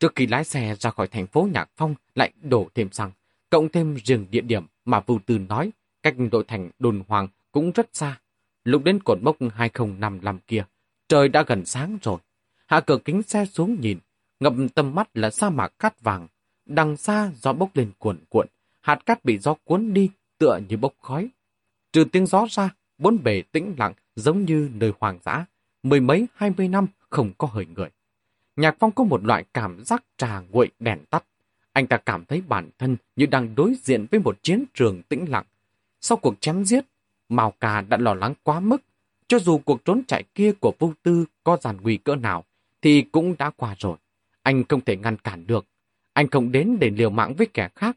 Trước 0.00 0.12
khi 0.14 0.26
lái 0.26 0.44
xe 0.44 0.74
ra 0.78 0.90
khỏi 0.90 1.08
thành 1.08 1.26
phố 1.26 1.48
Nhạc 1.52 1.70
Phong 1.76 1.94
lại 2.14 2.32
đổ 2.42 2.68
thêm 2.74 2.92
xăng, 2.92 3.10
cộng 3.50 3.68
thêm 3.68 3.96
riêng 4.04 4.26
địa 4.30 4.40
điểm 4.40 4.66
mà 4.84 5.00
vũ 5.00 5.18
Tư 5.26 5.38
nói, 5.38 5.70
cách 6.02 6.14
đội 6.32 6.44
thành 6.48 6.70
đồn 6.78 7.02
hoàng 7.08 7.28
cũng 7.52 7.72
rất 7.72 7.88
xa. 7.92 8.20
Lúc 8.64 8.84
đến 8.84 9.00
cột 9.00 9.18
mốc 9.22 9.36
2055 9.54 10.38
kia, 10.46 10.64
trời 11.08 11.28
đã 11.28 11.44
gần 11.46 11.64
sáng 11.64 11.98
rồi. 12.02 12.18
Hạ 12.66 12.80
cửa 12.80 12.98
kính 13.04 13.22
xe 13.22 13.44
xuống 13.44 13.80
nhìn, 13.80 13.98
ngập 14.40 14.52
tầm 14.74 14.94
mắt 14.94 15.08
là 15.14 15.30
sa 15.30 15.50
mạc 15.50 15.78
cát 15.78 16.00
vàng. 16.00 16.28
Đằng 16.66 16.96
xa 16.96 17.30
gió 17.42 17.52
bốc 17.52 17.70
lên 17.74 17.92
cuộn 17.98 18.18
cuộn, 18.28 18.46
hạt 18.80 19.06
cát 19.06 19.24
bị 19.24 19.38
gió 19.38 19.54
cuốn 19.64 19.92
đi 19.92 20.10
tựa 20.38 20.60
như 20.68 20.76
bốc 20.76 20.94
khói. 21.02 21.28
Trừ 21.92 22.04
tiếng 22.12 22.26
gió 22.26 22.46
ra, 22.50 22.70
bốn 22.98 23.22
bề 23.22 23.42
tĩnh 23.52 23.74
lặng 23.78 23.92
giống 24.16 24.44
như 24.44 24.70
nơi 24.72 24.92
hoàng 25.00 25.18
dã, 25.24 25.44
mười 25.82 26.00
mấy 26.00 26.26
hai 26.34 26.52
mươi 26.56 26.68
năm 26.68 26.86
không 27.10 27.32
có 27.38 27.48
hơi 27.48 27.66
người. 27.66 27.88
Nhạc 28.56 28.76
Phong 28.78 28.92
có 28.92 29.04
một 29.04 29.24
loại 29.24 29.44
cảm 29.54 29.84
giác 29.84 30.04
trà 30.16 30.40
nguội 30.40 30.70
đèn 30.78 30.98
tắt. 31.10 31.24
Anh 31.72 31.86
ta 31.86 31.96
cảm 31.96 32.24
thấy 32.24 32.42
bản 32.48 32.70
thân 32.78 32.96
như 33.16 33.26
đang 33.26 33.54
đối 33.54 33.74
diện 33.82 34.06
với 34.10 34.20
một 34.20 34.42
chiến 34.42 34.64
trường 34.74 35.02
tĩnh 35.02 35.24
lặng. 35.28 35.44
Sau 36.00 36.18
cuộc 36.18 36.40
chém 36.40 36.64
giết, 36.64 36.84
Mao 37.28 37.50
Cà 37.50 37.80
đã 37.80 37.96
lo 37.96 38.14
lắng 38.14 38.34
quá 38.42 38.60
mức. 38.60 38.82
Cho 39.28 39.38
dù 39.38 39.58
cuộc 39.58 39.84
trốn 39.84 40.02
chạy 40.08 40.24
kia 40.34 40.52
của 40.60 40.72
vô 40.78 40.92
tư 41.02 41.24
có 41.44 41.58
giàn 41.60 41.76
nguy 41.82 41.96
cỡ 41.96 42.16
nào, 42.16 42.44
thì 42.82 43.02
cũng 43.02 43.34
đã 43.38 43.50
qua 43.50 43.74
rồi. 43.78 43.96
Anh 44.46 44.64
không 44.68 44.80
thể 44.80 44.96
ngăn 44.96 45.16
cản 45.16 45.46
được. 45.46 45.66
Anh 46.12 46.28
không 46.28 46.52
đến 46.52 46.76
để 46.80 46.90
liều 46.90 47.10
mạng 47.10 47.34
với 47.34 47.46
kẻ 47.54 47.68
khác. 47.74 47.96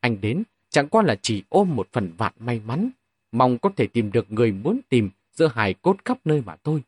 Anh 0.00 0.20
đến 0.20 0.42
chẳng 0.70 0.88
qua 0.88 1.02
là 1.02 1.16
chỉ 1.22 1.42
ôm 1.48 1.76
một 1.76 1.88
phần 1.92 2.12
vạn 2.18 2.32
may 2.38 2.60
mắn, 2.66 2.90
mong 3.32 3.58
có 3.58 3.70
thể 3.76 3.86
tìm 3.86 4.12
được 4.12 4.32
người 4.32 4.52
muốn 4.52 4.80
tìm 4.88 5.10
giữa 5.32 5.50
hài 5.54 5.74
cốt 5.74 5.96
khắp 6.04 6.18
nơi 6.24 6.42
mà 6.46 6.56
thôi. 6.64 6.82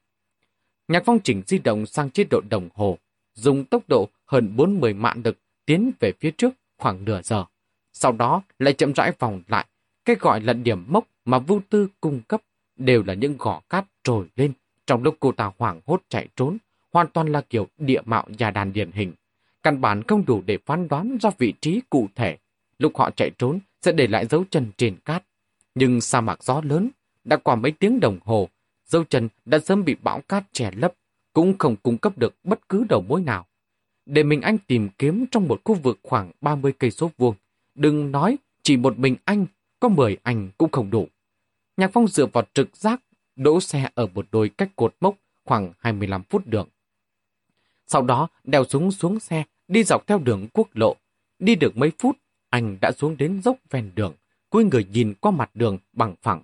Nhạc 0.88 1.03
phong 1.07 1.20
chỉnh 1.20 1.42
di 1.46 1.59
động 1.59 1.87
sang 1.87 2.11
chế 2.11 2.25
độ 2.31 2.40
đồng 2.51 2.68
hồ, 2.75 2.98
dùng 3.35 3.64
tốc 3.64 3.88
độ 3.88 4.09
hơn 4.27 4.57
40 4.57 4.94
mạn 4.94 5.22
lực 5.25 5.38
tiến 5.66 5.92
về 6.01 6.12
phía 6.20 6.31
trước 6.31 6.55
khoảng 6.79 7.05
nửa 7.05 7.20
giờ. 7.22 7.44
Sau 7.92 8.12
đó 8.12 8.42
lại 8.59 8.75
chậm 8.75 8.92
rãi 8.92 9.12
vòng 9.18 9.42
lại, 9.48 9.66
cái 10.05 10.16
gọi 10.20 10.40
là 10.40 10.53
điểm 10.53 10.85
mốc 10.88 11.07
mà 11.25 11.38
Vu 11.38 11.61
Tư 11.68 11.88
cung 12.01 12.20
cấp 12.29 12.42
đều 12.77 13.03
là 13.07 13.14
những 13.14 13.37
gò 13.38 13.61
cát 13.68 13.85
trồi 14.03 14.27
lên 14.37 14.53
trong 14.87 15.03
lúc 15.03 15.16
cô 15.20 15.33
ta 15.33 15.53
hoảng 15.59 15.81
hốt 15.87 16.03
chạy 16.09 16.29
trốn, 16.37 16.59
hoàn 16.92 17.09
toàn 17.09 17.26
là 17.26 17.40
kiểu 17.40 17.68
địa 17.78 18.00
mạo 18.05 18.26
già 18.38 18.50
đàn 18.50 18.72
điển 18.72 18.90
hình. 18.92 19.12
Căn 19.62 19.81
bản 19.81 20.02
không 20.02 20.24
đủ 20.26 20.42
để 20.46 20.59
phán 20.66 20.88
đoán 20.88 21.18
ra 21.20 21.31
vị 21.38 21.55
trí 21.61 21.81
cụ 21.90 22.09
thể. 22.14 22.38
Lúc 22.78 22.96
họ 22.96 23.11
chạy 23.11 23.31
trốn 23.38 23.59
sẽ 23.83 23.92
để 23.92 24.07
lại 24.07 24.26
dấu 24.26 24.44
chân 24.50 24.70
trên 24.76 24.96
cát. 25.05 25.24
Nhưng 25.74 26.00
sa 26.00 26.20
mạc 26.20 26.42
gió 26.42 26.61
lớn, 26.64 26.90
đã 27.24 27.37
qua 27.37 27.55
mấy 27.55 27.72
tiếng 27.72 28.00
đồng 28.00 28.18
hồ, 28.24 28.48
dấu 28.87 29.05
chân 29.05 29.28
đã 29.44 29.59
sớm 29.59 29.85
bị 29.85 29.96
bão 30.02 30.20
cát 30.20 30.44
che 30.52 30.70
lấp, 30.76 30.92
cũng 31.33 31.59
không 31.59 31.76
cung 31.76 31.98
cấp 31.98 32.18
được 32.18 32.35
bất 32.44 32.68
cứ 32.68 32.85
đầu 32.88 33.05
mối 33.09 33.20
nào. 33.20 33.46
Để 34.07 34.22
mình 34.22 34.40
anh 34.40 34.59
tìm 34.66 34.88
kiếm 34.98 35.24
trong 35.31 35.48
một 35.48 35.61
khu 35.64 35.74
vực 35.74 35.98
khoảng 36.02 36.31
30 36.40 36.72
cây 36.78 36.90
số 36.90 37.11
vuông, 37.18 37.35
đừng 37.74 38.12
nói 38.12 38.37
chỉ 38.62 38.76
một 38.76 38.98
mình 38.98 39.16
anh, 39.24 39.46
có 39.81 39.88
10 39.88 40.16
anh 40.22 40.50
cũng 40.59 40.70
không 40.70 40.90
đủ. 40.90 41.09
Nhạc 41.76 41.90
Phong 41.92 42.09
dựa 42.09 42.26
vào 42.26 42.44
trực 42.55 42.76
giác, 42.76 43.00
đỗ 43.37 43.61
xe 43.61 43.90
ở 43.94 44.07
một 44.14 44.26
đôi 44.33 44.48
cách 44.48 44.70
cột 44.76 44.94
mốc 45.00 45.16
khoảng 45.44 45.72
25 45.78 46.22
phút 46.22 46.46
đường. 46.46 46.68
Sau 47.87 48.03
đó 48.03 48.29
đeo 48.45 48.64
súng 48.64 48.92
xuống 48.92 49.21
xe, 49.21 49.45
đi 49.68 49.85
dọc 49.85 50.07
theo 50.07 50.18
đường 50.18 50.49
quốc 50.53 50.68
lộ. 50.73 50.97
Đi 51.38 51.55
được 51.55 51.77
mấy 51.77 51.92
phút, 51.99 52.18
anh 52.51 52.79
đã 52.81 52.92
xuống 52.92 53.16
đến 53.16 53.42
dốc 53.42 53.57
ven 53.71 53.90
đường, 53.95 54.14
cúi 54.51 54.64
người 54.64 54.87
nhìn 54.92 55.14
qua 55.21 55.31
mặt 55.31 55.51
đường 55.55 55.79
bằng 55.92 56.14
phẳng. 56.23 56.42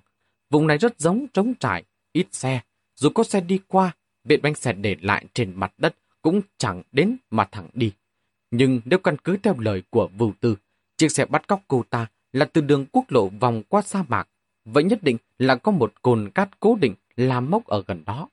Vùng 0.51 0.66
này 0.66 0.79
rất 0.79 1.01
giống 1.01 1.27
trống 1.33 1.55
trải, 1.55 1.85
ít 2.12 2.27
xe. 2.33 2.61
Dù 2.96 3.09
có 3.14 3.24
xe 3.24 3.40
đi 3.40 3.59
qua, 3.66 3.96
vết 4.24 4.37
bánh 4.42 4.55
xe 4.55 4.72
để 4.72 4.96
lại 5.01 5.24
trên 5.35 5.53
mặt 5.55 5.72
đất 5.79 5.96
cũng 6.22 6.40
chẳng 6.59 6.83
đến 6.92 7.16
mà 7.31 7.44
thẳng 7.44 7.68
đi. 7.74 7.92
Nhưng 8.51 8.81
nếu 8.85 8.98
căn 8.98 9.16
cứ 9.24 9.37
theo 9.42 9.55
lời 9.59 9.83
của 9.90 10.09
Vưu 10.18 10.33
Tư, 10.40 10.57
chiếc 10.96 11.12
xe 11.12 11.27
bắt 11.27 11.48
cóc 11.48 11.62
cô 11.68 11.85
ta 11.90 12.07
là 12.33 12.44
từ 12.44 12.61
đường 12.61 12.87
quốc 12.92 13.05
lộ 13.09 13.29
vòng 13.29 13.62
qua 13.68 13.83
sa 13.83 14.05
mạc, 14.09 14.29
vậy 14.64 14.85
nhất 14.85 15.03
định 15.03 15.16
là 15.38 15.57
có 15.57 15.72
một 15.72 16.03
cồn 16.03 16.31
cát 16.35 16.61
cố 16.61 16.77
định 16.81 16.94
làm 17.16 17.51
mốc 17.51 17.66
ở 17.66 17.85
gần 17.87 18.03
đó. 18.07 18.29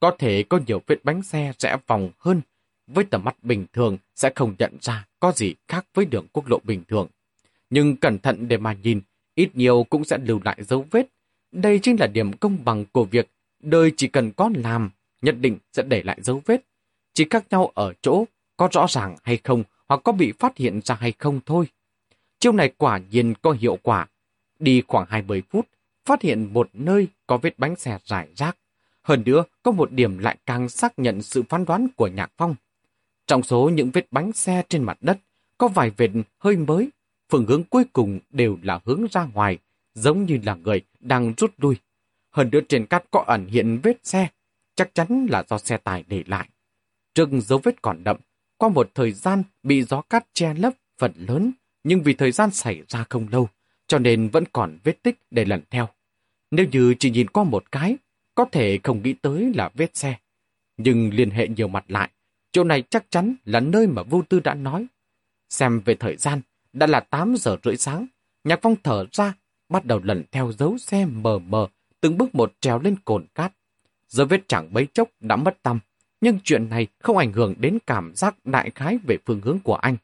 Có 0.00 0.16
thể 0.18 0.42
có 0.42 0.60
nhiều 0.66 0.82
vết 0.86 1.04
bánh 1.04 1.22
xe 1.22 1.52
rẽ 1.58 1.76
vòng 1.86 2.10
hơn, 2.18 2.40
với 2.86 3.04
tầm 3.04 3.24
mắt 3.24 3.36
bình 3.42 3.66
thường 3.72 3.98
sẽ 4.14 4.30
không 4.34 4.54
nhận 4.58 4.76
ra 4.80 5.06
có 5.20 5.32
gì 5.32 5.54
khác 5.68 5.86
với 5.94 6.04
đường 6.04 6.26
quốc 6.32 6.48
lộ 6.48 6.58
bình 6.64 6.82
thường. 6.88 7.08
Nhưng 7.70 7.96
cẩn 7.96 8.18
thận 8.18 8.48
để 8.48 8.56
mà 8.56 8.72
nhìn, 8.82 9.00
ít 9.34 9.56
nhiều 9.56 9.86
cũng 9.90 10.04
sẽ 10.04 10.18
lưu 10.18 10.40
lại 10.44 10.58
dấu 10.60 10.86
vết. 10.90 11.06
Đây 11.52 11.78
chính 11.82 12.00
là 12.00 12.06
điểm 12.06 12.32
công 12.32 12.64
bằng 12.64 12.84
của 12.92 13.04
việc 13.04 13.28
đời 13.62 13.92
chỉ 13.96 14.08
cần 14.08 14.32
có 14.32 14.50
làm, 14.54 14.90
nhất 15.22 15.36
định 15.40 15.58
sẽ 15.72 15.82
để 15.82 16.02
lại 16.02 16.18
dấu 16.22 16.42
vết. 16.46 16.62
Chỉ 17.14 17.26
khác 17.30 17.44
nhau 17.50 17.72
ở 17.74 17.92
chỗ 18.02 18.24
có 18.56 18.68
rõ 18.72 18.86
ràng 18.88 19.16
hay 19.22 19.36
không 19.44 19.62
hoặc 19.88 20.00
có 20.04 20.12
bị 20.12 20.32
phát 20.32 20.56
hiện 20.56 20.80
ra 20.84 20.94
hay 20.94 21.12
không 21.18 21.40
thôi. 21.46 21.66
Chiêu 22.38 22.52
này 22.52 22.72
quả 22.76 23.00
nhiên 23.10 23.34
có 23.42 23.50
hiệu 23.50 23.78
quả. 23.82 24.06
Đi 24.58 24.82
khoảng 24.88 25.06
20 25.08 25.42
phút, 25.50 25.68
phát 26.04 26.22
hiện 26.22 26.52
một 26.52 26.70
nơi 26.72 27.08
có 27.26 27.36
vết 27.36 27.58
bánh 27.58 27.76
xe 27.76 27.98
rải 28.04 28.28
rác. 28.36 28.56
Hơn 29.08 29.22
nữa, 29.26 29.44
có 29.62 29.70
một 29.70 29.92
điểm 29.92 30.18
lại 30.18 30.36
càng 30.46 30.68
xác 30.68 30.98
nhận 30.98 31.22
sự 31.22 31.42
phán 31.48 31.64
đoán 31.64 31.88
của 31.96 32.06
Nhạc 32.06 32.32
Phong. 32.36 32.54
Trong 33.26 33.42
số 33.42 33.70
những 33.74 33.90
vết 33.90 34.06
bánh 34.10 34.32
xe 34.32 34.62
trên 34.68 34.84
mặt 34.84 34.98
đất, 35.00 35.18
có 35.58 35.68
vài 35.68 35.90
vệt 35.90 36.10
hơi 36.38 36.56
mới, 36.56 36.90
phương 37.32 37.46
hướng 37.46 37.64
cuối 37.64 37.84
cùng 37.92 38.18
đều 38.30 38.58
là 38.62 38.80
hướng 38.84 39.06
ra 39.10 39.24
ngoài, 39.24 39.58
giống 39.94 40.24
như 40.24 40.38
là 40.44 40.54
người 40.54 40.80
đang 41.00 41.34
rút 41.36 41.54
lui. 41.56 41.76
Hơn 42.30 42.48
nữa 42.52 42.60
trên 42.68 42.86
cát 42.86 43.04
có 43.10 43.24
ẩn 43.26 43.46
hiện 43.46 43.80
vết 43.82 43.98
xe, 44.02 44.28
chắc 44.74 44.94
chắn 44.94 45.26
là 45.30 45.44
do 45.48 45.58
xe 45.58 45.76
tải 45.76 46.04
để 46.08 46.22
lại. 46.26 46.48
Trước 47.14 47.28
dấu 47.42 47.60
vết 47.62 47.82
còn 47.82 48.04
đậm, 48.04 48.16
qua 48.56 48.68
một 48.68 48.90
thời 48.94 49.12
gian 49.12 49.42
bị 49.62 49.82
gió 49.82 50.00
cát 50.00 50.26
che 50.32 50.54
lấp 50.54 50.72
phần 50.98 51.12
lớn, 51.16 51.52
nhưng 51.84 52.02
vì 52.02 52.14
thời 52.14 52.32
gian 52.32 52.50
xảy 52.50 52.82
ra 52.88 53.04
không 53.10 53.26
lâu, 53.30 53.48
cho 53.86 53.98
nên 53.98 54.28
vẫn 54.28 54.44
còn 54.52 54.78
vết 54.84 55.02
tích 55.02 55.18
để 55.30 55.44
lần 55.44 55.62
theo. 55.70 55.88
Nếu 56.50 56.66
như 56.72 56.94
chỉ 56.98 57.10
nhìn 57.10 57.28
qua 57.28 57.44
một 57.44 57.72
cái, 57.72 57.96
có 58.38 58.44
thể 58.52 58.78
không 58.82 59.02
nghĩ 59.02 59.12
tới 59.12 59.52
là 59.54 59.70
vết 59.74 59.96
xe. 59.96 60.16
Nhưng 60.76 61.14
liên 61.14 61.30
hệ 61.30 61.48
nhiều 61.48 61.68
mặt 61.68 61.84
lại, 61.88 62.10
chỗ 62.52 62.64
này 62.64 62.82
chắc 62.90 63.10
chắn 63.10 63.34
là 63.44 63.60
nơi 63.60 63.86
mà 63.86 64.02
vô 64.02 64.22
tư 64.28 64.40
đã 64.40 64.54
nói. 64.54 64.86
Xem 65.48 65.80
về 65.84 65.94
thời 65.94 66.16
gian, 66.16 66.40
đã 66.72 66.86
là 66.86 67.00
8 67.00 67.34
giờ 67.38 67.56
rưỡi 67.64 67.76
sáng, 67.76 68.06
Nhạc 68.44 68.58
Phong 68.62 68.76
thở 68.84 69.06
ra, 69.12 69.34
bắt 69.68 69.84
đầu 69.84 70.00
lần 70.04 70.24
theo 70.32 70.52
dấu 70.52 70.78
xe 70.78 71.06
mờ 71.06 71.38
mờ, 71.38 71.68
từng 72.00 72.18
bước 72.18 72.34
một 72.34 72.52
trèo 72.60 72.78
lên 72.78 72.96
cồn 73.04 73.26
cát. 73.34 73.52
Giờ 74.08 74.24
vết 74.24 74.40
chẳng 74.48 74.72
bấy 74.72 74.86
chốc 74.86 75.08
đã 75.20 75.36
mất 75.36 75.62
tâm, 75.62 75.78
nhưng 76.20 76.38
chuyện 76.44 76.68
này 76.68 76.86
không 76.98 77.16
ảnh 77.16 77.32
hưởng 77.32 77.54
đến 77.58 77.78
cảm 77.86 78.12
giác 78.14 78.46
đại 78.46 78.70
khái 78.70 78.98
về 79.06 79.16
phương 79.26 79.40
hướng 79.40 79.58
của 79.64 79.74
anh. 79.74 79.96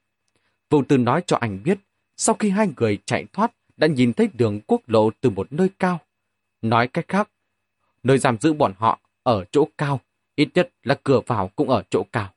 Vô 0.71 0.83
tư 0.89 0.97
nói 0.97 1.23
cho 1.27 1.37
anh 1.37 1.63
biết, 1.65 1.79
sau 2.17 2.35
khi 2.35 2.51
hai 2.51 2.69
người 2.77 2.99
chạy 3.05 3.27
thoát, 3.33 3.53
đã 3.77 3.87
nhìn 3.87 4.13
thấy 4.13 4.29
đường 4.33 4.61
quốc 4.67 4.81
lộ 4.87 5.11
từ 5.21 5.31
một 5.31 5.53
nơi 5.53 5.69
cao. 5.79 6.01
Nói 6.63 6.89
cách 6.89 7.09
khác, 7.09 7.29
nơi 8.05 8.19
giam 8.19 8.37
giữ 8.41 8.53
bọn 8.53 8.73
họ 8.79 9.01
ở 9.23 9.45
chỗ 9.53 9.69
cao, 9.79 10.01
ít 10.35 10.49
nhất 10.55 10.71
là 10.83 10.95
cửa 11.05 11.21
vào 11.27 11.51
cũng 11.57 11.69
ở 11.69 11.83
chỗ 11.91 12.05
cao. 12.13 12.31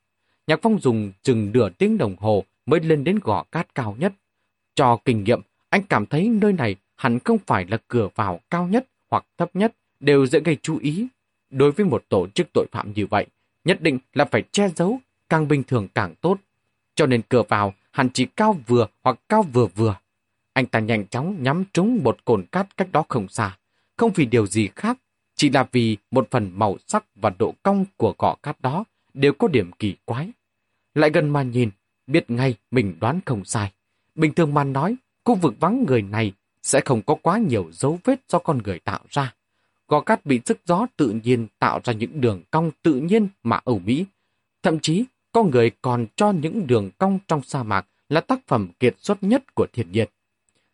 Nhạc 0.46 0.60
Phong 0.62 0.80
dùng 0.80 1.12
chừng 1.22 1.52
nửa 1.52 1.68
tiếng 1.68 1.98
đồng 1.98 2.16
hồ 2.16 2.44
mới 2.66 2.80
lên 2.80 3.04
đến 3.04 3.18
gò 3.22 3.44
cát 3.52 3.74
cao 3.74 3.96
nhất. 3.98 4.12
Cho 4.74 4.98
kinh 5.04 5.24
nghiệm, 5.24 5.40
anh 5.68 5.82
cảm 5.82 6.06
thấy 6.06 6.28
nơi 6.28 6.52
này 6.52 6.76
hẳn 6.96 7.18
không 7.18 7.38
phải 7.46 7.66
là 7.68 7.78
cửa 7.88 8.08
vào 8.14 8.40
cao 8.50 8.66
nhất 8.66 8.86
hoặc 9.10 9.24
thấp 9.38 9.50
nhất, 9.54 9.74
đều 10.00 10.26
dễ 10.26 10.40
gây 10.40 10.56
chú 10.62 10.78
ý. 10.78 11.06
Đối 11.50 11.72
với 11.72 11.86
một 11.86 12.04
tổ 12.08 12.26
chức 12.34 12.46
tội 12.54 12.66
phạm 12.72 12.92
như 12.92 13.06
vậy, 13.06 13.26
nhất 13.64 13.82
định 13.82 13.98
là 14.14 14.24
phải 14.24 14.42
che 14.52 14.68
giấu, 14.76 15.00
càng 15.28 15.48
bình 15.48 15.62
thường 15.62 15.88
càng 15.94 16.14
tốt. 16.20 16.38
Cho 16.94 17.06
nên 17.06 17.22
cửa 17.28 17.42
vào 17.48 17.74
hẳn 17.90 18.08
chỉ 18.14 18.26
cao 18.36 18.56
vừa 18.66 18.86
hoặc 19.02 19.18
cao 19.28 19.42
vừa 19.42 19.66
vừa. 19.66 19.96
Anh 20.52 20.66
ta 20.66 20.78
nhanh 20.78 21.06
chóng 21.06 21.42
nhắm 21.42 21.64
trúng 21.72 22.00
một 22.04 22.24
cồn 22.24 22.44
cát 22.52 22.76
cách 22.76 22.88
đó 22.92 23.04
không 23.08 23.28
xa, 23.28 23.56
không 23.96 24.10
vì 24.14 24.26
điều 24.26 24.46
gì 24.46 24.68
khác, 24.76 24.98
chỉ 25.38 25.50
là 25.50 25.68
vì 25.72 25.96
một 26.10 26.28
phần 26.30 26.50
màu 26.54 26.76
sắc 26.86 27.04
và 27.14 27.30
độ 27.38 27.54
cong 27.62 27.84
của 27.96 28.14
gò 28.18 28.36
cát 28.42 28.60
đó 28.60 28.84
đều 29.14 29.32
có 29.32 29.48
điểm 29.48 29.70
kỳ 29.78 29.94
quái. 30.04 30.30
Lại 30.94 31.10
gần 31.10 31.30
mà 31.30 31.42
nhìn, 31.42 31.70
biết 32.06 32.30
ngay 32.30 32.54
mình 32.70 32.96
đoán 33.00 33.20
không 33.26 33.44
sai. 33.44 33.72
Bình 34.14 34.34
thường 34.34 34.54
mà 34.54 34.64
nói, 34.64 34.96
khu 35.24 35.34
vực 35.34 35.54
vắng 35.60 35.84
người 35.86 36.02
này 36.02 36.32
sẽ 36.62 36.80
không 36.80 37.02
có 37.02 37.14
quá 37.22 37.38
nhiều 37.38 37.68
dấu 37.72 37.98
vết 38.04 38.20
do 38.28 38.38
con 38.38 38.58
người 38.64 38.78
tạo 38.78 39.00
ra. 39.08 39.34
Gò 39.88 40.00
cát 40.00 40.26
bị 40.26 40.40
sức 40.46 40.58
gió 40.64 40.86
tự 40.96 41.20
nhiên 41.24 41.46
tạo 41.58 41.80
ra 41.84 41.92
những 41.92 42.20
đường 42.20 42.42
cong 42.50 42.70
tự 42.82 42.94
nhiên 42.94 43.28
mà 43.42 43.60
Âu 43.64 43.78
Mỹ. 43.78 44.04
Thậm 44.62 44.80
chí, 44.80 45.04
con 45.32 45.50
người 45.50 45.70
còn 45.82 46.06
cho 46.16 46.30
những 46.30 46.66
đường 46.66 46.90
cong 46.98 47.18
trong 47.28 47.42
sa 47.42 47.62
mạc 47.62 47.86
là 48.08 48.20
tác 48.20 48.40
phẩm 48.46 48.68
kiệt 48.80 48.94
xuất 48.98 49.22
nhất 49.22 49.54
của 49.54 49.66
thiên 49.72 49.92
nhiên. 49.92 50.08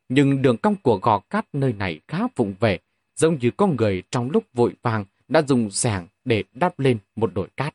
Nhưng 0.09 0.43
đường 0.43 0.57
cong 0.57 0.77
của 0.83 0.99
gò 1.03 1.19
cát 1.19 1.47
nơi 1.53 1.73
này 1.73 2.01
khá 2.09 2.19
vụng 2.37 2.55
về, 2.61 2.79
giống 3.17 3.39
như 3.39 3.51
con 3.57 3.77
người 3.77 4.03
trong 4.11 4.31
lúc 4.31 4.45
vội 4.53 4.73
vàng 4.83 5.05
đã 5.29 5.43
dùng 5.43 5.71
sàng 5.71 6.07
để 6.25 6.45
đắp 6.53 6.81
lên 6.81 6.99
một 7.17 7.35
đồi 7.35 7.49
cát, 7.57 7.75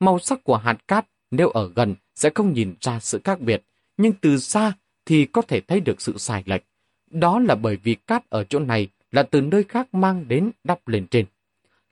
Màu 0.00 0.18
sắc 0.18 0.44
của 0.44 0.56
hạt 0.56 0.88
cát 0.88 1.06
nếu 1.30 1.48
ở 1.48 1.72
gần 1.76 1.94
sẽ 2.14 2.30
không 2.34 2.52
nhìn 2.52 2.74
ra 2.80 3.00
sự 3.00 3.20
khác 3.24 3.40
biệt, 3.40 3.62
nhưng 3.96 4.12
từ 4.12 4.38
xa 4.38 4.72
thì 5.06 5.24
có 5.24 5.42
thể 5.42 5.60
thấy 5.60 5.80
được 5.80 6.00
sự 6.00 6.18
sai 6.18 6.42
lệch. 6.46 6.64
Đó 7.10 7.38
là 7.38 7.54
bởi 7.54 7.76
vì 7.76 7.94
cát 7.94 8.30
ở 8.30 8.44
chỗ 8.44 8.58
này 8.58 8.88
là 9.10 9.22
từ 9.22 9.40
nơi 9.40 9.64
khác 9.64 9.94
mang 9.94 10.28
đến 10.28 10.50
đắp 10.64 10.88
lên 10.88 11.06
trên. 11.06 11.26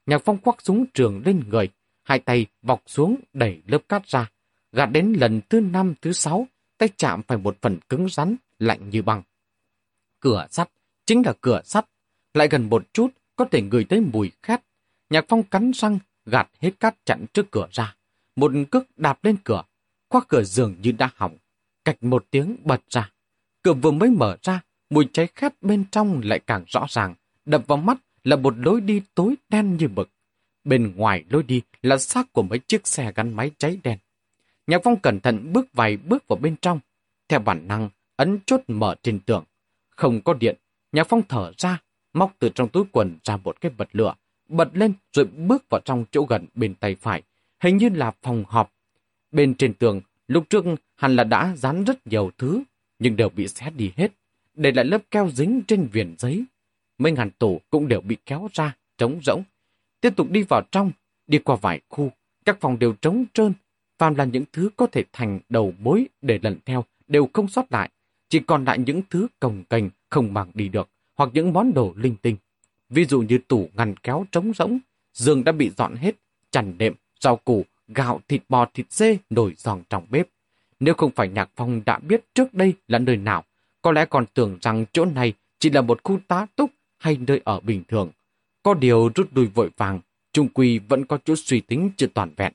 Nhạc 0.06 0.22
phong 0.24 0.38
quắc 0.38 0.62
súng 0.62 0.84
trường 0.94 1.22
lên 1.24 1.44
người, 1.48 1.68
hai 2.02 2.18
tay 2.18 2.46
vọc 2.62 2.82
xuống 2.86 3.16
đẩy 3.32 3.62
lớp 3.66 3.78
cát 3.88 4.06
ra. 4.06 4.30
Gạt 4.72 4.86
đến 4.86 5.12
lần 5.18 5.40
thứ 5.48 5.60
năm, 5.60 5.94
thứ 6.02 6.12
sáu, 6.12 6.46
tay 6.78 6.88
chạm 6.96 7.22
phải 7.22 7.38
một 7.38 7.56
phần 7.60 7.78
cứng 7.88 8.08
rắn, 8.08 8.36
lạnh 8.58 8.90
như 8.90 9.02
băng. 9.02 9.22
Cửa 10.20 10.46
sắt, 10.50 10.70
chính 11.06 11.22
là 11.26 11.32
cửa 11.40 11.60
sắt. 11.64 11.86
Lại 12.36 12.48
gần 12.48 12.68
một 12.70 12.92
chút, 12.92 13.08
có 13.36 13.44
thể 13.44 13.62
ngửi 13.62 13.84
thấy 13.84 14.00
mùi 14.00 14.30
khét. 14.42 14.60
Nhạc 15.10 15.24
phong 15.28 15.42
cắn 15.42 15.70
răng, 15.74 15.98
gạt 16.26 16.48
hết 16.60 16.80
cát 16.80 16.94
chặn 17.04 17.26
trước 17.34 17.50
cửa 17.50 17.68
ra. 17.72 17.96
Một 18.36 18.52
cước 18.70 18.98
đạp 18.98 19.24
lên 19.24 19.36
cửa, 19.44 19.62
khóa 20.08 20.20
cửa 20.28 20.42
giường 20.42 20.76
như 20.82 20.92
đã 20.92 21.10
hỏng. 21.14 21.36
Cạch 21.84 22.02
một 22.02 22.26
tiếng 22.30 22.56
bật 22.64 22.80
ra. 22.88 23.10
Cửa 23.62 23.72
vừa 23.72 23.90
mới 23.90 24.10
mở 24.10 24.36
ra, 24.42 24.60
mùi 24.90 25.08
cháy 25.12 25.28
khét 25.34 25.52
bên 25.62 25.84
trong 25.90 26.20
lại 26.24 26.40
càng 26.46 26.64
rõ 26.66 26.86
ràng. 26.88 27.14
Đập 27.44 27.66
vào 27.66 27.76
mắt 27.76 27.98
là 28.24 28.36
một 28.36 28.54
lối 28.58 28.80
đi 28.80 29.02
tối 29.14 29.34
đen 29.48 29.76
như 29.76 29.88
mực. 29.88 30.10
Bên 30.64 30.96
ngoài 30.96 31.24
lối 31.30 31.42
đi 31.42 31.62
là 31.82 31.98
xác 31.98 32.32
của 32.32 32.42
mấy 32.42 32.58
chiếc 32.58 32.86
xe 32.86 33.12
gắn 33.14 33.36
máy 33.36 33.50
cháy 33.58 33.78
đen. 33.82 33.98
Nhạc 34.66 34.80
Phong 34.84 35.00
cẩn 35.00 35.20
thận 35.20 35.52
bước 35.52 35.66
vài 35.72 35.96
bước 35.96 36.28
vào 36.28 36.36
bên 36.36 36.56
trong. 36.62 36.80
Theo 37.28 37.40
bản 37.40 37.68
năng, 37.68 37.90
ấn 38.16 38.38
chốt 38.46 38.60
mở 38.68 38.94
trên 39.02 39.20
tường. 39.20 39.44
Không 39.90 40.20
có 40.20 40.34
điện, 40.34 40.56
Nhạc 40.92 41.06
Phong 41.08 41.22
thở 41.28 41.52
ra, 41.56 41.78
móc 42.16 42.32
từ 42.38 42.48
trong 42.48 42.68
túi 42.68 42.84
quần 42.92 43.18
ra 43.24 43.36
một 43.36 43.60
cái 43.60 43.72
bật 43.78 43.88
lửa, 43.92 44.14
bật 44.48 44.68
lên 44.72 44.92
rồi 45.12 45.24
bước 45.24 45.64
vào 45.70 45.80
trong 45.84 46.04
chỗ 46.10 46.24
gần 46.24 46.46
bên 46.54 46.74
tay 46.74 46.94
phải, 46.94 47.22
hình 47.60 47.76
như 47.76 47.88
là 47.88 48.12
phòng 48.22 48.44
họp. 48.48 48.72
Bên 49.32 49.54
trên 49.54 49.74
tường, 49.74 50.00
lúc 50.28 50.44
trước 50.50 50.64
hẳn 50.96 51.16
là 51.16 51.24
đã 51.24 51.56
dán 51.56 51.84
rất 51.84 52.06
nhiều 52.06 52.30
thứ, 52.38 52.62
nhưng 52.98 53.16
đều 53.16 53.28
bị 53.28 53.48
xé 53.48 53.70
đi 53.70 53.92
hết, 53.96 54.12
để 54.54 54.72
lại 54.72 54.84
lớp 54.84 55.02
keo 55.10 55.30
dính 55.30 55.62
trên 55.68 55.88
viền 55.92 56.14
giấy. 56.18 56.44
Mấy 56.98 57.12
ngàn 57.12 57.30
tủ 57.30 57.60
cũng 57.70 57.88
đều 57.88 58.00
bị 58.00 58.16
kéo 58.26 58.48
ra, 58.52 58.76
trống 58.98 59.20
rỗng. 59.22 59.42
Tiếp 60.00 60.16
tục 60.16 60.30
đi 60.30 60.42
vào 60.42 60.62
trong, 60.70 60.90
đi 61.26 61.38
qua 61.38 61.56
vài 61.56 61.80
khu, 61.88 62.10
các 62.44 62.60
phòng 62.60 62.78
đều 62.78 62.92
trống 62.92 63.24
trơn, 63.34 63.52
phàm 63.98 64.14
là 64.14 64.24
những 64.24 64.44
thứ 64.52 64.70
có 64.76 64.86
thể 64.86 65.04
thành 65.12 65.40
đầu 65.48 65.74
mối 65.78 66.06
để 66.22 66.38
lần 66.42 66.58
theo 66.64 66.84
đều 67.08 67.28
không 67.32 67.48
sót 67.48 67.72
lại, 67.72 67.90
chỉ 68.28 68.38
còn 68.38 68.64
lại 68.64 68.78
những 68.78 69.02
thứ 69.10 69.26
cồng 69.40 69.64
cành 69.64 69.90
không 70.10 70.34
mang 70.34 70.50
đi 70.54 70.68
được, 70.68 70.88
hoặc 71.16 71.30
những 71.32 71.52
món 71.52 71.74
đồ 71.74 71.92
linh 71.96 72.16
tinh. 72.22 72.36
Ví 72.90 73.04
dụ 73.04 73.20
như 73.20 73.38
tủ 73.48 73.68
ngăn 73.74 73.94
kéo 73.96 74.26
trống 74.32 74.52
rỗng, 74.54 74.78
giường 75.12 75.44
đã 75.44 75.52
bị 75.52 75.70
dọn 75.76 75.96
hết, 75.96 76.14
chăn 76.50 76.78
đệm, 76.78 76.94
rau 77.20 77.36
củ, 77.36 77.64
gạo, 77.88 78.20
thịt 78.28 78.42
bò, 78.48 78.66
thịt 78.74 78.92
dê 78.92 79.18
nổi 79.30 79.54
giòn 79.56 79.82
trong 79.90 80.06
bếp. 80.10 80.28
Nếu 80.80 80.94
không 80.94 81.10
phải 81.10 81.28
Nhạc 81.28 81.50
Phong 81.56 81.82
đã 81.86 81.98
biết 81.98 82.24
trước 82.34 82.54
đây 82.54 82.74
là 82.88 82.98
nơi 82.98 83.16
nào, 83.16 83.44
có 83.82 83.92
lẽ 83.92 84.04
còn 84.04 84.26
tưởng 84.34 84.58
rằng 84.60 84.84
chỗ 84.92 85.04
này 85.04 85.32
chỉ 85.58 85.70
là 85.70 85.80
một 85.80 86.00
khu 86.04 86.18
tá 86.28 86.46
túc 86.56 86.70
hay 86.98 87.16
nơi 87.26 87.40
ở 87.44 87.60
bình 87.60 87.82
thường. 87.88 88.10
Có 88.62 88.74
điều 88.74 89.10
rút 89.14 89.28
đuôi 89.32 89.46
vội 89.46 89.70
vàng, 89.76 90.00
Trung 90.32 90.48
Quy 90.48 90.78
vẫn 90.78 91.04
có 91.04 91.18
chút 91.24 91.34
suy 91.36 91.60
tính 91.60 91.90
chưa 91.96 92.06
toàn 92.06 92.30
vẹn. 92.36 92.52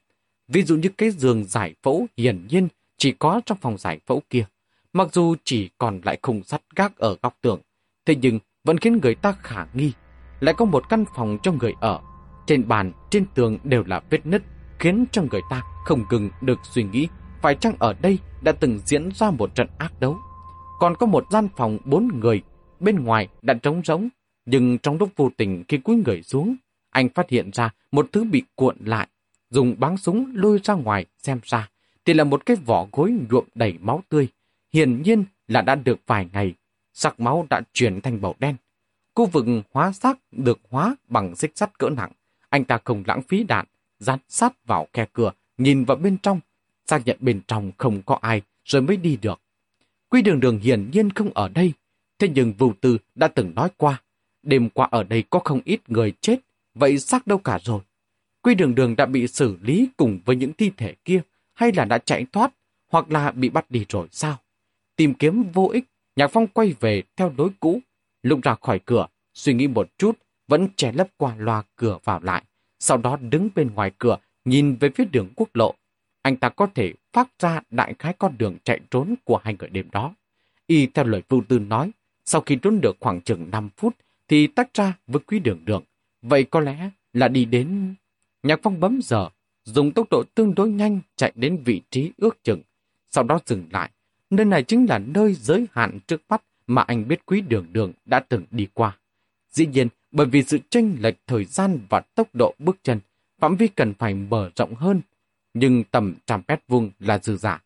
Ví 0.47 0.63
dụ 0.63 0.75
như 0.75 0.89
cái 0.97 1.11
giường 1.11 1.43
giải 1.43 1.73
phẫu 1.83 2.07
hiển 2.17 2.47
nhiên 2.47 2.67
chỉ 2.97 3.11
có 3.11 3.41
trong 3.45 3.57
phòng 3.61 3.77
giải 3.77 3.99
phẫu 4.05 4.21
kia. 4.29 4.45
Mặc 4.93 5.07
dù 5.13 5.35
chỉ 5.43 5.69
còn 5.77 6.01
lại 6.03 6.17
khung 6.21 6.43
sắt 6.43 6.61
gác 6.75 6.97
ở 6.97 7.17
góc 7.21 7.37
tường, 7.41 7.59
thế 8.05 8.15
nhưng 8.21 8.39
vẫn 8.63 8.77
khiến 8.77 8.99
người 9.01 9.15
ta 9.15 9.31
khả 9.31 9.65
nghi. 9.73 9.91
Lại 10.39 10.53
có 10.57 10.65
một 10.65 10.89
căn 10.89 11.05
phòng 11.15 11.37
cho 11.43 11.51
người 11.51 11.73
ở. 11.81 11.99
Trên 12.47 12.67
bàn, 12.67 12.91
trên 13.09 13.25
tường 13.35 13.57
đều 13.63 13.83
là 13.83 14.01
vết 14.09 14.25
nứt, 14.25 14.43
khiến 14.79 15.05
cho 15.11 15.21
người 15.31 15.41
ta 15.49 15.63
không 15.85 16.05
ngừng 16.09 16.29
được 16.41 16.59
suy 16.63 16.83
nghĩ 16.83 17.07
phải 17.41 17.55
chăng 17.55 17.73
ở 17.79 17.93
đây 18.01 18.19
đã 18.41 18.51
từng 18.51 18.79
diễn 18.85 19.09
ra 19.15 19.31
một 19.31 19.55
trận 19.55 19.67
ác 19.77 19.99
đấu. 19.99 20.17
Còn 20.79 20.95
có 20.95 21.05
một 21.05 21.25
gian 21.31 21.47
phòng 21.57 21.77
bốn 21.85 22.19
người, 22.19 22.41
bên 22.79 23.03
ngoài 23.03 23.27
đã 23.41 23.53
trống 23.53 23.81
rỗng, 23.85 24.09
nhưng 24.45 24.77
trong 24.77 24.97
lúc 24.97 25.09
vô 25.15 25.29
tình 25.37 25.63
khi 25.67 25.77
cúi 25.77 25.95
người 25.95 26.23
xuống, 26.23 26.55
anh 26.89 27.09
phát 27.09 27.29
hiện 27.29 27.49
ra 27.53 27.69
một 27.91 28.07
thứ 28.11 28.23
bị 28.23 28.43
cuộn 28.55 28.77
lại, 28.85 29.07
dùng 29.49 29.75
báng 29.79 29.97
súng 29.97 30.31
lôi 30.35 30.59
ra 30.63 30.73
ngoài 30.73 31.05
xem 31.17 31.39
ra, 31.43 31.69
thì 32.05 32.13
là 32.13 32.23
một 32.23 32.45
cái 32.45 32.57
vỏ 32.65 32.87
gối 32.91 33.13
nhuộm 33.29 33.45
đầy 33.55 33.77
máu 33.81 34.03
tươi, 34.09 34.27
hiển 34.73 35.01
nhiên 35.01 35.23
là 35.47 35.61
đã 35.61 35.75
được 35.75 35.99
vài 36.07 36.27
ngày, 36.33 36.53
sắc 36.93 37.19
máu 37.19 37.47
đã 37.49 37.61
chuyển 37.73 38.01
thành 38.01 38.21
màu 38.21 38.35
đen. 38.39 38.55
Khu 39.15 39.25
vực 39.25 39.45
hóa 39.73 39.91
xác 39.91 40.17
được 40.31 40.59
hóa 40.69 40.95
bằng 41.07 41.35
xích 41.35 41.51
sắt 41.55 41.77
cỡ 41.77 41.89
nặng, 41.89 42.11
anh 42.49 42.65
ta 42.65 42.79
không 42.83 43.03
lãng 43.07 43.21
phí 43.21 43.43
đạn, 43.43 43.65
dán 43.99 44.19
sát 44.27 44.65
vào 44.65 44.87
khe 44.93 45.05
cửa, 45.13 45.31
nhìn 45.57 45.83
vào 45.83 45.97
bên 45.97 46.17
trong, 46.17 46.39
xác 46.87 47.01
nhận 47.05 47.17
bên 47.19 47.41
trong 47.47 47.71
không 47.77 48.01
có 48.01 48.17
ai, 48.21 48.41
rồi 48.65 48.81
mới 48.81 48.97
đi 48.97 49.17
được. 49.21 49.41
Quy 50.09 50.21
đường 50.21 50.39
đường 50.39 50.59
hiển 50.59 50.91
nhiên 50.91 51.09
không 51.09 51.33
ở 51.33 51.49
đây, 51.49 51.73
thế 52.19 52.29
nhưng 52.35 52.53
Vưu 52.53 52.73
Tư 52.81 52.97
đã 53.15 53.27
từng 53.27 53.55
nói 53.55 53.69
qua, 53.77 54.01
đêm 54.43 54.69
qua 54.69 54.87
ở 54.91 55.03
đây 55.03 55.23
có 55.29 55.39
không 55.39 55.61
ít 55.65 55.79
người 55.87 56.13
chết, 56.21 56.39
vậy 56.75 56.99
xác 56.99 57.27
đâu 57.27 57.37
cả 57.37 57.59
rồi. 57.63 57.81
Quy 58.41 58.55
đường 58.55 58.75
đường 58.75 58.95
đã 58.95 59.05
bị 59.05 59.27
xử 59.27 59.57
lý 59.61 59.89
cùng 59.97 60.19
với 60.25 60.35
những 60.35 60.53
thi 60.53 60.71
thể 60.77 60.95
kia, 61.05 61.21
hay 61.53 61.71
là 61.71 61.85
đã 61.85 61.97
chạy 61.97 62.25
thoát, 62.31 62.53
hoặc 62.87 63.11
là 63.11 63.31
bị 63.31 63.49
bắt 63.49 63.71
đi 63.71 63.85
rồi 63.89 64.07
sao? 64.11 64.37
Tìm 64.95 65.13
kiếm 65.13 65.43
vô 65.53 65.69
ích, 65.73 65.85
Nhạc 66.15 66.27
Phong 66.27 66.47
quay 66.47 66.73
về 66.79 67.03
theo 67.15 67.33
lối 67.37 67.49
cũ, 67.59 67.79
lúc 68.23 68.39
ra 68.43 68.55
khỏi 68.61 68.79
cửa, 68.85 69.07
suy 69.33 69.53
nghĩ 69.53 69.67
một 69.67 69.89
chút, 69.97 70.17
vẫn 70.47 70.67
che 70.75 70.91
lấp 70.91 71.07
qua 71.17 71.35
loa 71.37 71.63
cửa 71.75 71.97
vào 72.03 72.19
lại, 72.23 72.43
sau 72.79 72.97
đó 72.97 73.17
đứng 73.21 73.49
bên 73.55 73.73
ngoài 73.73 73.91
cửa, 73.97 74.17
nhìn 74.45 74.75
về 74.75 74.89
phía 74.95 75.05
đường 75.05 75.29
quốc 75.35 75.49
lộ, 75.53 75.75
anh 76.21 76.35
ta 76.35 76.49
có 76.49 76.67
thể 76.75 76.93
phát 77.13 77.39
ra 77.39 77.61
đại 77.69 77.93
khái 77.99 78.13
con 78.13 78.37
đường 78.37 78.57
chạy 78.63 78.79
trốn 78.91 79.15
của 79.23 79.37
hai 79.43 79.55
người 79.59 79.69
đêm 79.69 79.87
đó. 79.91 80.15
Y 80.67 80.87
theo 80.87 81.05
lời 81.05 81.21
Vưu 81.29 81.43
Tư 81.47 81.59
nói, 81.59 81.91
sau 82.25 82.41
khi 82.41 82.55
trốn 82.55 82.81
được 82.81 82.97
khoảng 82.99 83.21
chừng 83.21 83.51
5 83.51 83.69
phút 83.77 83.95
thì 84.27 84.47
tách 84.47 84.73
ra 84.73 84.93
với 85.07 85.21
quý 85.27 85.39
đường 85.39 85.65
đường. 85.65 85.83
Vậy 86.21 86.43
có 86.43 86.59
lẽ 86.59 86.89
là 87.13 87.27
đi 87.27 87.45
đến... 87.45 87.95
Nhạc 88.43 88.59
phong 88.63 88.79
bấm 88.79 88.99
giờ, 89.03 89.29
dùng 89.63 89.91
tốc 89.91 90.07
độ 90.09 90.23
tương 90.35 90.55
đối 90.55 90.69
nhanh 90.69 90.99
chạy 91.15 91.31
đến 91.35 91.61
vị 91.65 91.81
trí 91.89 92.11
ước 92.17 92.43
chừng. 92.43 92.61
Sau 93.09 93.23
đó 93.23 93.39
dừng 93.45 93.67
lại. 93.71 93.91
Nơi 94.31 94.45
này 94.45 94.63
chính 94.63 94.85
là 94.89 94.99
nơi 94.99 95.33
giới 95.33 95.67
hạn 95.71 95.99
trước 96.07 96.21
mắt 96.29 96.43
mà 96.67 96.81
anh 96.81 97.07
biết 97.07 97.25
quý 97.25 97.41
đường 97.41 97.67
đường 97.71 97.93
đã 98.05 98.19
từng 98.19 98.45
đi 98.51 98.67
qua. 98.73 98.97
Dĩ 99.49 99.65
nhiên, 99.65 99.87
bởi 100.11 100.27
vì 100.27 100.43
sự 100.43 100.59
chênh 100.69 101.01
lệch 101.01 101.15
thời 101.27 101.45
gian 101.45 101.79
và 101.89 101.99
tốc 101.99 102.27
độ 102.33 102.53
bước 102.59 102.77
chân, 102.83 102.99
phạm 103.39 103.55
vi 103.55 103.67
cần 103.67 103.93
phải 103.93 104.13
mở 104.13 104.49
rộng 104.55 104.75
hơn 104.75 105.01
nhưng 105.53 105.83
tầm 105.83 106.15
trăm 106.25 106.41
mét 106.47 106.59
vuông 106.67 106.91
là 106.99 107.17
dư 107.17 107.37
giả. 107.37 107.63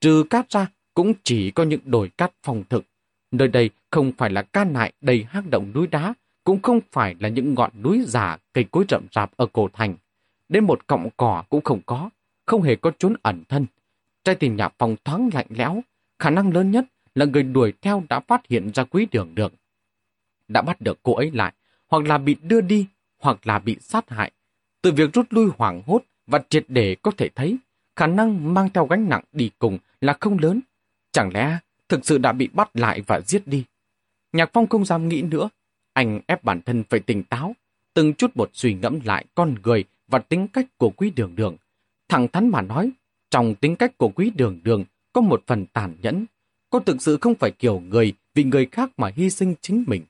Trừ 0.00 0.24
cát 0.30 0.50
ra, 0.50 0.66
cũng 0.94 1.12
chỉ 1.24 1.50
có 1.50 1.62
những 1.62 1.80
đồi 1.84 2.10
cát 2.18 2.32
phong 2.42 2.64
thực. 2.68 2.84
Nơi 3.30 3.48
đây 3.48 3.70
không 3.90 4.12
phải 4.18 4.30
là 4.30 4.42
ca 4.42 4.64
nại 4.64 4.92
đầy 5.00 5.26
hang 5.28 5.50
động 5.50 5.72
núi 5.74 5.86
đá, 5.86 6.14
cũng 6.44 6.62
không 6.62 6.80
phải 6.92 7.14
là 7.18 7.28
những 7.28 7.54
ngọn 7.54 7.70
núi 7.82 8.04
giả 8.06 8.38
cây 8.52 8.64
cối 8.70 8.84
rậm 8.88 9.06
rạp 9.12 9.36
ở 9.36 9.46
cổ 9.46 9.68
thành. 9.72 9.94
Đến 10.48 10.64
một 10.64 10.86
cọng 10.86 11.08
cỏ 11.16 11.44
cũng 11.48 11.60
không 11.64 11.80
có, 11.86 12.10
không 12.46 12.62
hề 12.62 12.76
có 12.76 12.92
chốn 12.98 13.14
ẩn 13.22 13.42
thân. 13.48 13.66
Trái 14.24 14.34
tim 14.34 14.56
nhà 14.56 14.68
phòng 14.78 14.96
thoáng 15.04 15.30
lạnh 15.32 15.46
lẽo, 15.48 15.82
khả 16.18 16.30
năng 16.30 16.52
lớn 16.52 16.70
nhất 16.70 16.84
là 17.14 17.24
người 17.24 17.42
đuổi 17.42 17.72
theo 17.82 18.02
đã 18.08 18.20
phát 18.20 18.46
hiện 18.48 18.70
ra 18.74 18.84
quý 18.84 19.06
đường 19.10 19.34
đường. 19.34 19.52
Đã 20.48 20.62
bắt 20.62 20.80
được 20.80 20.98
cô 21.02 21.14
ấy 21.14 21.30
lại, 21.30 21.52
hoặc 21.88 22.06
là 22.06 22.18
bị 22.18 22.36
đưa 22.42 22.60
đi, 22.60 22.86
hoặc 23.18 23.46
là 23.46 23.58
bị 23.58 23.76
sát 23.80 24.10
hại. 24.10 24.32
Từ 24.82 24.92
việc 24.92 25.12
rút 25.12 25.26
lui 25.30 25.50
hoảng 25.58 25.82
hốt 25.86 26.02
và 26.26 26.40
triệt 26.48 26.64
để 26.68 26.96
có 27.02 27.10
thể 27.10 27.28
thấy 27.28 27.58
khả 27.96 28.06
năng 28.06 28.54
mang 28.54 28.70
theo 28.74 28.86
gánh 28.86 29.08
nặng 29.08 29.24
đi 29.32 29.50
cùng 29.58 29.78
là 30.00 30.16
không 30.20 30.38
lớn. 30.38 30.60
Chẳng 31.12 31.30
lẽ 31.34 31.58
thực 31.88 32.06
sự 32.06 32.18
đã 32.18 32.32
bị 32.32 32.48
bắt 32.52 32.70
lại 32.74 33.00
và 33.06 33.20
giết 33.20 33.46
đi? 33.46 33.64
Nhạc 34.32 34.50
Phong 34.52 34.66
không 34.66 34.84
dám 34.84 35.08
nghĩ 35.08 35.22
nữa. 35.22 35.48
Anh 35.92 36.20
ép 36.26 36.44
bản 36.44 36.60
thân 36.62 36.84
phải 36.90 37.00
tỉnh 37.00 37.22
táo, 37.22 37.54
từng 37.94 38.14
chút 38.14 38.36
một 38.36 38.50
suy 38.52 38.74
ngẫm 38.74 38.98
lại 39.04 39.24
con 39.34 39.54
người 39.62 39.84
và 40.08 40.18
tính 40.18 40.48
cách 40.48 40.66
của 40.78 40.90
quý 40.90 41.10
đường 41.10 41.36
đường. 41.36 41.56
Thẳng 42.08 42.28
thắn 42.28 42.48
mà 42.48 42.62
nói, 42.62 42.90
trong 43.30 43.54
tính 43.54 43.76
cách 43.76 43.98
của 43.98 44.08
quý 44.08 44.30
đường 44.30 44.60
đường 44.64 44.84
có 45.14 45.20
một 45.20 45.42
phần 45.46 45.66
tàn 45.66 45.96
nhẫn. 46.02 46.26
Cô 46.70 46.80
thực 46.80 47.02
sự 47.02 47.18
không 47.20 47.34
phải 47.34 47.50
kiểu 47.50 47.80
người 47.80 48.12
vì 48.34 48.44
người 48.44 48.66
khác 48.66 48.90
mà 48.96 49.10
hy 49.16 49.30
sinh 49.30 49.54
chính 49.60 49.84
mình. 49.86 50.02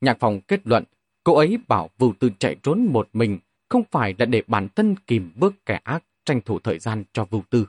Nhạc 0.00 0.20
phòng 0.20 0.40
kết 0.40 0.60
luận, 0.66 0.84
cô 1.24 1.34
ấy 1.34 1.58
bảo 1.68 1.90
Vưu 1.98 2.14
Tư 2.18 2.30
chạy 2.38 2.56
trốn 2.62 2.86
một 2.92 3.08
mình 3.12 3.38
không 3.74 3.82
phải 3.90 4.14
là 4.18 4.26
để 4.26 4.42
bản 4.46 4.68
thân 4.68 4.94
kìm 5.06 5.32
bước 5.36 5.54
kẻ 5.66 5.80
ác 5.84 6.04
tranh 6.24 6.40
thủ 6.44 6.58
thời 6.58 6.78
gian 6.78 7.04
cho 7.12 7.24
vưu 7.24 7.42
tư. 7.50 7.66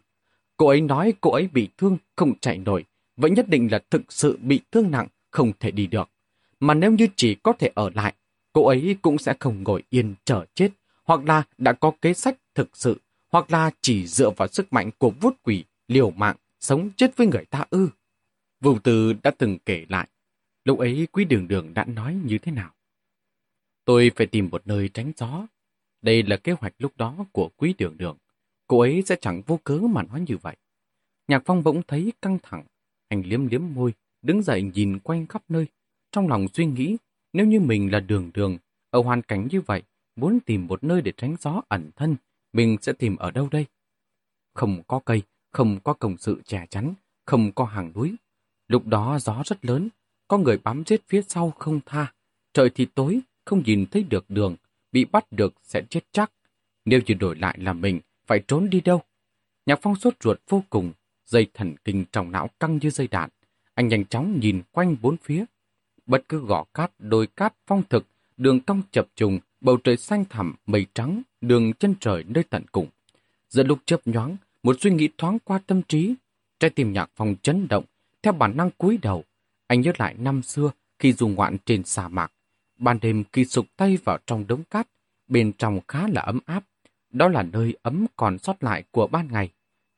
Cô 0.57 0.67
ấy 0.67 0.81
nói 0.81 1.13
cô 1.21 1.31
ấy 1.31 1.47
bị 1.53 1.69
thương, 1.77 1.97
không 2.15 2.39
chạy 2.39 2.57
nổi, 2.57 2.85
vậy 3.17 3.31
nhất 3.31 3.49
định 3.49 3.71
là 3.71 3.79
thực 3.89 4.01
sự 4.09 4.37
bị 4.41 4.59
thương 4.71 4.91
nặng, 4.91 5.07
không 5.31 5.51
thể 5.59 5.71
đi 5.71 5.87
được. 5.87 6.09
Mà 6.59 6.73
nếu 6.73 6.91
như 6.91 7.07
chỉ 7.15 7.35
có 7.35 7.53
thể 7.53 7.71
ở 7.75 7.89
lại, 7.95 8.13
cô 8.53 8.65
ấy 8.65 8.95
cũng 9.01 9.17
sẽ 9.17 9.33
không 9.39 9.63
ngồi 9.63 9.83
yên 9.89 10.15
chờ 10.25 10.45
chết, 10.55 10.69
hoặc 11.03 11.25
là 11.25 11.43
đã 11.57 11.73
có 11.73 11.91
kế 12.01 12.13
sách 12.13 12.37
thực 12.55 12.77
sự, 12.77 13.01
hoặc 13.31 13.51
là 13.51 13.71
chỉ 13.81 14.07
dựa 14.07 14.29
vào 14.29 14.47
sức 14.47 14.73
mạnh 14.73 14.89
của 14.97 15.09
vút 15.09 15.35
quỷ, 15.43 15.63
liều 15.87 16.11
mạng, 16.11 16.35
sống 16.65 16.89
chết 16.97 17.17
với 17.17 17.27
người 17.27 17.45
ta 17.45 17.65
ư. 17.69 17.89
Vưu 18.59 18.79
từ 18.83 19.13
đã 19.13 19.31
từng 19.37 19.57
kể 19.65 19.85
lại, 19.89 20.07
lúc 20.63 20.79
ấy 20.79 21.07
quý 21.11 21.25
đường 21.25 21.47
đường 21.47 21.73
đã 21.73 21.85
nói 21.85 22.19
như 22.25 22.37
thế 22.37 22.51
nào. 22.51 22.73
Tôi 23.85 24.11
phải 24.15 24.27
tìm 24.27 24.49
một 24.51 24.67
nơi 24.67 24.89
tránh 24.93 25.11
gió, 25.17 25.47
đây 26.01 26.23
là 26.23 26.37
kế 26.37 26.51
hoạch 26.51 26.73
lúc 26.77 26.97
đó 26.97 27.25
của 27.31 27.49
quý 27.57 27.73
đường 27.77 27.97
đường. 27.97 28.17
cô 28.67 28.79
ấy 28.79 29.03
sẽ 29.05 29.15
chẳng 29.21 29.41
vô 29.41 29.59
cớ 29.63 29.77
mà 29.77 30.03
nói 30.03 30.25
như 30.27 30.37
vậy. 30.37 30.55
Nhạc 31.27 31.41
Phong 31.45 31.63
bỗng 31.63 31.81
thấy 31.87 32.13
căng 32.21 32.37
thẳng, 32.43 32.63
anh 33.07 33.23
liếm 33.25 33.47
liếm 33.47 33.61
môi, 33.73 33.93
đứng 34.21 34.43
dậy 34.43 34.61
nhìn 34.61 34.99
quanh 34.99 35.27
khắp 35.27 35.43
nơi. 35.49 35.67
Trong 36.11 36.27
lòng 36.27 36.47
suy 36.53 36.65
nghĩ, 36.65 36.97
nếu 37.33 37.45
như 37.45 37.59
mình 37.59 37.91
là 37.91 37.99
đường 37.99 38.31
đường, 38.33 38.57
ở 38.89 39.01
hoàn 39.01 39.21
cảnh 39.21 39.47
như 39.51 39.61
vậy, 39.61 39.83
muốn 40.15 40.39
tìm 40.39 40.67
một 40.67 40.83
nơi 40.83 41.01
để 41.01 41.11
tránh 41.17 41.35
gió 41.39 41.61
ẩn 41.67 41.91
thân, 41.95 42.15
mình 42.53 42.77
sẽ 42.81 42.93
tìm 42.93 43.15
ở 43.15 43.31
đâu 43.31 43.49
đây? 43.51 43.65
Không 44.53 44.83
có 44.87 44.99
cây, 44.99 45.21
không 45.55 45.79
có 45.83 45.93
công 45.93 46.17
sự 46.17 46.41
che 46.45 46.65
chắn, 46.69 46.93
không 47.25 47.51
có 47.51 47.65
hàng 47.65 47.91
núi. 47.95 48.15
Lúc 48.67 48.87
đó 48.87 49.19
gió 49.21 49.43
rất 49.45 49.65
lớn, 49.65 49.89
có 50.27 50.37
người 50.37 50.57
bám 50.63 50.83
giết 50.85 51.01
phía 51.07 51.21
sau 51.27 51.51
không 51.51 51.79
tha. 51.85 52.13
Trời 52.53 52.69
thì 52.69 52.85
tối, 52.85 53.19
không 53.45 53.63
nhìn 53.65 53.85
thấy 53.91 54.03
được 54.03 54.25
đường, 54.29 54.55
bị 54.91 55.05
bắt 55.05 55.31
được 55.31 55.53
sẽ 55.63 55.81
chết 55.89 55.99
chắc. 56.11 56.31
Nếu 56.85 56.99
như 57.05 57.13
đổi 57.13 57.35
lại 57.35 57.57
là 57.61 57.73
mình, 57.73 57.99
phải 58.27 58.43
trốn 58.47 58.69
đi 58.69 58.81
đâu? 58.81 59.01
Nhạc 59.65 59.79
phong 59.81 59.95
sốt 59.95 60.13
ruột 60.23 60.39
vô 60.49 60.63
cùng, 60.69 60.91
dây 61.25 61.47
thần 61.53 61.75
kinh 61.83 62.05
trong 62.11 62.31
não 62.31 62.49
căng 62.59 62.79
như 62.81 62.89
dây 62.89 63.07
đạn. 63.07 63.29
Anh 63.73 63.87
nhanh 63.87 64.05
chóng 64.05 64.39
nhìn 64.39 64.61
quanh 64.71 64.95
bốn 65.01 65.17
phía. 65.17 65.45
Bất 66.05 66.29
cứ 66.29 66.45
gõ 66.45 66.65
cát, 66.73 66.91
đồi 66.99 67.27
cát 67.27 67.53
phong 67.67 67.83
thực, 67.89 68.05
đường 68.37 68.59
cong 68.59 68.81
chập 68.91 69.07
trùng, 69.15 69.39
bầu 69.61 69.77
trời 69.77 69.97
xanh 69.97 70.25
thẳm, 70.25 70.55
mây 70.65 70.85
trắng, 70.93 71.21
đường 71.41 71.73
chân 71.73 71.95
trời 71.99 72.23
nơi 72.27 72.43
tận 72.43 72.63
cùng. 72.71 72.87
Giữa 73.49 73.63
lúc 73.63 73.79
chớp 73.85 73.99
nhoáng, 74.05 74.37
một 74.65 74.81
suy 74.81 74.91
nghĩ 74.91 75.09
thoáng 75.17 75.39
qua 75.43 75.59
tâm 75.67 75.81
trí. 75.81 76.15
Trái 76.59 76.69
tim 76.69 76.93
nhạc 76.93 77.09
phong 77.15 77.35
chấn 77.41 77.67
động, 77.67 77.83
theo 78.21 78.33
bản 78.33 78.57
năng 78.57 78.71
cúi 78.71 78.97
đầu. 79.01 79.23
Anh 79.67 79.81
nhớ 79.81 79.91
lại 79.97 80.15
năm 80.17 80.43
xưa 80.43 80.71
khi 80.99 81.13
dùng 81.13 81.35
ngoạn 81.35 81.57
trên 81.65 81.83
sa 81.83 82.07
mạc. 82.07 82.31
Ban 82.77 82.99
đêm 83.01 83.23
khi 83.33 83.45
sụp 83.45 83.65
tay 83.77 83.97
vào 84.03 84.17
trong 84.27 84.47
đống 84.47 84.63
cát, 84.63 84.87
bên 85.27 85.51
trong 85.57 85.79
khá 85.87 86.07
là 86.07 86.21
ấm 86.21 86.39
áp. 86.45 86.63
Đó 87.09 87.27
là 87.27 87.43
nơi 87.43 87.75
ấm 87.81 88.05
còn 88.15 88.37
sót 88.37 88.63
lại 88.63 88.83
của 88.91 89.07
ban 89.07 89.27
ngày. 89.31 89.49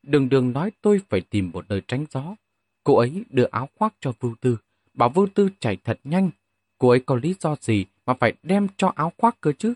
Đường 0.04 0.30
đường 0.30 0.52
nói 0.52 0.72
tôi 0.82 1.02
phải 1.10 1.22
tìm 1.22 1.52
một 1.54 1.66
nơi 1.70 1.82
tránh 1.88 2.06
gió. 2.10 2.36
Cô 2.84 2.98
ấy 2.98 3.24
đưa 3.30 3.48
áo 3.52 3.70
khoác 3.76 3.94
cho 4.00 4.14
Vưu 4.20 4.36
Tư, 4.42 4.58
bảo 4.94 5.10
Vưu 5.10 5.28
Tư 5.34 5.50
chạy 5.60 5.78
thật 5.84 6.00
nhanh. 6.04 6.30
Cô 6.78 6.90
ấy 6.90 7.00
có 7.00 7.16
lý 7.16 7.36
do 7.40 7.56
gì 7.62 7.86
mà 8.06 8.14
phải 8.14 8.34
đem 8.44 8.68
cho 8.78 8.94
áo 8.96 9.14
khoác 9.18 9.38
cơ 9.42 9.52
chứ? 9.58 9.74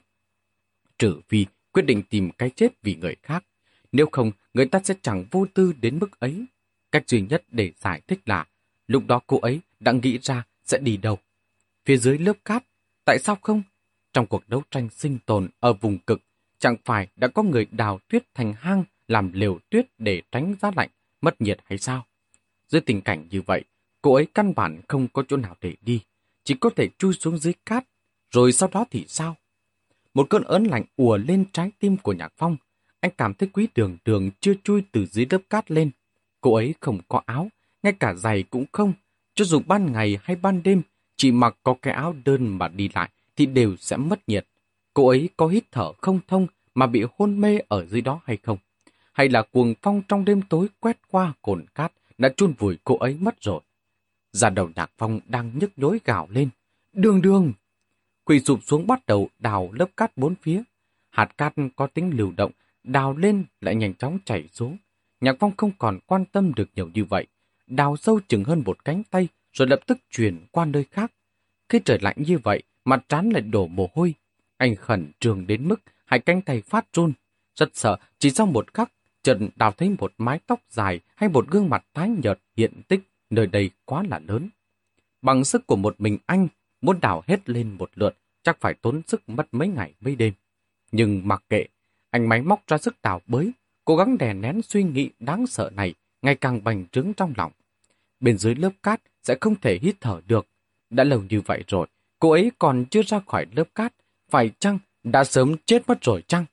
Trừ 0.97 1.19
vì 1.29 1.45
quyết 1.71 1.85
định 1.85 2.03
tìm 2.09 2.31
cái 2.37 2.49
chết 2.49 2.81
vì 2.81 2.95
người 2.95 3.15
khác. 3.23 3.45
Nếu 3.91 4.05
không, 4.11 4.31
người 4.53 4.65
ta 4.65 4.79
sẽ 4.83 4.93
chẳng 5.01 5.25
vô 5.31 5.45
tư 5.53 5.73
đến 5.81 5.99
mức 5.99 6.19
ấy. 6.19 6.45
Cách 6.91 7.03
duy 7.07 7.21
nhất 7.21 7.43
để 7.51 7.71
giải 7.77 8.01
thích 8.07 8.19
là, 8.25 8.45
lúc 8.87 9.03
đó 9.07 9.21
cô 9.27 9.39
ấy 9.39 9.59
đã 9.79 9.91
nghĩ 9.91 10.19
ra 10.21 10.43
sẽ 10.65 10.77
đi 10.77 10.97
đâu. 10.97 11.17
Phía 11.85 11.97
dưới 11.97 12.17
lớp 12.17 12.33
cát, 12.45 12.63
tại 13.05 13.19
sao 13.19 13.37
không? 13.41 13.63
Trong 14.13 14.27
cuộc 14.27 14.49
đấu 14.49 14.63
tranh 14.71 14.89
sinh 14.89 15.17
tồn 15.25 15.49
ở 15.59 15.73
vùng 15.73 15.97
cực, 15.97 16.21
chẳng 16.59 16.75
phải 16.85 17.07
đã 17.15 17.27
có 17.27 17.43
người 17.43 17.67
đào 17.71 17.99
tuyết 18.07 18.23
thành 18.33 18.53
hang 18.53 18.83
làm 19.07 19.31
lều 19.33 19.59
tuyết 19.69 19.85
để 19.97 20.21
tránh 20.31 20.55
giá 20.61 20.71
lạnh, 20.75 20.89
mất 21.21 21.41
nhiệt 21.41 21.59
hay 21.65 21.77
sao? 21.77 22.05
Dưới 22.67 22.81
tình 22.81 23.01
cảnh 23.01 23.27
như 23.31 23.41
vậy, 23.41 23.63
cô 24.01 24.13
ấy 24.13 24.27
căn 24.33 24.53
bản 24.55 24.81
không 24.87 25.07
có 25.07 25.23
chỗ 25.27 25.37
nào 25.37 25.55
để 25.61 25.75
đi, 25.81 26.01
chỉ 26.43 26.55
có 26.59 26.69
thể 26.75 26.89
chui 26.97 27.13
xuống 27.13 27.37
dưới 27.37 27.53
cát, 27.65 27.83
rồi 28.31 28.51
sau 28.51 28.69
đó 28.73 28.85
thì 28.91 29.05
sao? 29.07 29.35
Một 30.13 30.29
cơn 30.29 30.43
ớn 30.43 30.63
lạnh 30.63 30.83
ùa 30.95 31.17
lên 31.17 31.45
trái 31.53 31.71
tim 31.79 31.97
của 31.97 32.13
Nhạc 32.13 32.33
Phong, 32.37 32.57
anh 33.01 33.11
cảm 33.17 33.33
thấy 33.33 33.49
quý 33.53 33.67
đường 33.75 33.97
đường 34.05 34.29
chưa 34.39 34.53
chui 34.63 34.83
từ 34.91 35.05
dưới 35.05 35.25
lớp 35.29 35.41
cát 35.49 35.71
lên. 35.71 35.91
Cô 36.41 36.55
ấy 36.55 36.75
không 36.79 36.99
có 37.07 37.21
áo, 37.25 37.49
ngay 37.83 37.93
cả 37.93 38.13
giày 38.13 38.43
cũng 38.43 38.65
không. 38.71 38.93
Cho 39.35 39.45
dù 39.45 39.61
ban 39.67 39.91
ngày 39.91 40.17
hay 40.23 40.35
ban 40.35 40.63
đêm, 40.63 40.81
chỉ 41.15 41.31
mặc 41.31 41.57
có 41.63 41.75
cái 41.81 41.93
áo 41.93 42.15
đơn 42.25 42.57
mà 42.57 42.67
đi 42.67 42.89
lại 42.93 43.09
thì 43.35 43.45
đều 43.45 43.75
sẽ 43.77 43.97
mất 43.97 44.29
nhiệt. 44.29 44.47
Cô 44.93 45.07
ấy 45.07 45.29
có 45.37 45.47
hít 45.47 45.63
thở 45.71 45.93
không 45.93 46.19
thông 46.27 46.47
mà 46.75 46.87
bị 46.87 47.03
hôn 47.17 47.41
mê 47.41 47.59
ở 47.67 47.85
dưới 47.85 48.01
đó 48.01 48.21
hay 48.25 48.37
không? 48.43 48.57
Hay 49.13 49.29
là 49.29 49.41
cuồng 49.41 49.73
phong 49.81 50.01
trong 50.07 50.25
đêm 50.25 50.41
tối 50.41 50.67
quét 50.79 50.97
qua 51.11 51.33
cồn 51.41 51.65
cát 51.75 51.91
đã 52.17 52.29
chôn 52.37 52.53
vùi 52.53 52.77
cô 52.83 52.97
ấy 52.97 53.17
mất 53.19 53.41
rồi? 53.41 53.61
Ra 54.31 54.49
đầu 54.49 54.69
nhạc 54.75 54.91
phong 54.97 55.19
đang 55.25 55.51
nhức 55.59 55.71
nhối 55.77 55.99
gào 56.05 56.27
lên. 56.31 56.49
Đường 56.93 57.21
đường! 57.21 57.53
Quỳ 58.25 58.39
sụp 58.39 58.59
xuống 58.63 58.87
bắt 58.87 59.05
đầu 59.05 59.29
đào 59.39 59.69
lớp 59.73 59.87
cát 59.97 60.17
bốn 60.17 60.35
phía. 60.41 60.63
Hạt 61.09 61.37
cát 61.37 61.53
có 61.75 61.87
tính 61.87 62.11
lưu 62.17 62.33
động, 62.37 62.51
đào 62.83 63.17
lên 63.17 63.45
lại 63.61 63.75
nhanh 63.75 63.93
chóng 63.93 64.17
chảy 64.25 64.47
xuống. 64.51 64.77
Nhạc 65.21 65.35
Phong 65.39 65.55
không 65.57 65.71
còn 65.77 65.99
quan 66.05 66.25
tâm 66.25 66.53
được 66.53 66.69
nhiều 66.75 66.89
như 66.93 67.05
vậy. 67.05 67.27
Đào 67.67 67.97
sâu 67.97 68.19
chừng 68.27 68.43
hơn 68.43 68.63
một 68.65 68.85
cánh 68.85 69.03
tay 69.11 69.27
rồi 69.53 69.67
lập 69.67 69.79
tức 69.87 69.97
chuyển 70.11 70.45
qua 70.51 70.65
nơi 70.65 70.85
khác. 70.91 71.11
Khi 71.69 71.79
trời 71.85 71.99
lạnh 72.01 72.15
như 72.17 72.37
vậy, 72.37 72.63
mặt 72.85 73.05
trán 73.09 73.29
lại 73.29 73.41
đổ 73.41 73.67
mồ 73.67 73.89
hôi. 73.93 74.13
Anh 74.57 74.75
khẩn 74.75 75.11
trương 75.19 75.47
đến 75.47 75.67
mức 75.67 75.81
hai 76.05 76.19
cánh 76.19 76.41
tay 76.41 76.61
phát 76.61 76.85
run. 76.93 77.13
Rất 77.55 77.69
sợ, 77.73 77.97
chỉ 78.19 78.29
sau 78.29 78.45
một 78.45 78.73
khắc, 78.73 78.91
Trần 79.23 79.49
đào 79.55 79.71
thấy 79.71 79.89
một 79.99 80.13
mái 80.17 80.39
tóc 80.47 80.61
dài 80.69 80.99
hay 81.15 81.29
một 81.29 81.47
gương 81.47 81.69
mặt 81.69 81.85
tái 81.93 82.09
nhợt 82.09 82.39
hiện 82.57 82.81
tích 82.87 83.01
nơi 83.29 83.47
đây 83.47 83.71
quá 83.85 84.03
là 84.09 84.19
lớn. 84.27 84.49
Bằng 85.21 85.43
sức 85.43 85.67
của 85.67 85.75
một 85.75 85.95
mình 85.97 86.17
anh, 86.25 86.47
muốn 86.81 86.99
đào 87.01 87.23
hết 87.27 87.49
lên 87.49 87.75
một 87.77 87.91
lượt, 87.95 88.17
chắc 88.43 88.57
phải 88.59 88.73
tốn 88.73 89.01
sức 89.07 89.29
mất 89.29 89.47
mấy 89.51 89.67
ngày 89.67 89.93
mấy 90.01 90.15
đêm. 90.15 90.33
Nhưng 90.91 91.27
mặc 91.27 91.43
kệ, 91.49 91.65
anh 92.11 92.29
máy 92.29 92.41
móc 92.41 92.67
ra 92.67 92.77
sức 92.77 92.95
đào 93.03 93.21
bới, 93.27 93.51
cố 93.85 93.95
gắng 93.95 94.17
đè 94.17 94.33
nén 94.33 94.61
suy 94.61 94.83
nghĩ 94.83 95.09
đáng 95.19 95.47
sợ 95.47 95.71
này, 95.75 95.93
ngày 96.21 96.35
càng 96.35 96.63
bành 96.63 96.85
trướng 96.91 97.13
trong 97.17 97.33
lòng. 97.37 97.51
Bên 98.19 98.37
dưới 98.37 98.55
lớp 98.55 98.71
cát 98.83 99.01
sẽ 99.23 99.35
không 99.41 99.55
thể 99.61 99.79
hít 99.81 99.95
thở 100.01 100.21
được. 100.27 100.47
Đã 100.89 101.03
lâu 101.03 101.23
như 101.29 101.41
vậy 101.41 101.63
rồi, 101.67 101.87
cô 102.19 102.31
ấy 102.31 102.51
còn 102.59 102.85
chưa 102.85 103.01
ra 103.01 103.19
khỏi 103.27 103.45
lớp 103.55 103.75
cát, 103.75 103.93
phải 104.29 104.51
chăng 104.59 104.79
đã 105.03 105.23
sớm 105.23 105.55
chết 105.65 105.83
mất 105.87 105.97
rồi 106.01 106.23
chăng? 106.27 106.45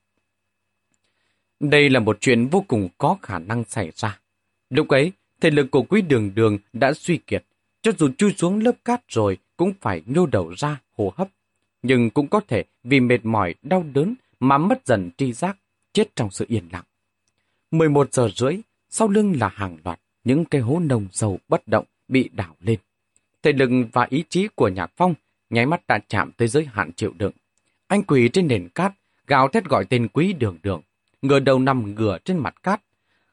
Đây 1.61 1.91
là 1.91 2.01
một 2.01 2.17
chuyện 2.21 2.49
vô 2.49 2.65
cùng 2.69 2.89
có 2.99 3.17
khả 3.23 3.39
năng 3.39 3.65
xảy 3.65 3.93
ra. 3.95 4.21
Lúc 4.71 4.89
ấy, 4.89 5.13
thể 5.41 5.51
lực 5.51 5.71
của 5.71 5.83
quý 5.83 6.03
đường 6.03 6.35
đường 6.35 6.59
đã 6.73 6.93
suy 6.93 7.19
kiệt. 7.19 7.45
Cho 7.83 7.93
dù 7.99 8.09
chui 8.19 8.33
xuống 8.33 8.61
lớp 8.61 8.73
cát 8.85 9.03
rồi, 9.09 9.39
cũng 9.57 9.73
phải 9.81 10.03
nhô 10.07 10.27
đầu 10.27 10.55
ra, 10.57 10.81
hô 10.97 11.13
hấp. 11.17 11.29
Nhưng 11.83 12.11
cũng 12.11 12.29
có 12.29 12.41
thể 12.49 12.65
vì 12.85 13.01
mệt 13.01 13.25
mỏi, 13.25 13.55
đau 13.63 13.85
đớn 13.93 14.15
mà 14.41 14.59
mất 14.59 14.87
dần 14.87 15.11
tri 15.17 15.33
giác, 15.33 15.59
chết 15.93 16.17
trong 16.17 16.31
sự 16.31 16.45
yên 16.49 16.69
lặng. 16.73 16.85
11 17.71 18.13
giờ 18.13 18.29
rưỡi, 18.37 18.57
sau 18.91 19.09
lưng 19.09 19.35
là 19.41 19.49
hàng 19.49 19.79
loạt 19.85 20.01
những 20.25 20.45
cây 20.45 20.61
hố 20.61 20.79
nồng 20.79 21.07
dầu 21.13 21.39
bất 21.49 21.69
động 21.69 21.85
bị 22.09 22.31
đảo 22.33 22.57
lên. 22.61 22.79
Thể 23.43 23.53
lực 23.53 23.71
và 23.93 24.07
ý 24.11 24.25
chí 24.29 24.49
của 24.55 24.69
Nhạc 24.69 24.91
Phong 24.97 25.15
nháy 25.51 25.67
mắt 25.67 25.87
đã 25.87 25.99
chạm 26.09 26.33
tới 26.33 26.49
giới 26.49 26.65
hạn 26.65 26.93
chịu 26.93 27.13
đựng. 27.19 27.33
Anh 27.87 28.03
quỳ 28.03 28.29
trên 28.29 28.49
nền 28.49 28.69
cát, 28.69 28.93
gào 29.27 29.49
thét 29.49 29.65
gọi 29.65 29.85
tên 29.85 30.09
quý 30.09 30.33
đường 30.33 30.59
đường, 30.63 30.83
ngửa 31.23 31.41
đầu 31.41 31.59
nằm 31.59 31.95
ngửa 31.95 32.19
trên 32.25 32.39
mặt 32.39 32.63
cát. 32.63 32.83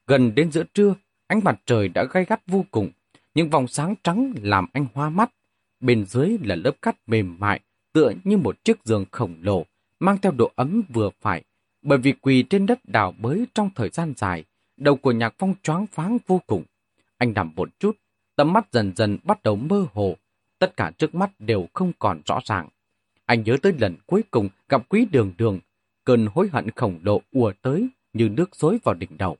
Gần 0.07 0.35
đến 0.35 0.51
giữa 0.51 0.63
trưa, 0.73 0.95
ánh 1.27 1.39
mặt 1.43 1.61
trời 1.65 1.87
đã 1.87 2.03
gay 2.03 2.25
gắt 2.25 2.41
vô 2.47 2.65
cùng, 2.71 2.91
những 3.35 3.49
vòng 3.49 3.67
sáng 3.67 3.95
trắng 4.03 4.33
làm 4.41 4.65
anh 4.73 4.85
hoa 4.93 5.09
mắt. 5.09 5.31
Bên 5.79 6.05
dưới 6.05 6.37
là 6.43 6.55
lớp 6.55 6.71
cát 6.81 6.95
mềm 7.07 7.35
mại, 7.39 7.59
tựa 7.93 8.13
như 8.23 8.37
một 8.37 8.63
chiếc 8.63 8.83
giường 8.83 9.05
khổng 9.11 9.35
lồ, 9.41 9.65
mang 9.99 10.17
theo 10.17 10.31
độ 10.31 10.51
ấm 10.55 10.81
vừa 10.93 11.09
phải. 11.21 11.43
Bởi 11.81 11.97
vì 11.97 12.11
quỳ 12.11 12.43
trên 12.43 12.65
đất 12.65 12.79
đào 12.83 13.13
bới 13.17 13.45
trong 13.53 13.69
thời 13.75 13.89
gian 13.89 14.13
dài, 14.17 14.43
đầu 14.77 14.95
của 14.95 15.11
nhạc 15.11 15.35
phong 15.37 15.55
choáng 15.63 15.85
váng 15.95 16.17
vô 16.27 16.41
cùng. 16.47 16.63
Anh 17.17 17.33
nằm 17.33 17.51
một 17.55 17.69
chút, 17.79 17.97
tầm 18.35 18.53
mắt 18.53 18.67
dần 18.71 18.93
dần 18.95 19.17
bắt 19.23 19.43
đầu 19.43 19.55
mơ 19.55 19.85
hồ. 19.93 20.15
Tất 20.59 20.77
cả 20.77 20.91
trước 20.97 21.15
mắt 21.15 21.31
đều 21.39 21.67
không 21.73 21.91
còn 21.99 22.21
rõ 22.25 22.39
ràng. 22.45 22.69
Anh 23.25 23.43
nhớ 23.43 23.57
tới 23.61 23.73
lần 23.79 23.95
cuối 24.05 24.23
cùng 24.31 24.49
gặp 24.69 24.89
quý 24.89 25.07
đường 25.11 25.33
đường. 25.37 25.59
Cơn 26.03 26.27
hối 26.33 26.49
hận 26.51 26.71
khổng 26.71 26.99
độ 27.03 27.21
ùa 27.31 27.53
tới 27.61 27.87
như 28.13 28.29
nước 28.29 28.55
dối 28.55 28.79
vào 28.83 28.95
đỉnh 28.95 29.17
đầu. 29.17 29.37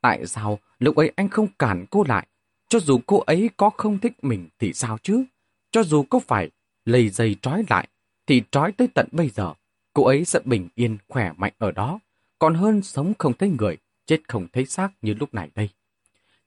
Tại 0.00 0.26
sao 0.26 0.58
lúc 0.78 0.96
ấy 0.96 1.12
anh 1.16 1.28
không 1.28 1.46
cản 1.58 1.86
cô 1.90 2.04
lại? 2.08 2.26
Cho 2.68 2.80
dù 2.80 3.00
cô 3.06 3.20
ấy 3.20 3.50
có 3.56 3.70
không 3.70 3.98
thích 3.98 4.24
mình 4.24 4.48
thì 4.58 4.72
sao 4.72 4.98
chứ? 5.02 5.24
Cho 5.70 5.82
dù 5.82 6.02
có 6.02 6.18
phải 6.18 6.50
lầy 6.84 7.08
dây 7.08 7.36
trói 7.42 7.64
lại, 7.68 7.88
thì 8.26 8.42
trói 8.50 8.72
tới 8.72 8.88
tận 8.94 9.08
bây 9.12 9.28
giờ, 9.28 9.54
cô 9.96 10.04
ấy 10.04 10.24
sẽ 10.24 10.40
bình 10.44 10.68
yên, 10.74 10.98
khỏe 11.08 11.32
mạnh 11.36 11.52
ở 11.58 11.72
đó. 11.72 11.98
Còn 12.38 12.54
hơn 12.54 12.82
sống 12.82 13.12
không 13.18 13.32
thấy 13.32 13.48
người, 13.58 13.76
chết 14.06 14.20
không 14.28 14.46
thấy 14.52 14.66
xác 14.66 14.88
như 15.02 15.14
lúc 15.20 15.34
này 15.34 15.50
đây. 15.54 15.68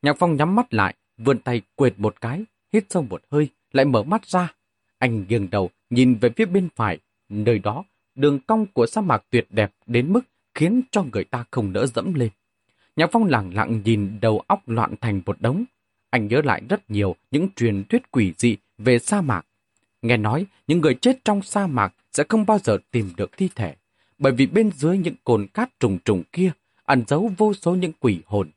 Nhạc 0.01 0.15
Phong 0.19 0.35
nhắm 0.35 0.55
mắt 0.55 0.73
lại, 0.73 0.95
vươn 1.17 1.39
tay 1.39 1.61
quệt 1.75 1.93
một 1.97 2.21
cái, 2.21 2.43
hít 2.73 2.85
sâu 2.89 3.03
một 3.03 3.21
hơi, 3.31 3.49
lại 3.71 3.85
mở 3.85 4.03
mắt 4.03 4.25
ra. 4.25 4.53
Anh 4.97 5.25
nghiêng 5.29 5.49
đầu, 5.49 5.69
nhìn 5.89 6.15
về 6.15 6.29
phía 6.29 6.45
bên 6.45 6.69
phải, 6.75 6.99
nơi 7.29 7.59
đó, 7.59 7.83
đường 8.15 8.39
cong 8.39 8.65
của 8.65 8.85
sa 8.85 9.01
mạc 9.01 9.23
tuyệt 9.29 9.47
đẹp 9.49 9.71
đến 9.85 10.13
mức 10.13 10.21
khiến 10.53 10.81
cho 10.91 11.03
người 11.13 11.23
ta 11.23 11.45
không 11.51 11.73
nỡ 11.73 11.85
dẫm 11.85 12.13
lên. 12.13 12.29
Nhạc 12.95 13.09
Phong 13.11 13.25
lặng 13.25 13.51
lặng 13.53 13.81
nhìn 13.85 14.19
đầu 14.21 14.43
óc 14.47 14.69
loạn 14.69 14.95
thành 15.01 15.21
một 15.25 15.41
đống. 15.41 15.63
Anh 16.09 16.27
nhớ 16.27 16.41
lại 16.43 16.61
rất 16.69 16.91
nhiều 16.91 17.15
những 17.31 17.47
truyền 17.55 17.83
thuyết 17.83 18.11
quỷ 18.11 18.33
dị 18.37 18.57
về 18.77 18.99
sa 18.99 19.21
mạc. 19.21 19.45
Nghe 20.01 20.17
nói, 20.17 20.45
những 20.67 20.81
người 20.81 20.95
chết 20.95 21.25
trong 21.25 21.41
sa 21.41 21.67
mạc 21.67 21.93
sẽ 22.13 22.23
không 22.29 22.45
bao 22.45 22.59
giờ 22.59 22.77
tìm 22.91 23.11
được 23.17 23.37
thi 23.37 23.49
thể, 23.55 23.75
bởi 24.17 24.31
vì 24.31 24.47
bên 24.47 24.71
dưới 24.75 24.97
những 24.97 25.15
cồn 25.23 25.47
cát 25.47 25.79
trùng 25.79 25.99
trùng 26.05 26.23
kia 26.31 26.51
ẩn 26.85 27.03
giấu 27.07 27.31
vô 27.37 27.53
số 27.53 27.75
những 27.75 27.91
quỷ 27.99 28.21
hồn. 28.25 28.49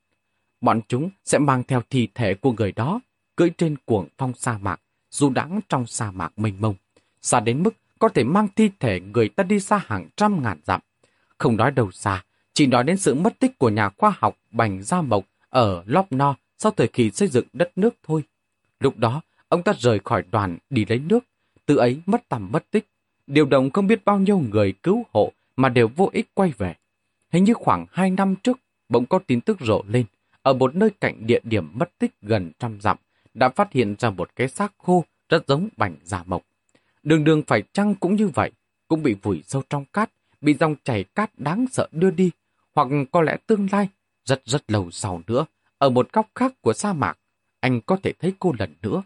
Bọn 0.61 0.81
chúng 0.87 1.09
sẽ 1.25 1.37
mang 1.37 1.63
theo 1.63 1.81
thi 1.89 2.07
thể 2.15 2.33
của 2.33 2.51
người 2.51 2.71
đó, 2.71 2.99
cưỡi 3.35 3.49
trên 3.57 3.75
cuồng 3.85 4.07
phong 4.17 4.33
sa 4.33 4.57
mạc, 4.57 4.81
dù 5.11 5.29
đắng 5.29 5.59
trong 5.69 5.85
sa 5.85 6.11
mạc 6.11 6.39
mênh 6.39 6.61
mông, 6.61 6.75
xa 7.21 7.39
đến 7.39 7.63
mức 7.63 7.75
có 7.99 8.09
thể 8.09 8.23
mang 8.23 8.47
thi 8.55 8.69
thể 8.79 8.99
người 8.99 9.29
ta 9.29 9.43
đi 9.43 9.59
xa 9.59 9.81
hàng 9.85 10.09
trăm 10.17 10.43
ngàn 10.43 10.59
dặm. 10.65 10.81
Không 11.37 11.57
nói 11.57 11.71
đâu 11.71 11.91
xa, 11.91 12.23
chỉ 12.53 12.65
nói 12.65 12.83
đến 12.83 12.97
sự 12.97 13.13
mất 13.15 13.39
tích 13.39 13.57
của 13.57 13.69
nhà 13.69 13.89
khoa 13.89 14.13
học 14.17 14.37
Bành 14.51 14.83
Gia 14.83 15.01
Mộc 15.01 15.25
ở 15.49 15.83
Lop 15.85 16.11
No 16.11 16.35
sau 16.57 16.71
thời 16.71 16.87
kỳ 16.87 17.11
xây 17.11 17.27
dựng 17.27 17.47
đất 17.53 17.71
nước 17.75 17.95
thôi. 18.03 18.23
Lúc 18.79 18.97
đó, 18.97 19.21
ông 19.49 19.63
ta 19.63 19.73
rời 19.79 19.99
khỏi 20.03 20.23
đoàn 20.31 20.57
đi 20.69 20.85
lấy 20.89 20.99
nước, 20.99 21.19
từ 21.65 21.75
ấy 21.75 22.01
mất 22.05 22.29
tầm 22.29 22.51
mất 22.51 22.71
tích. 22.71 22.87
Điều 23.27 23.45
động 23.45 23.71
không 23.71 23.87
biết 23.87 24.05
bao 24.05 24.19
nhiêu 24.19 24.39
người 24.39 24.73
cứu 24.83 25.05
hộ 25.13 25.31
mà 25.55 25.69
đều 25.69 25.87
vô 25.95 26.09
ích 26.13 26.27
quay 26.33 26.53
về. 26.57 26.75
Hình 27.31 27.43
như 27.43 27.53
khoảng 27.53 27.85
hai 27.91 28.09
năm 28.09 28.35
trước, 28.43 28.59
bỗng 28.89 29.05
có 29.05 29.19
tin 29.27 29.41
tức 29.41 29.57
rộ 29.61 29.83
lên. 29.87 30.05
Ở 30.41 30.53
một 30.53 30.75
nơi 30.75 30.89
cạnh 31.01 31.27
địa 31.27 31.39
điểm 31.43 31.69
mất 31.73 31.89
tích 31.99 32.11
gần 32.21 32.51
trăm 32.59 32.81
dặm, 32.81 32.97
đã 33.33 33.49
phát 33.49 33.71
hiện 33.71 33.95
ra 33.99 34.09
một 34.09 34.29
cái 34.35 34.47
xác 34.47 34.73
khô 34.77 35.05
rất 35.29 35.47
giống 35.47 35.67
bành 35.77 35.95
giả 36.03 36.23
mộc. 36.25 36.43
Đường 37.03 37.23
đường 37.23 37.41
phải 37.47 37.63
chăng 37.73 37.95
cũng 37.95 38.15
như 38.15 38.27
vậy, 38.27 38.51
cũng 38.87 39.03
bị 39.03 39.15
vùi 39.21 39.43
sâu 39.47 39.63
trong 39.69 39.85
cát, 39.85 40.11
bị 40.41 40.53
dòng 40.53 40.75
chảy 40.83 41.03
cát 41.03 41.31
đáng 41.37 41.65
sợ 41.71 41.87
đưa 41.91 42.11
đi, 42.11 42.31
hoặc 42.75 42.87
có 43.11 43.21
lẽ 43.21 43.37
tương 43.47 43.67
lai, 43.71 43.89
rất 44.25 44.41
rất 44.45 44.71
lâu 44.71 44.91
sau 44.91 45.21
nữa, 45.27 45.45
ở 45.77 45.89
một 45.89 46.13
góc 46.13 46.29
khác 46.35 46.53
của 46.61 46.73
sa 46.73 46.93
mạc, 46.93 47.17
anh 47.59 47.81
có 47.81 47.97
thể 48.03 48.13
thấy 48.19 48.33
cô 48.39 48.53
lần 48.59 48.75
nữa. 48.81 49.03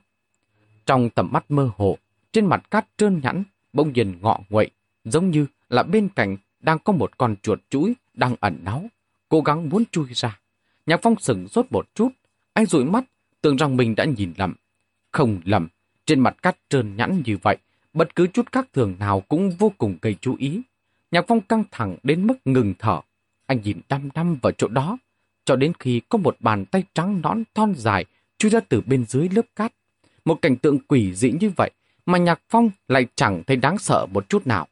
Trong 0.86 1.09
tầm 1.09 1.30
mắt 1.32 1.51
mơ 1.51 1.70
hồ, 1.78 1.97
trên 2.32 2.45
mặt 2.45 2.72
cát 2.72 2.86
trơn 2.97 3.20
nhẵn, 3.24 3.43
bỗng 3.74 3.93
nhiên 3.93 4.18
ngọ 4.22 4.39
nguậy, 4.49 4.70
giống 5.03 5.32
như 5.32 5.47
là 5.70 5.84
bên 5.84 6.09
cạnh 6.09 6.38
đang 6.59 6.80
có 6.80 6.93
một 6.93 7.18
con 7.18 7.36
chuột 7.43 7.59
chuỗi 7.70 7.93
đang 8.13 8.36
ẩn 8.39 8.59
náu, 8.63 8.86
cố 9.30 9.41
gắng 9.41 9.70
muốn 9.70 9.84
chui 9.91 10.05
ra. 10.13 10.39
Nhạc 10.86 10.99
Phong 11.01 11.20
sừng 11.20 11.47
sốt 11.47 11.65
một 11.70 11.95
chút, 11.95 12.09
anh 12.53 12.65
dụi 12.65 12.86
mắt, 12.86 13.03
tưởng 13.41 13.55
rằng 13.55 13.78
mình 13.78 13.95
đã 13.95 14.05
nhìn 14.05 14.34
lầm. 14.38 14.53
Không 15.11 15.41
lầm, 15.45 15.68
trên 16.05 16.20
mặt 16.20 16.36
cát 16.41 16.57
trơn 16.70 16.95
nhẵn 16.95 17.22
như 17.26 17.38
vậy, 17.41 17.57
bất 17.93 18.15
cứ 18.15 18.28
chút 18.28 18.51
khác 18.51 18.68
thường 18.74 18.95
nào 18.99 19.22
cũng 19.22 19.49
vô 19.49 19.72
cùng 19.78 19.97
gây 20.01 20.15
chú 20.22 20.36
ý. 20.39 20.61
Nhạc 21.11 21.26
Phong 21.28 21.41
căng 21.41 21.63
thẳng 21.72 21.97
đến 22.03 22.28
mức 22.28 22.38
ngừng 22.45 22.74
thở. 22.80 23.01
Anh 23.45 23.61
nhìn 23.63 23.82
đăm 23.89 24.09
đăm 24.13 24.36
vào 24.41 24.51
chỗ 24.51 24.68
đó, 24.68 24.97
cho 25.45 25.55
đến 25.55 25.74
khi 25.80 26.01
có 26.09 26.18
một 26.18 26.38
bàn 26.39 26.65
tay 26.65 26.84
trắng 26.93 27.22
nõn 27.22 27.43
thon 27.53 27.74
dài 27.76 28.05
chui 28.38 28.51
ra 28.51 28.59
từ 28.59 28.82
bên 28.82 29.05
dưới 29.05 29.30
lớp 29.30 29.45
cát. 29.55 29.74
Một 30.26 30.41
cảnh 30.41 30.57
tượng 30.57 30.80
quỷ 30.80 31.13
dị 31.13 31.32
như 31.32 31.51
vậy 31.57 31.72
mà 32.08 32.18
Nhạc 32.18 32.41
Phong 32.49 32.70
lại 32.88 33.08
chẳng 33.16 33.43
thấy 33.47 33.58
đáng 33.58 33.78
sợ 33.78 34.05
một 34.05 34.30
chút 34.30 34.47
nào. 34.47 34.68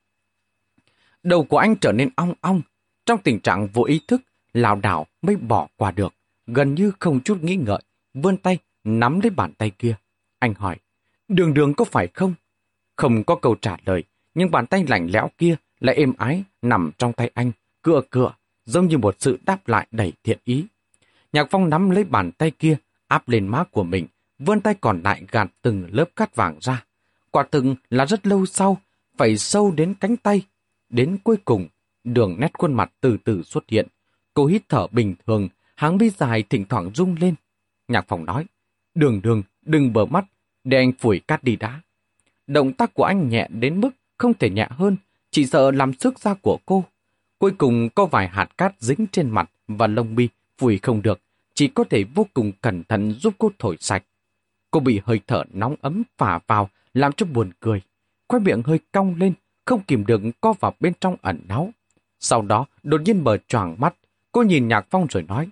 Đầu 1.24 1.44
của 1.44 1.58
anh 1.58 1.76
trở 1.76 1.92
nên 1.92 2.10
ong 2.16 2.34
ong, 2.42 2.62
trong 3.06 3.22
tình 3.24 3.40
trạng 3.40 3.68
vô 3.68 3.84
ý 3.84 4.02
thức, 4.08 4.22
lảo 4.54 4.76
đảo 4.76 5.08
mới 5.22 5.36
bỏ 5.36 5.68
qua 5.76 5.92
được, 5.92 6.14
gần 6.48 6.76
như 6.76 6.92
không 7.00 7.20
chút 7.20 7.44
nghĩ 7.44 7.56
ngợi, 7.56 7.82
vươn 8.14 8.38
tay, 8.38 8.58
nắm 8.84 9.20
lấy 9.20 9.30
bàn 9.30 9.54
tay 9.54 9.70
kia. 9.70 9.96
Anh 10.40 10.54
hỏi, 10.54 10.78
đường 11.28 11.54
đường 11.54 11.74
có 11.74 11.86
phải 11.86 12.08
không? 12.08 12.34
Không 12.96 13.24
có 13.24 13.36
câu 13.36 13.56
trả 13.62 13.78
lời, 13.86 14.04
nhưng 14.34 14.52
bàn 14.52 14.68
tay 14.68 14.86
lạnh 14.88 15.08
lẽo 15.12 15.30
kia 15.38 15.56
lại 15.80 15.96
êm 15.96 16.14
ái 16.18 16.44
nằm 16.62 16.92
trong 16.98 17.14
tay 17.14 17.32
anh, 17.34 17.52
cựa 17.82 18.02
cựa, 18.10 18.34
giống 18.66 18.88
như 18.88 18.98
một 18.98 19.16
sự 19.20 19.40
đáp 19.46 19.68
lại 19.68 19.88
đầy 19.92 20.14
thiện 20.24 20.40
ý. 20.44 20.66
Nhạc 21.34 21.48
Phong 21.50 21.70
nắm 21.70 21.90
lấy 21.90 22.04
bàn 22.04 22.32
tay 22.32 22.52
kia, 22.52 22.78
áp 23.08 23.30
lên 23.30 23.48
má 23.48 23.64
của 23.72 23.84
mình, 23.84 24.08
vươn 24.40 24.62
tay 24.62 24.76
còn 24.82 25.02
lại 25.04 25.24
gạt 25.32 25.48
từng 25.62 25.88
lớp 25.92 26.06
cát 26.16 26.36
vàng 26.36 26.58
ra. 26.62 26.86
Quả 27.36 27.44
từng 27.52 27.76
là 27.90 28.06
rất 28.06 28.28
lâu 28.28 28.46
sau, 28.46 28.78
phải 29.18 29.38
sâu 29.38 29.72
đến 29.72 29.94
cánh 30.00 30.18
tay. 30.18 30.42
Đến 30.90 31.18
cuối 31.24 31.38
cùng, 31.46 31.68
đường 32.04 32.36
nét 32.40 32.52
khuôn 32.58 32.74
mặt 32.74 32.92
từ 33.02 33.18
từ 33.24 33.44
xuất 33.44 33.64
hiện. 33.70 33.88
Cô 34.34 34.46
hít 34.46 34.62
thở 34.70 34.88
bình 34.88 35.16
thường, 35.28 35.50
hàng 35.76 35.98
mi 35.98 36.10
dài 36.10 36.44
thỉnh 36.50 36.66
thoảng 36.70 36.92
rung 36.96 37.16
lên. 37.20 37.36
Nhạc 37.88 38.08
phòng 38.08 38.26
nói, 38.26 38.46
đường 38.94 39.22
đường, 39.22 39.44
đừng 39.66 39.94
bờ 39.94 40.06
mắt, 40.06 40.26
để 40.64 40.78
anh 40.78 40.92
phủi 41.00 41.20
cát 41.20 41.44
đi 41.44 41.56
đã. 41.56 41.82
Động 42.48 42.74
tác 42.74 42.94
của 42.94 43.04
anh 43.04 43.30
nhẹ 43.30 43.48
đến 43.52 43.82
mức 43.82 43.90
không 44.18 44.34
thể 44.34 44.50
nhẹ 44.50 44.68
hơn, 44.70 44.98
chỉ 45.32 45.46
sợ 45.46 45.72
làm 45.72 45.94
sức 45.94 46.20
da 46.20 46.34
của 46.34 46.58
cô. 46.66 46.84
Cuối 47.38 47.52
cùng 47.58 47.90
có 47.96 48.06
vài 48.06 48.28
hạt 48.28 48.58
cát 48.58 48.76
dính 48.80 49.06
trên 49.12 49.30
mặt 49.30 49.52
và 49.68 49.88
lông 49.88 50.16
mi, 50.16 50.28
phủi 50.58 50.78
không 50.78 51.02
được, 51.02 51.22
chỉ 51.54 51.68
có 51.68 51.84
thể 51.84 52.04
vô 52.04 52.28
cùng 52.34 52.52
cẩn 52.62 52.84
thận 52.84 53.12
giúp 53.12 53.34
cô 53.38 53.52
thổi 53.60 53.78
sạch. 53.80 54.04
Cô 54.72 54.80
bị 54.80 55.02
hơi 55.06 55.20
thở 55.28 55.44
nóng 55.54 55.76
ấm 55.82 56.04
phả 56.18 56.40
vào, 56.48 56.70
làm 56.96 57.12
cho 57.14 57.26
buồn 57.26 57.52
cười. 57.60 57.82
Khoai 58.28 58.40
miệng 58.40 58.62
hơi 58.66 58.80
cong 58.92 59.16
lên, 59.16 59.34
không 59.66 59.84
kìm 59.84 60.06
được 60.06 60.22
co 60.42 60.54
vào 60.54 60.74
bên 60.80 60.94
trong 61.02 61.16
ẩn 61.22 61.42
náu. 61.48 61.70
Sau 62.20 62.42
đó, 62.42 62.66
đột 62.84 63.02
nhiên 63.02 63.24
mở 63.24 63.38
choàng 63.48 63.76
mắt, 63.80 63.96
cô 64.32 64.44
nhìn 64.44 64.68
Nhạc 64.68 64.88
Phong 64.90 65.08
rồi 65.10 65.24
nói, 65.24 65.50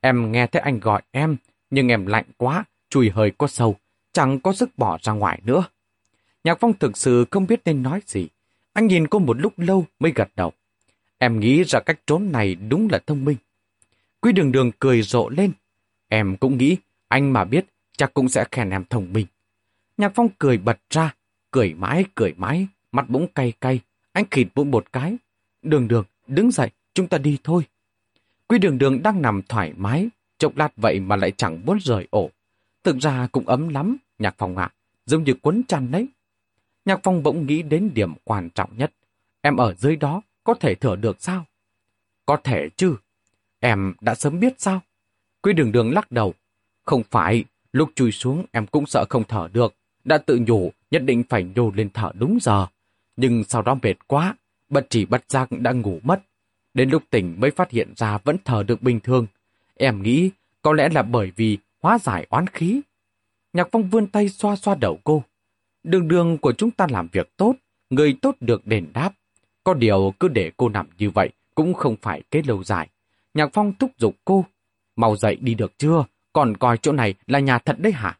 em 0.00 0.32
nghe 0.32 0.46
thấy 0.46 0.62
anh 0.62 0.80
gọi 0.80 1.02
em, 1.10 1.36
nhưng 1.70 1.88
em 1.88 2.06
lạnh 2.06 2.24
quá, 2.36 2.64
chùi 2.90 3.10
hơi 3.10 3.30
có 3.38 3.46
sâu, 3.46 3.76
chẳng 4.12 4.40
có 4.40 4.52
sức 4.52 4.78
bỏ 4.78 4.98
ra 5.02 5.12
ngoài 5.12 5.40
nữa. 5.44 5.64
Nhạc 6.44 6.58
Phong 6.60 6.72
thực 6.72 6.96
sự 6.96 7.24
không 7.30 7.46
biết 7.46 7.60
nên 7.64 7.82
nói 7.82 8.00
gì. 8.06 8.28
Anh 8.72 8.86
nhìn 8.86 9.06
cô 9.06 9.18
một 9.18 9.40
lúc 9.40 9.52
lâu 9.56 9.86
mới 9.98 10.12
gật 10.14 10.28
đầu. 10.36 10.52
Em 11.18 11.40
nghĩ 11.40 11.64
ra 11.64 11.80
cách 11.80 12.00
trốn 12.06 12.32
này 12.32 12.54
đúng 12.54 12.88
là 12.92 12.98
thông 13.06 13.24
minh. 13.24 13.36
Quý 14.20 14.32
đường 14.32 14.52
đường 14.52 14.70
cười 14.78 15.02
rộ 15.02 15.28
lên. 15.28 15.52
Em 16.08 16.36
cũng 16.36 16.58
nghĩ, 16.58 16.76
anh 17.08 17.32
mà 17.32 17.44
biết, 17.44 17.64
chắc 17.96 18.14
cũng 18.14 18.28
sẽ 18.28 18.44
khen 18.50 18.70
em 18.70 18.84
thông 18.90 19.12
minh. 19.12 19.26
Nhạc 19.96 20.12
Phong 20.14 20.28
cười 20.38 20.58
bật 20.58 20.78
ra, 20.90 21.14
cười 21.50 21.74
mãi, 21.74 22.04
cười 22.14 22.34
mãi, 22.36 22.66
mặt 22.92 23.08
bỗng 23.08 23.26
cay 23.34 23.52
cay. 23.60 23.80
Anh 24.12 24.24
khịt 24.30 24.46
mũi 24.54 24.64
một 24.64 24.92
cái. 24.92 25.16
Đường 25.62 25.88
đường, 25.88 26.04
đứng 26.26 26.50
dậy, 26.50 26.70
chúng 26.94 27.08
ta 27.08 27.18
đi 27.18 27.38
thôi. 27.44 27.62
Quy 28.48 28.58
đường 28.58 28.78
đường 28.78 29.02
đang 29.02 29.22
nằm 29.22 29.42
thoải 29.42 29.72
mái, 29.76 30.08
chốc 30.38 30.56
lát 30.56 30.76
vậy 30.76 31.00
mà 31.00 31.16
lại 31.16 31.32
chẳng 31.36 31.60
muốn 31.66 31.78
rời 31.80 32.08
ổ. 32.10 32.30
Thực 32.84 32.98
ra 32.98 33.28
cũng 33.32 33.48
ấm 33.48 33.68
lắm, 33.68 33.96
Nhạc 34.18 34.34
Phong 34.38 34.56
ạ, 34.56 34.72
giống 35.06 35.24
như 35.24 35.34
cuốn 35.34 35.62
chăn 35.68 35.90
đấy. 35.90 36.08
Nhạc 36.84 37.00
Phong 37.02 37.22
bỗng 37.22 37.46
nghĩ 37.46 37.62
đến 37.62 37.90
điểm 37.94 38.14
quan 38.24 38.50
trọng 38.50 38.76
nhất. 38.76 38.92
Em 39.40 39.56
ở 39.56 39.74
dưới 39.74 39.96
đó 39.96 40.22
có 40.44 40.54
thể 40.54 40.74
thở 40.74 40.96
được 40.96 41.22
sao? 41.22 41.44
Có 42.26 42.36
thể 42.36 42.68
chứ. 42.76 42.96
Em 43.60 43.94
đã 44.00 44.14
sớm 44.14 44.40
biết 44.40 44.54
sao? 44.58 44.80
Quy 45.42 45.52
đường 45.52 45.72
đường 45.72 45.92
lắc 45.92 46.12
đầu. 46.12 46.34
Không 46.84 47.02
phải, 47.10 47.44
lúc 47.72 47.90
chui 47.94 48.12
xuống 48.12 48.44
em 48.52 48.66
cũng 48.66 48.86
sợ 48.86 49.04
không 49.08 49.24
thở 49.28 49.48
được. 49.52 49.74
Đã 50.04 50.18
tự 50.18 50.38
nhủ, 50.46 50.72
nhất 50.90 51.02
định 51.04 51.22
phải 51.28 51.46
nhô 51.56 51.72
lên 51.74 51.88
thở 51.94 52.12
đúng 52.14 52.38
giờ. 52.42 52.66
Nhưng 53.16 53.44
sau 53.44 53.62
đó 53.62 53.78
mệt 53.82 53.94
quá, 54.06 54.34
bất 54.68 54.86
chỉ 54.90 55.06
bất 55.06 55.24
giác 55.28 55.48
đã 55.50 55.72
ngủ 55.72 55.98
mất. 56.02 56.22
Đến 56.74 56.90
lúc 56.90 57.02
tỉnh 57.10 57.40
mới 57.40 57.50
phát 57.50 57.70
hiện 57.70 57.92
ra 57.96 58.18
vẫn 58.18 58.36
thở 58.44 58.62
được 58.62 58.82
bình 58.82 59.00
thường. 59.00 59.26
Em 59.74 60.02
nghĩ 60.02 60.30
có 60.62 60.72
lẽ 60.72 60.88
là 60.88 61.02
bởi 61.02 61.32
vì 61.36 61.58
hóa 61.82 61.98
giải 61.98 62.26
oán 62.30 62.46
khí. 62.46 62.80
Nhạc 63.52 63.68
Phong 63.72 63.90
vươn 63.90 64.06
tay 64.06 64.28
xoa 64.28 64.56
xoa 64.56 64.74
đầu 64.74 64.98
cô. 65.04 65.22
Đường 65.82 66.08
đường 66.08 66.38
của 66.38 66.52
chúng 66.52 66.70
ta 66.70 66.86
làm 66.90 67.08
việc 67.12 67.36
tốt, 67.36 67.54
người 67.90 68.16
tốt 68.22 68.36
được 68.40 68.66
đền 68.66 68.86
đáp. 68.94 69.12
Có 69.64 69.74
điều 69.74 70.14
cứ 70.20 70.28
để 70.28 70.52
cô 70.56 70.68
nằm 70.68 70.88
như 70.98 71.10
vậy 71.10 71.30
cũng 71.54 71.74
không 71.74 71.96
phải 72.02 72.22
kết 72.30 72.46
lâu 72.46 72.64
dài. 72.64 72.88
Nhạc 73.34 73.50
Phong 73.52 73.72
thúc 73.78 73.90
giục 73.98 74.16
cô. 74.24 74.44
Mau 74.96 75.16
dậy 75.16 75.36
đi 75.40 75.54
được 75.54 75.78
chưa? 75.78 76.04
Còn 76.32 76.56
coi 76.56 76.78
chỗ 76.78 76.92
này 76.92 77.14
là 77.26 77.38
nhà 77.38 77.58
thật 77.58 77.76
đấy 77.78 77.92
hả? 77.92 78.18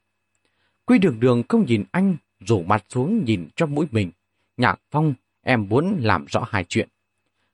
Quy 0.87 0.99
đường 0.99 1.21
đường 1.21 1.43
không 1.49 1.67
nhìn 1.67 1.85
anh, 1.93 2.17
rủ 2.41 2.63
mặt 2.63 2.85
xuống 2.89 3.25
nhìn 3.25 3.49
trong 3.57 3.75
mũi 3.75 3.87
mình. 3.91 4.11
Nhạc 4.57 4.81
Phong, 4.91 5.15
em 5.43 5.69
muốn 5.69 5.97
làm 6.01 6.25
rõ 6.25 6.45
hai 6.51 6.65
chuyện. 6.65 6.89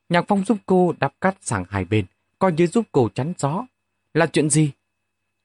Nhạc 0.08 0.24
Phong 0.28 0.44
giúp 0.44 0.58
cô 0.66 0.94
đắp 1.00 1.12
cắt 1.20 1.36
sang 1.40 1.64
hai 1.68 1.84
bên, 1.84 2.04
coi 2.38 2.52
như 2.52 2.66
giúp 2.66 2.86
cô 2.92 3.08
chắn 3.14 3.32
gió. 3.38 3.66
Là 4.14 4.26
chuyện 4.26 4.50
gì? 4.50 4.70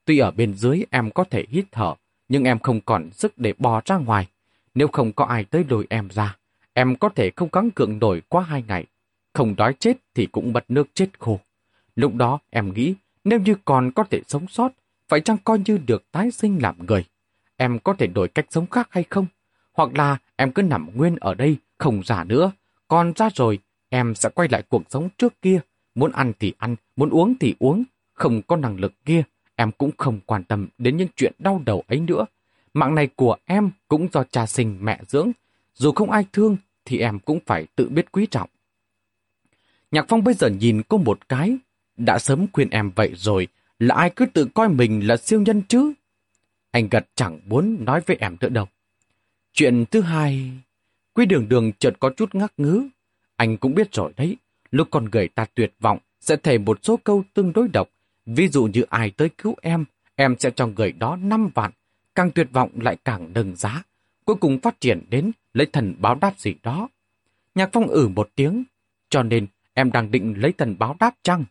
Tuy 0.06 0.18
ở 0.18 0.32
bên 0.32 0.54
dưới 0.54 0.84
em 0.90 1.12
có 1.12 1.24
thể 1.24 1.46
hít 1.50 1.66
thở, 1.72 1.96
nhưng 2.30 2.44
em 2.44 2.60
không 2.60 2.82
còn 2.82 3.12
sức 3.12 3.34
để 3.38 3.54
bò 3.58 3.82
ra 3.86 3.98
ngoài. 3.98 4.28
Nếu 4.76 4.88
không 4.88 5.12
có 5.12 5.26
ai 5.26 5.44
tới 5.44 5.66
lôi 5.70 5.86
em 5.90 6.10
ra, 6.10 6.38
em 6.74 6.96
có 6.96 7.10
thể 7.10 7.32
không 7.36 7.50
gắng 7.52 7.72
cưỡng 7.72 8.00
nổi 8.00 8.22
qua 8.30 8.44
hai 8.44 8.64
ngày. 8.68 8.86
Không 9.34 9.56
đói 9.56 9.74
chết 9.80 9.98
thì 10.14 10.26
cũng 10.26 10.54
bật 10.54 10.66
nước 10.68 10.88
chết 10.94 11.20
khô. 11.20 11.40
Lúc 11.96 12.16
đó 12.16 12.40
em 12.50 12.74
nghĩ, 12.74 12.96
nếu 13.24 13.40
như 13.40 13.56
còn 13.66 13.92
có 13.92 14.04
thể 14.04 14.22
sống 14.28 14.48
sót, 14.48 14.72
phải 15.08 15.22
chăng 15.22 15.38
coi 15.44 15.60
như 15.66 15.78
được 15.78 16.12
tái 16.12 16.32
sinh 16.32 16.60
làm 16.62 16.86
người? 16.86 17.06
Em 17.58 17.80
có 17.80 17.94
thể 17.94 18.08
đổi 18.08 18.28
cách 18.28 18.46
sống 18.50 18.68
khác 18.68 18.88
hay 18.92 19.04
không? 19.10 19.26
Hoặc 19.74 19.90
là 19.96 20.18
em 20.36 20.52
cứ 20.52 20.62
nằm 20.62 20.90
nguyên 20.96 21.16
ở 21.16 21.34
đây, 21.34 21.58
không 21.78 22.02
giả 22.06 22.24
nữa. 22.24 22.52
Còn 22.88 23.14
ra 23.16 23.30
rồi, 23.36 23.60
em 23.90 24.16
sẽ 24.16 24.30
quay 24.30 24.50
lại 24.52 24.64
cuộc 24.70 24.84
sống 24.90 25.10
trước 25.18 25.42
kia. 25.42 25.60
Muốn 25.96 26.12
ăn 26.12 26.34
thì 26.40 26.54
ăn, 26.58 26.76
muốn 26.96 27.10
uống 27.10 27.36
thì 27.40 27.56
uống. 27.60 27.84
Không 28.14 28.42
có 28.42 28.56
năng 28.56 28.80
lực 28.80 28.94
kia, 29.06 29.24
em 29.56 29.72
cũng 29.72 29.92
không 29.98 30.20
quan 30.26 30.44
tâm 30.44 30.68
đến 30.78 30.98
những 30.98 31.08
chuyện 31.16 31.34
đau 31.40 31.62
đầu 31.66 31.84
ấy 31.88 32.00
nữa. 32.00 32.26
Mạng 32.74 32.96
này 32.96 33.08
của 33.16 33.36
em 33.46 33.72
cũng 33.88 34.08
do 34.14 34.24
cha 34.24 34.46
sinh 34.46 34.78
mẹ 34.82 35.00
dưỡng. 35.08 35.32
Dù 35.74 35.92
không 35.92 36.12
ai 36.12 36.26
thương 36.34 36.58
thì 36.86 37.00
em 37.00 37.20
cũng 37.20 37.40
phải 37.46 37.66
tự 37.76 37.90
biết 37.90 38.12
quý 38.12 38.26
trọng. 38.32 38.50
Nhạc 39.92 40.06
Phong 40.08 40.24
bây 40.24 40.34
giờ 40.34 40.48
nhìn 40.50 40.82
cô 40.88 40.98
một 40.98 41.30
cái. 41.30 41.58
Đã 41.98 42.20
sớm 42.20 42.46
khuyên 42.54 42.70
em 42.70 42.92
vậy 42.96 43.12
rồi, 43.16 43.48
là 43.80 43.96
ai 43.96 44.10
cứ 44.10 44.26
tự 44.26 44.48
coi 44.54 44.70
mình 44.70 45.08
là 45.08 45.18
siêu 45.18 45.42
nhân 45.42 45.62
chứ? 45.68 45.94
Anh 46.76 46.88
gật 46.92 47.08
chẳng 47.16 47.40
muốn 47.46 47.86
nói 47.86 48.02
với 48.06 48.18
em 48.20 48.38
nữa 48.42 48.50
đâu. 48.50 48.68
Chuyện 49.54 49.86
thứ 49.92 50.02
hai... 50.02 50.52
Quý 51.14 51.26
đường 51.26 51.50
đường 51.50 51.72
chợt 51.80 51.94
có 52.00 52.10
chút 52.18 52.36
ngắc 52.36 52.54
ngứ. 52.58 52.88
Anh 53.36 53.58
cũng 53.58 53.76
biết 53.76 53.94
rồi 53.94 54.14
đấy, 54.18 54.38
lúc 54.72 54.88
con 54.92 55.06
người 55.12 55.28
ta 55.28 55.46
tuyệt 55.56 55.74
vọng 55.80 56.00
sẽ 56.20 56.36
thể 56.36 56.58
một 56.58 56.80
số 56.82 56.98
câu 56.98 57.24
tương 57.34 57.54
đối 57.54 57.68
độc. 57.68 57.90
Ví 58.26 58.48
dụ 58.48 58.66
như 58.74 58.82
ai 58.90 59.12
tới 59.12 59.30
cứu 59.38 59.56
em, 59.62 59.86
em 60.16 60.36
sẽ 60.40 60.52
cho 60.56 60.68
người 60.68 60.92
đó 60.92 61.16
5 61.16 61.50
vạn, 61.56 61.72
càng 62.16 62.32
tuyệt 62.32 62.48
vọng 62.52 62.70
lại 62.82 62.98
càng 63.06 63.34
nâng 63.34 63.56
giá, 63.56 63.84
cuối 64.26 64.36
cùng 64.36 64.60
phát 64.60 64.82
triển 64.82 65.06
đến 65.10 65.32
lấy 65.54 65.68
thần 65.74 65.96
báo 66.00 66.16
đáp 66.16 66.40
gì 66.40 66.56
đó. 66.64 66.90
Nhạc 67.56 67.70
Phong 67.74 67.88
ử 67.88 68.08
một 68.08 68.30
tiếng, 68.36 68.64
cho 69.10 69.24
nên 69.24 69.48
em 69.74 69.92
đang 69.92 70.12
định 70.12 70.34
lấy 70.38 70.52
thần 70.52 70.76
báo 70.80 70.96
đáp 71.00 71.16
chăng? 71.24 71.46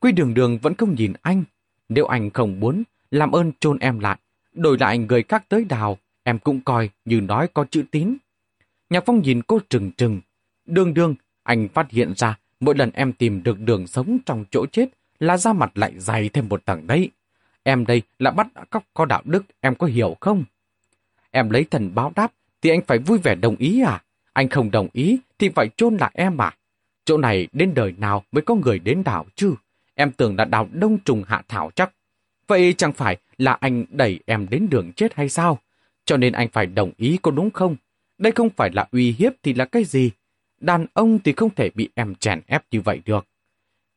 Quy 0.00 0.12
đường 0.12 0.34
đường 0.34 0.58
vẫn 0.58 0.74
không 0.74 0.94
nhìn 0.94 1.12
anh. 1.22 1.44
Nếu 1.88 2.06
anh 2.06 2.30
không 2.30 2.60
muốn, 2.60 2.82
làm 3.10 3.32
ơn 3.32 3.52
chôn 3.60 3.78
em 3.78 3.98
lại. 3.98 4.18
Đổi 4.58 4.78
lại 4.78 4.98
người 4.98 5.22
khác 5.22 5.44
tới 5.48 5.64
đào, 5.64 5.98
em 6.22 6.38
cũng 6.38 6.60
coi 6.60 6.90
như 7.04 7.20
nói 7.20 7.48
có 7.54 7.64
chữ 7.70 7.84
tín. 7.90 8.16
Nhạc 8.90 9.02
Phong 9.06 9.22
nhìn 9.22 9.42
cô 9.42 9.60
trừng 9.70 9.90
trừng. 9.92 10.20
đương 10.66 10.94
đương 10.94 11.14
anh 11.42 11.68
phát 11.68 11.90
hiện 11.90 12.12
ra 12.16 12.38
mỗi 12.60 12.74
lần 12.74 12.90
em 12.94 13.12
tìm 13.12 13.42
được 13.42 13.60
đường 13.60 13.86
sống 13.86 14.18
trong 14.26 14.44
chỗ 14.50 14.66
chết 14.72 14.88
là 15.18 15.36
da 15.36 15.52
mặt 15.52 15.70
lại 15.74 15.92
dày 15.96 16.28
thêm 16.28 16.48
một 16.48 16.64
tầng 16.64 16.86
đấy. 16.86 17.10
Em 17.62 17.86
đây 17.86 18.02
là 18.18 18.30
bắt 18.30 18.46
cóc 18.70 18.84
có 18.94 19.04
đạo 19.04 19.22
đức, 19.24 19.44
em 19.60 19.74
có 19.74 19.86
hiểu 19.86 20.16
không? 20.20 20.44
Em 21.30 21.50
lấy 21.50 21.64
thần 21.64 21.94
báo 21.94 22.12
đáp 22.16 22.32
thì 22.62 22.70
anh 22.70 22.80
phải 22.86 22.98
vui 22.98 23.18
vẻ 23.18 23.34
đồng 23.34 23.56
ý 23.56 23.82
à? 23.82 24.02
Anh 24.32 24.48
không 24.48 24.70
đồng 24.70 24.88
ý 24.92 25.18
thì 25.38 25.48
phải 25.48 25.70
chôn 25.76 25.96
lại 25.96 26.10
em 26.14 26.40
à? 26.40 26.56
Chỗ 27.04 27.18
này 27.18 27.48
đến 27.52 27.74
đời 27.74 27.94
nào 27.98 28.24
mới 28.32 28.42
có 28.42 28.54
người 28.54 28.78
đến 28.78 29.04
đảo 29.04 29.26
chứ? 29.34 29.54
Em 29.94 30.12
tưởng 30.12 30.36
là 30.36 30.44
đảo 30.44 30.68
đông 30.72 30.98
trùng 30.98 31.24
hạ 31.26 31.42
thảo 31.48 31.70
chắc. 31.74 31.92
Vậy 32.48 32.74
chẳng 32.78 32.92
phải 32.92 33.16
là 33.38 33.52
anh 33.52 33.84
đẩy 33.90 34.20
em 34.26 34.46
đến 34.50 34.68
đường 34.70 34.92
chết 34.92 35.14
hay 35.14 35.28
sao? 35.28 35.58
Cho 36.04 36.16
nên 36.16 36.32
anh 36.32 36.48
phải 36.48 36.66
đồng 36.66 36.92
ý 36.96 37.18
có 37.22 37.30
đúng 37.30 37.50
không? 37.50 37.76
Đây 38.18 38.32
không 38.32 38.50
phải 38.50 38.70
là 38.72 38.88
uy 38.92 39.12
hiếp 39.18 39.32
thì 39.42 39.54
là 39.54 39.64
cái 39.64 39.84
gì? 39.84 40.10
Đàn 40.60 40.86
ông 40.92 41.18
thì 41.18 41.32
không 41.32 41.54
thể 41.54 41.70
bị 41.74 41.88
em 41.94 42.14
chèn 42.14 42.40
ép 42.46 42.64
như 42.70 42.80
vậy 42.80 43.00
được. 43.04 43.26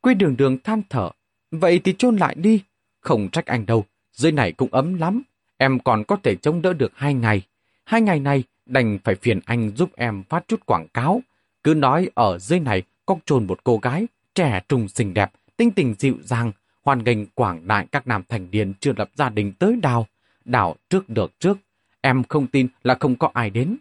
Quy 0.01 0.13
đường 0.13 0.37
đường 0.37 0.57
than 0.63 0.81
thở. 0.89 1.09
Vậy 1.51 1.81
thì 1.83 1.95
chôn 1.97 2.17
lại 2.17 2.35
đi. 2.35 2.63
Không 2.99 3.29
trách 3.29 3.45
anh 3.45 3.65
đâu. 3.65 3.85
Dưới 4.13 4.31
này 4.31 4.51
cũng 4.51 4.69
ấm 4.71 4.93
lắm. 4.93 5.21
Em 5.57 5.79
còn 5.79 6.03
có 6.03 6.17
thể 6.23 6.35
chống 6.35 6.61
đỡ 6.61 6.73
được 6.73 6.91
hai 6.95 7.13
ngày. 7.13 7.41
Hai 7.83 8.01
ngày 8.01 8.19
này 8.19 8.43
đành 8.65 8.99
phải 9.03 9.15
phiền 9.15 9.39
anh 9.45 9.71
giúp 9.75 9.89
em 9.95 10.23
phát 10.29 10.47
chút 10.47 10.65
quảng 10.65 10.87
cáo. 10.93 11.21
Cứ 11.63 11.73
nói 11.73 12.09
ở 12.13 12.39
dưới 12.39 12.59
này 12.59 12.83
có 13.05 13.15
chôn 13.25 13.47
một 13.47 13.63
cô 13.63 13.77
gái, 13.77 14.07
trẻ 14.35 14.61
trung 14.69 14.87
xinh 14.87 15.13
đẹp, 15.13 15.31
tinh 15.57 15.71
tình 15.71 15.95
dịu 15.99 16.15
dàng, 16.23 16.51
hoàn 16.83 17.03
nghênh 17.03 17.25
quảng 17.25 17.67
đại 17.67 17.87
các 17.91 18.07
nam 18.07 18.23
thành 18.29 18.47
niên 18.51 18.73
chưa 18.79 18.93
lập 18.97 19.09
gia 19.15 19.29
đình 19.29 19.53
tới 19.53 19.75
đào. 19.81 20.07
Đảo 20.45 20.75
trước 20.89 21.09
được 21.09 21.39
trước, 21.39 21.57
em 22.01 22.23
không 22.23 22.47
tin 22.47 22.67
là 22.83 22.97
không 22.99 23.15
có 23.15 23.31
ai 23.33 23.49
đến. 23.49 23.77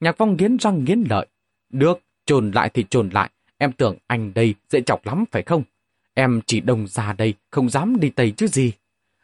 Nhạc 0.00 0.14
phong 0.18 0.36
nghiến 0.36 0.56
răng 0.58 0.84
nghiến 0.84 1.04
lợi. 1.10 1.26
Được, 1.70 2.00
trồn 2.26 2.50
lại 2.50 2.70
thì 2.74 2.84
trồn 2.90 3.08
lại, 3.08 3.30
em 3.58 3.72
tưởng 3.72 3.96
anh 4.06 4.34
đây 4.34 4.54
dễ 4.68 4.80
chọc 4.80 5.06
lắm 5.06 5.24
phải 5.30 5.42
không? 5.42 5.62
Em 6.14 6.40
chỉ 6.46 6.60
đồng 6.60 6.86
ra 6.86 7.12
đây, 7.12 7.34
không 7.50 7.68
dám 7.68 8.00
đi 8.00 8.10
Tây 8.10 8.32
chứ 8.36 8.46
gì. 8.46 8.72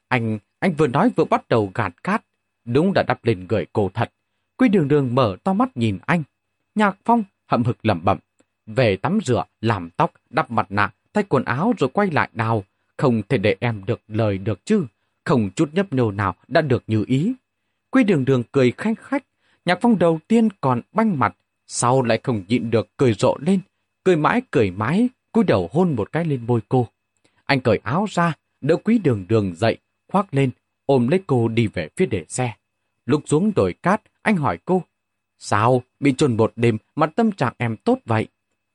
Anh, 0.08 0.38
anh 0.58 0.72
vừa 0.72 0.86
nói 0.86 1.10
vừa 1.16 1.24
bắt 1.24 1.48
đầu 1.48 1.70
gạt 1.74 2.02
cát. 2.02 2.24
Đúng 2.64 2.92
đã 2.92 3.02
đắp 3.02 3.24
lên 3.24 3.46
người 3.48 3.66
cô 3.72 3.90
thật. 3.94 4.12
Quy 4.56 4.68
đường 4.68 4.88
đường 4.88 5.14
mở 5.14 5.36
to 5.44 5.52
mắt 5.52 5.76
nhìn 5.76 5.98
anh. 6.06 6.22
Nhạc 6.74 6.96
phong 7.04 7.24
hậm 7.46 7.64
hực 7.64 7.86
lẩm 7.86 8.04
bẩm. 8.04 8.18
Về 8.66 8.96
tắm 8.96 9.18
rửa, 9.24 9.44
làm 9.60 9.90
tóc, 9.90 10.12
đắp 10.30 10.50
mặt 10.50 10.66
nạ, 10.70 10.92
thay 11.12 11.24
quần 11.28 11.44
áo 11.44 11.72
rồi 11.78 11.90
quay 11.92 12.10
lại 12.10 12.28
đào 12.32 12.64
không 12.96 13.22
thể 13.28 13.38
để 13.38 13.56
em 13.60 13.84
được 13.86 14.00
lời 14.08 14.38
được 14.38 14.64
chứ. 14.64 14.86
Không 15.24 15.50
chút 15.56 15.74
nhấp 15.74 15.92
nhô 15.92 16.10
nào 16.10 16.34
đã 16.48 16.60
được 16.60 16.84
như 16.86 17.04
ý. 17.08 17.32
Quy 17.90 18.04
đường 18.04 18.24
đường 18.24 18.42
cười 18.52 18.70
khanh 18.70 18.94
khách. 18.94 19.24
Nhạc 19.64 19.78
phong 19.80 19.98
đầu 19.98 20.18
tiên 20.28 20.48
còn 20.60 20.80
banh 20.92 21.18
mặt, 21.18 21.36
sau 21.66 22.02
lại 22.02 22.20
không 22.22 22.44
nhịn 22.48 22.70
được 22.70 22.88
cười 22.96 23.12
rộ 23.12 23.36
lên. 23.40 23.60
Cười 24.04 24.16
mãi 24.16 24.42
cười 24.50 24.70
mãi, 24.70 25.08
cúi 25.32 25.44
đầu 25.44 25.70
hôn 25.72 25.96
một 25.96 26.12
cái 26.12 26.24
lên 26.24 26.46
môi 26.46 26.60
cô. 26.68 26.88
Anh 27.44 27.60
cởi 27.60 27.78
áo 27.82 28.06
ra, 28.10 28.32
đỡ 28.60 28.76
quý 28.76 28.98
đường 28.98 29.24
đường 29.28 29.54
dậy, 29.54 29.76
khoác 30.12 30.34
lên, 30.34 30.50
ôm 30.86 31.08
lấy 31.08 31.20
cô 31.26 31.48
đi 31.48 31.66
về 31.66 31.88
phía 31.96 32.06
để 32.06 32.24
xe. 32.28 32.54
Lúc 33.06 33.22
xuống 33.26 33.52
đồi 33.56 33.72
cát, 33.72 34.02
anh 34.22 34.36
hỏi 34.36 34.58
cô, 34.64 34.82
Sao, 35.38 35.82
bị 36.00 36.14
trồn 36.18 36.36
một 36.36 36.52
đêm 36.56 36.78
mà 36.96 37.06
tâm 37.06 37.32
trạng 37.32 37.54
em 37.58 37.76
tốt 37.76 37.98
vậy? 38.04 38.26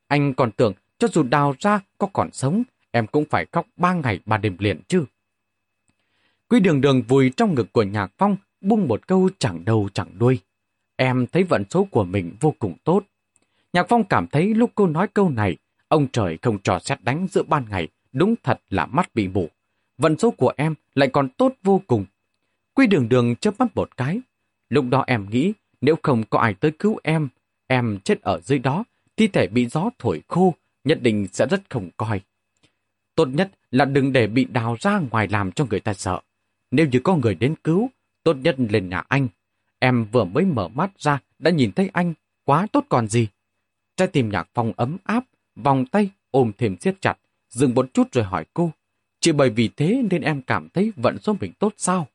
Anh 0.08 0.34
còn 0.34 0.52
tưởng, 0.52 0.74
cho 0.98 1.08
dù 1.08 1.24
đào 1.24 1.56
ra 1.60 1.80
có 1.98 2.08
còn 2.14 2.30
sống, 2.32 2.64
em 2.92 3.08
cũng 3.08 3.26
phải 3.30 3.46
khóc 3.52 3.68
ba 3.78 3.94
ngày 3.94 4.20
ba 4.26 4.38
đêm 4.38 4.56
liền 4.60 4.82
chứ. 4.88 5.06
Quý 6.50 6.60
đường 6.60 6.82
đường 6.82 7.02
vùi 7.02 7.30
trong 7.30 7.56
ngực 7.56 7.74
của 7.74 7.84
Nhạc 7.84 8.12
Phong, 8.18 8.38
buông 8.62 8.88
một 8.88 9.08
câu 9.08 9.30
chẳng 9.40 9.66
đầu 9.66 9.90
chẳng 9.94 10.10
đuôi. 10.18 10.40
Em 10.96 11.28
thấy 11.28 11.44
vận 11.44 11.64
số 11.70 11.84
của 11.84 12.04
mình 12.04 12.36
vô 12.40 12.54
cùng 12.60 12.74
tốt. 12.84 13.04
Nhạc 13.74 13.86
Phong 13.90 14.04
cảm 14.04 14.28
thấy 14.28 14.54
lúc 14.54 14.72
cô 14.76 14.88
nói 14.88 15.08
câu 15.08 15.30
này, 15.30 15.58
ông 15.88 16.08
trời 16.08 16.38
không 16.42 16.60
trò 16.60 16.80
xét 16.80 17.04
đánh 17.04 17.28
giữa 17.32 17.44
ban 17.44 17.66
ngày, 17.70 17.88
đúng 18.12 18.36
thật 18.44 18.62
là 18.70 18.86
mắt 18.86 19.16
bị 19.16 19.28
mù. 19.28 19.50
Vận 19.98 20.18
số 20.18 20.32
của 20.32 20.54
em 20.58 20.76
lại 20.94 21.10
còn 21.10 21.30
tốt 21.30 21.54
vô 21.64 21.82
cùng. 21.88 22.06
Quy 22.74 22.88
đường 22.88 23.10
đường 23.10 23.36
chớp 23.36 23.60
mắt 23.60 23.76
một 23.76 23.98
cái. 23.98 24.20
Lúc 24.70 24.86
đó 24.90 25.04
em 25.08 25.30
nghĩ, 25.30 25.54
nếu 25.82 25.96
không 26.04 26.24
có 26.30 26.40
ai 26.40 26.54
tới 26.54 26.72
cứu 26.80 27.00
em, 27.04 27.30
em 27.68 28.00
chết 28.04 28.22
ở 28.22 28.40
dưới 28.44 28.60
đó, 28.60 28.84
thi 29.18 29.28
thể 29.28 29.48
bị 29.48 29.66
gió 29.66 29.90
thổi 30.00 30.22
khô, 30.28 30.54
nhất 30.84 31.02
định 31.02 31.28
sẽ 31.32 31.46
rất 31.46 31.62
không 31.70 31.90
coi. 31.98 32.22
Tốt 33.22 33.30
nhất 33.34 33.52
là 33.72 33.86
đừng 33.86 34.14
để 34.14 34.28
bị 34.28 34.46
đào 34.46 34.78
ra 34.80 35.02
ngoài 35.12 35.28
làm 35.28 35.52
cho 35.52 35.66
người 35.70 35.80
ta 35.80 35.94
sợ. 35.94 36.22
Nếu 36.72 36.88
như 36.88 37.00
có 37.00 37.16
người 37.16 37.36
đến 37.36 37.56
cứu, 37.64 37.90
tốt 38.24 38.34
nhất 38.34 38.56
lên 38.60 38.90
nhà 38.90 39.04
anh. 39.08 39.28
Em 39.80 40.06
vừa 40.12 40.24
mới 40.24 40.46
mở 40.46 40.68
mắt 40.68 40.92
ra 40.98 41.20
đã 41.40 41.52
nhìn 41.52 41.72
thấy 41.72 41.90
anh, 41.94 42.14
quá 42.46 42.68
tốt 42.72 42.86
còn 42.90 43.08
gì. 43.08 43.28
Trái 43.96 44.08
tim 44.08 44.30
nhạc 44.30 44.50
phong 44.54 44.74
ấm 44.76 44.98
áp, 45.04 45.24
vòng 45.56 45.86
tay 45.86 46.10
ôm 46.32 46.52
thêm 46.58 46.78
siết 46.78 47.02
chặt, 47.02 47.18
dừng 47.50 47.76
một 47.76 47.94
chút 47.94 48.08
rồi 48.12 48.24
hỏi 48.24 48.46
cô. 48.54 48.72
Chỉ 49.20 49.32
bởi 49.32 49.50
vì 49.50 49.68
thế 49.68 50.02
nên 50.12 50.22
em 50.22 50.42
cảm 50.42 50.70
thấy 50.70 50.92
vận 50.96 51.18
số 51.20 51.36
mình 51.40 51.52
tốt 51.60 51.74
sao? 51.78 52.08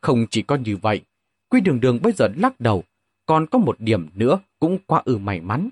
Không 0.00 0.26
chỉ 0.30 0.42
có 0.42 0.56
như 0.56 0.76
vậy, 0.76 1.00
Quy 1.48 1.60
đường 1.60 1.80
đường 1.80 1.98
bây 2.02 2.12
giờ 2.12 2.28
lắc 2.36 2.60
đầu, 2.60 2.84
còn 3.26 3.46
có 3.46 3.58
một 3.58 3.80
điểm 3.80 4.08
nữa 4.14 4.38
cũng 4.58 4.78
quá 4.86 5.02
ư 5.04 5.18
may 5.18 5.40
mắn. 5.40 5.68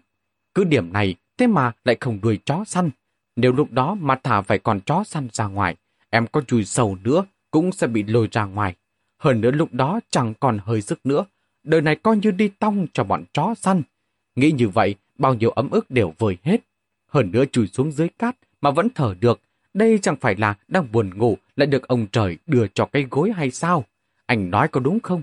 Cứ 0.55 0.65
điểm 0.65 0.93
này, 0.93 1.15
thế 1.39 1.47
mà 1.47 1.73
lại 1.85 1.97
không 2.01 2.21
đuổi 2.23 2.39
chó 2.45 2.65
săn. 2.67 2.91
Nếu 3.41 3.53
lúc 3.53 3.73
đó 3.73 3.95
mà 3.95 4.15
thả 4.23 4.41
phải 4.41 4.59
còn 4.59 4.81
chó 4.81 5.05
săn 5.05 5.29
ra 5.33 5.47
ngoài, 5.47 5.77
em 6.11 6.27
có 6.27 6.41
chui 6.41 6.65
sâu 6.65 6.99
nữa 7.05 7.25
cũng 7.51 7.73
sẽ 7.73 7.87
bị 7.87 8.03
lôi 8.03 8.29
ra 8.33 8.45
ngoài. 8.45 8.75
Hơn 9.19 9.41
nữa 9.41 9.51
lúc 9.51 9.73
đó 9.73 10.01
chẳng 10.11 10.35
còn 10.41 10.59
hơi 10.65 10.83
sức 10.83 11.07
nữa. 11.07 11.25
Đời 11.63 11.81
này 11.81 11.97
coi 11.97 12.17
như 12.17 12.31
đi 12.31 12.49
tong 12.49 12.87
cho 12.93 13.05
bọn 13.05 13.25
chó 13.33 13.55
săn. 13.55 13.83
Nghĩ 14.37 14.51
như 14.51 14.69
vậy, 14.69 14.95
bao 15.19 15.35
nhiêu 15.35 15.51
ấm 15.51 15.71
ức 15.71 15.91
đều 15.91 16.15
vơi 16.19 16.37
hết. 16.43 16.61
Hơn 17.07 17.33
nữa 17.33 17.45
chui 17.53 17.67
xuống 17.67 17.93
dưới 17.93 18.09
cát 18.09 18.37
mà 18.61 18.71
vẫn 18.71 18.89
thở 18.95 19.15
được. 19.21 19.41
Đây 19.75 19.99
chẳng 20.03 20.17
phải 20.17 20.37
là 20.37 20.55
đang 20.69 20.93
buồn 20.93 21.19
ngủ 21.19 21.39
lại 21.57 21.67
được 21.67 21.89
ông 21.89 22.07
trời 22.13 22.39
đưa 22.47 22.67
cho 22.75 22.85
cái 22.85 23.07
gối 23.11 23.33
hay 23.33 23.51
sao? 23.51 23.85
Anh 24.27 24.51
nói 24.51 24.69
có 24.69 24.81
đúng 24.81 25.01
không? 25.01 25.23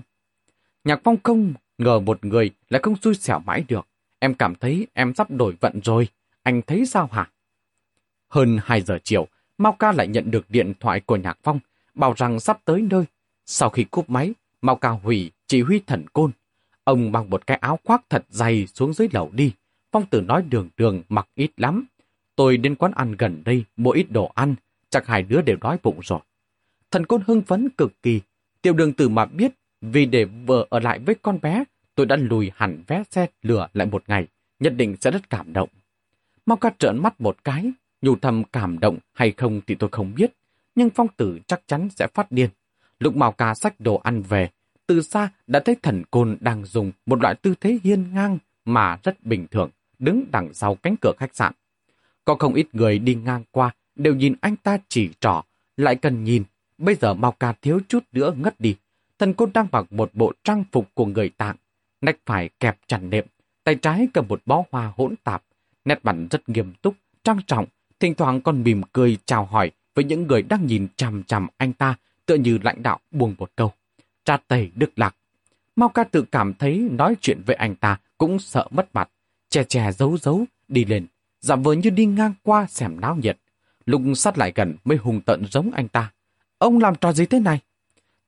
Nhạc 0.84 1.00
phong 1.04 1.16
không 1.22 1.54
ngờ 1.78 2.00
một 2.00 2.24
người 2.24 2.50
lại 2.68 2.80
không 2.82 2.96
xui 2.96 3.14
xẻo 3.14 3.38
mãi 3.38 3.64
được. 3.68 3.86
Em 4.18 4.34
cảm 4.34 4.54
thấy 4.54 4.86
em 4.92 5.14
sắp 5.14 5.30
đổi 5.30 5.56
vận 5.60 5.80
rồi. 5.84 6.08
Anh 6.42 6.62
thấy 6.62 6.86
sao 6.86 7.08
hả? 7.12 7.30
Hơn 8.28 8.58
2 8.64 8.80
giờ 8.80 8.98
chiều, 9.04 9.26
Mao 9.58 9.72
Ca 9.72 9.92
lại 9.92 10.06
nhận 10.06 10.30
được 10.30 10.50
điện 10.50 10.72
thoại 10.80 11.00
của 11.00 11.16
Nhạc 11.16 11.38
Phong, 11.42 11.58
bảo 11.94 12.14
rằng 12.16 12.40
sắp 12.40 12.58
tới 12.64 12.86
nơi. 12.90 13.04
Sau 13.46 13.70
khi 13.70 13.84
cúp 13.84 14.10
máy, 14.10 14.34
Mao 14.62 14.76
Ca 14.76 14.88
hủy 14.88 15.30
chỉ 15.46 15.62
huy 15.62 15.80
thần 15.86 16.08
côn. 16.12 16.30
Ông 16.84 17.12
mang 17.12 17.30
một 17.30 17.46
cái 17.46 17.56
áo 17.56 17.78
khoác 17.84 18.02
thật 18.10 18.24
dày 18.28 18.66
xuống 18.66 18.92
dưới 18.92 19.08
lầu 19.12 19.30
đi. 19.32 19.52
Phong 19.92 20.06
tử 20.06 20.20
nói 20.20 20.42
đường 20.42 20.68
đường 20.76 21.02
mặc 21.08 21.28
ít 21.34 21.50
lắm. 21.56 21.86
Tôi 22.36 22.56
đến 22.56 22.74
quán 22.74 22.92
ăn 22.92 23.12
gần 23.12 23.42
đây 23.44 23.64
mua 23.76 23.90
ít 23.90 24.06
đồ 24.10 24.32
ăn, 24.34 24.54
chắc 24.90 25.06
hai 25.06 25.22
đứa 25.22 25.42
đều 25.42 25.56
đói 25.60 25.78
bụng 25.82 26.00
rồi. 26.02 26.20
Thần 26.90 27.06
côn 27.06 27.22
hưng 27.26 27.42
phấn 27.42 27.68
cực 27.68 28.02
kỳ. 28.02 28.20
Tiểu 28.62 28.72
đường 28.72 28.92
tử 28.92 29.08
mà 29.08 29.24
biết, 29.24 29.52
vì 29.80 30.06
để 30.06 30.24
vợ 30.24 30.66
ở 30.70 30.80
lại 30.80 30.98
với 30.98 31.14
con 31.22 31.40
bé, 31.40 31.64
tôi 31.94 32.06
đã 32.06 32.16
lùi 32.16 32.52
hẳn 32.54 32.82
vé 32.86 33.02
xe 33.10 33.26
lửa 33.42 33.68
lại 33.74 33.86
một 33.86 34.04
ngày, 34.06 34.26
nhất 34.60 34.72
định 34.76 34.96
sẽ 35.00 35.10
rất 35.10 35.30
cảm 35.30 35.52
động. 35.52 35.68
Mau 36.46 36.56
ca 36.56 36.70
trợn 36.78 37.02
mắt 37.02 37.20
một 37.20 37.44
cái, 37.44 37.72
nhủ 38.02 38.16
thầm 38.16 38.44
cảm 38.44 38.78
động 38.78 38.98
hay 39.12 39.30
không 39.30 39.60
thì 39.66 39.74
tôi 39.74 39.90
không 39.92 40.14
biết, 40.14 40.32
nhưng 40.74 40.90
phong 40.90 41.08
tử 41.16 41.38
chắc 41.46 41.62
chắn 41.66 41.88
sẽ 41.90 42.06
phát 42.14 42.32
điên. 42.32 42.50
Lục 42.98 43.16
Mao 43.16 43.32
ca 43.32 43.54
sách 43.54 43.80
đồ 43.80 43.96
ăn 43.96 44.22
về, 44.22 44.48
từ 44.86 45.02
xa 45.02 45.28
đã 45.46 45.60
thấy 45.60 45.76
thần 45.82 46.02
côn 46.10 46.36
đang 46.40 46.64
dùng 46.64 46.92
một 47.06 47.22
loại 47.22 47.34
tư 47.34 47.54
thế 47.60 47.78
hiên 47.84 48.14
ngang 48.14 48.38
mà 48.64 48.98
rất 49.02 49.26
bình 49.26 49.46
thường, 49.50 49.70
đứng 49.98 50.24
đằng 50.32 50.54
sau 50.54 50.74
cánh 50.74 50.96
cửa 51.00 51.12
khách 51.18 51.34
sạn. 51.36 51.52
Có 52.24 52.34
không 52.34 52.54
ít 52.54 52.66
người 52.72 52.98
đi 52.98 53.14
ngang 53.14 53.44
qua 53.50 53.70
đều 53.94 54.14
nhìn 54.14 54.34
anh 54.40 54.56
ta 54.56 54.78
chỉ 54.88 55.10
trỏ, 55.20 55.42
lại 55.76 55.96
cần 55.96 56.24
nhìn. 56.24 56.44
Bây 56.78 56.94
giờ 56.94 57.14
Mao 57.14 57.32
ca 57.32 57.52
thiếu 57.52 57.80
chút 57.88 58.04
nữa 58.12 58.34
ngất 58.36 58.60
đi. 58.60 58.76
Thần 59.18 59.34
côn 59.34 59.50
đang 59.54 59.66
mặc 59.72 59.92
một 59.92 60.10
bộ 60.14 60.32
trang 60.44 60.64
phục 60.72 60.94
của 60.94 61.06
người 61.06 61.28
tạng, 61.28 61.56
nách 62.00 62.16
phải 62.26 62.50
kẹp 62.60 62.78
chặt 62.86 62.98
nệm, 62.98 63.24
tay 63.64 63.74
trái 63.74 64.08
cầm 64.14 64.28
một 64.28 64.42
bó 64.46 64.64
hoa 64.70 64.92
hỗn 64.96 65.14
tạp, 65.24 65.42
nét 65.84 66.00
mặt 66.02 66.16
rất 66.30 66.48
nghiêm 66.48 66.72
túc, 66.82 66.94
trang 67.24 67.38
trọng, 67.46 67.66
thỉnh 68.00 68.14
thoảng 68.14 68.40
còn 68.40 68.62
mỉm 68.62 68.82
cười 68.92 69.18
chào 69.26 69.44
hỏi 69.44 69.70
với 69.94 70.04
những 70.04 70.26
người 70.26 70.42
đang 70.42 70.66
nhìn 70.66 70.88
chằm 70.96 71.22
chằm 71.22 71.46
anh 71.56 71.72
ta 71.72 71.94
tựa 72.26 72.34
như 72.34 72.58
lãnh 72.62 72.82
đạo 72.82 72.98
buông 73.10 73.34
một 73.38 73.50
câu. 73.56 73.72
Cha 74.24 74.36
tẩy 74.48 74.70
đức 74.74 74.98
lạc. 74.98 75.16
Mau 75.76 75.88
ca 75.88 76.04
tự 76.04 76.22
cảm 76.22 76.54
thấy 76.54 76.88
nói 76.90 77.16
chuyện 77.20 77.42
với 77.46 77.56
anh 77.56 77.74
ta 77.74 77.98
cũng 78.18 78.38
sợ 78.38 78.68
mất 78.70 78.94
mặt, 78.94 79.10
che 79.48 79.64
che 79.64 79.92
giấu 79.92 80.18
giấu, 80.18 80.44
đi 80.68 80.84
lên, 80.84 81.06
giả 81.40 81.56
vờ 81.56 81.72
như 81.72 81.90
đi 81.90 82.06
ngang 82.06 82.34
qua 82.42 82.66
xem 82.66 83.00
náo 83.00 83.16
nhiệt. 83.16 83.38
Lúc 83.86 84.02
sát 84.16 84.38
lại 84.38 84.52
gần 84.54 84.76
mới 84.84 84.98
hùng 84.98 85.20
tận 85.20 85.44
giống 85.50 85.70
anh 85.70 85.88
ta. 85.88 86.12
Ông 86.58 86.78
làm 86.78 86.94
trò 86.94 87.12
gì 87.12 87.26
thế 87.26 87.40
này? 87.40 87.60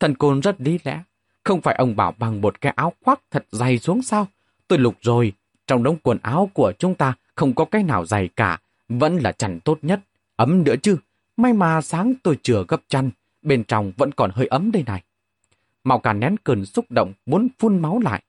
Thần 0.01 0.15
côn 0.15 0.41
rất 0.41 0.61
lý 0.61 0.79
lẽ. 0.85 1.03
Không 1.45 1.61
phải 1.61 1.75
ông 1.75 1.97
bảo 1.97 2.15
bằng 2.19 2.41
một 2.41 2.61
cái 2.61 2.73
áo 2.77 2.93
khoác 3.05 3.21
thật 3.31 3.47
dày 3.51 3.79
xuống 3.79 4.03
sao? 4.03 4.27
Tôi 4.69 4.79
lục 4.79 4.95
rồi, 5.01 5.33
trong 5.67 5.83
đống 5.83 5.97
quần 6.03 6.19
áo 6.23 6.51
của 6.55 6.73
chúng 6.79 6.95
ta 6.95 7.15
không 7.35 7.55
có 7.55 7.65
cái 7.65 7.83
nào 7.83 8.07
dày 8.07 8.29
cả 8.29 8.59
vẫn 8.89 9.17
là 9.17 9.33
chăn 9.33 9.61
tốt 9.61 9.79
nhất, 9.83 10.01
ấm 10.37 10.65
nữa 10.65 10.75
chứ. 10.83 10.97
May 11.37 11.53
mà 11.53 11.81
sáng 11.81 12.15
tôi 12.23 12.39
chừa 12.43 12.65
gấp 12.69 12.83
chăn, 12.89 13.11
bên 13.43 13.65
trong 13.65 13.93
vẫn 13.97 14.13
còn 14.13 14.31
hơi 14.35 14.47
ấm 14.47 14.73
đây 14.73 14.85
này. 14.87 15.03
Mạo 15.85 15.99
cả 15.99 16.13
nén 16.13 16.37
cơn 16.45 16.67
xúc 16.67 16.85
động 16.91 17.13
muốn 17.27 17.49
phun 17.59 17.79
máu 17.79 18.01
lại. 18.05 18.23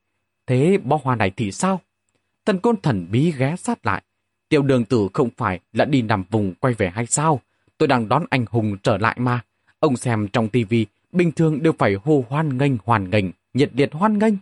Thế 0.47 0.77
bó 0.83 0.99
hoa 1.03 1.15
này 1.15 1.31
thì 1.37 1.51
sao? 1.51 1.81
Thần 2.45 2.59
côn 2.59 2.81
thần 2.81 3.07
bí 3.11 3.31
ghé 3.37 3.55
sát 3.55 3.85
lại. 3.85 4.03
Tiểu 4.49 4.61
đường 4.61 4.85
tử 4.85 5.07
không 5.13 5.29
phải 5.37 5.59
là 5.73 5.85
đi 5.85 6.01
nằm 6.01 6.23
vùng 6.29 6.53
quay 6.53 6.73
về 6.73 6.89
hay 6.89 7.05
sao? 7.05 7.41
Tôi 7.77 7.87
đang 7.87 8.09
đón 8.09 8.25
anh 8.29 8.45
hùng 8.49 8.77
trở 8.83 8.97
lại 8.97 9.17
mà. 9.19 9.41
Ông 9.79 9.97
xem 9.97 10.27
trong 10.27 10.49
tivi 10.49 10.85
bình 11.11 11.31
thường 11.31 11.63
đều 11.63 11.73
phải 11.77 11.95
hô 12.03 12.25
hoan 12.29 12.57
nghênh 12.57 12.73
hoàn 12.83 13.09
nghênh, 13.09 13.25
nhiệt 13.53 13.71
liệt 13.73 13.93
hoan 13.93 14.19
nghênh. 14.19 14.33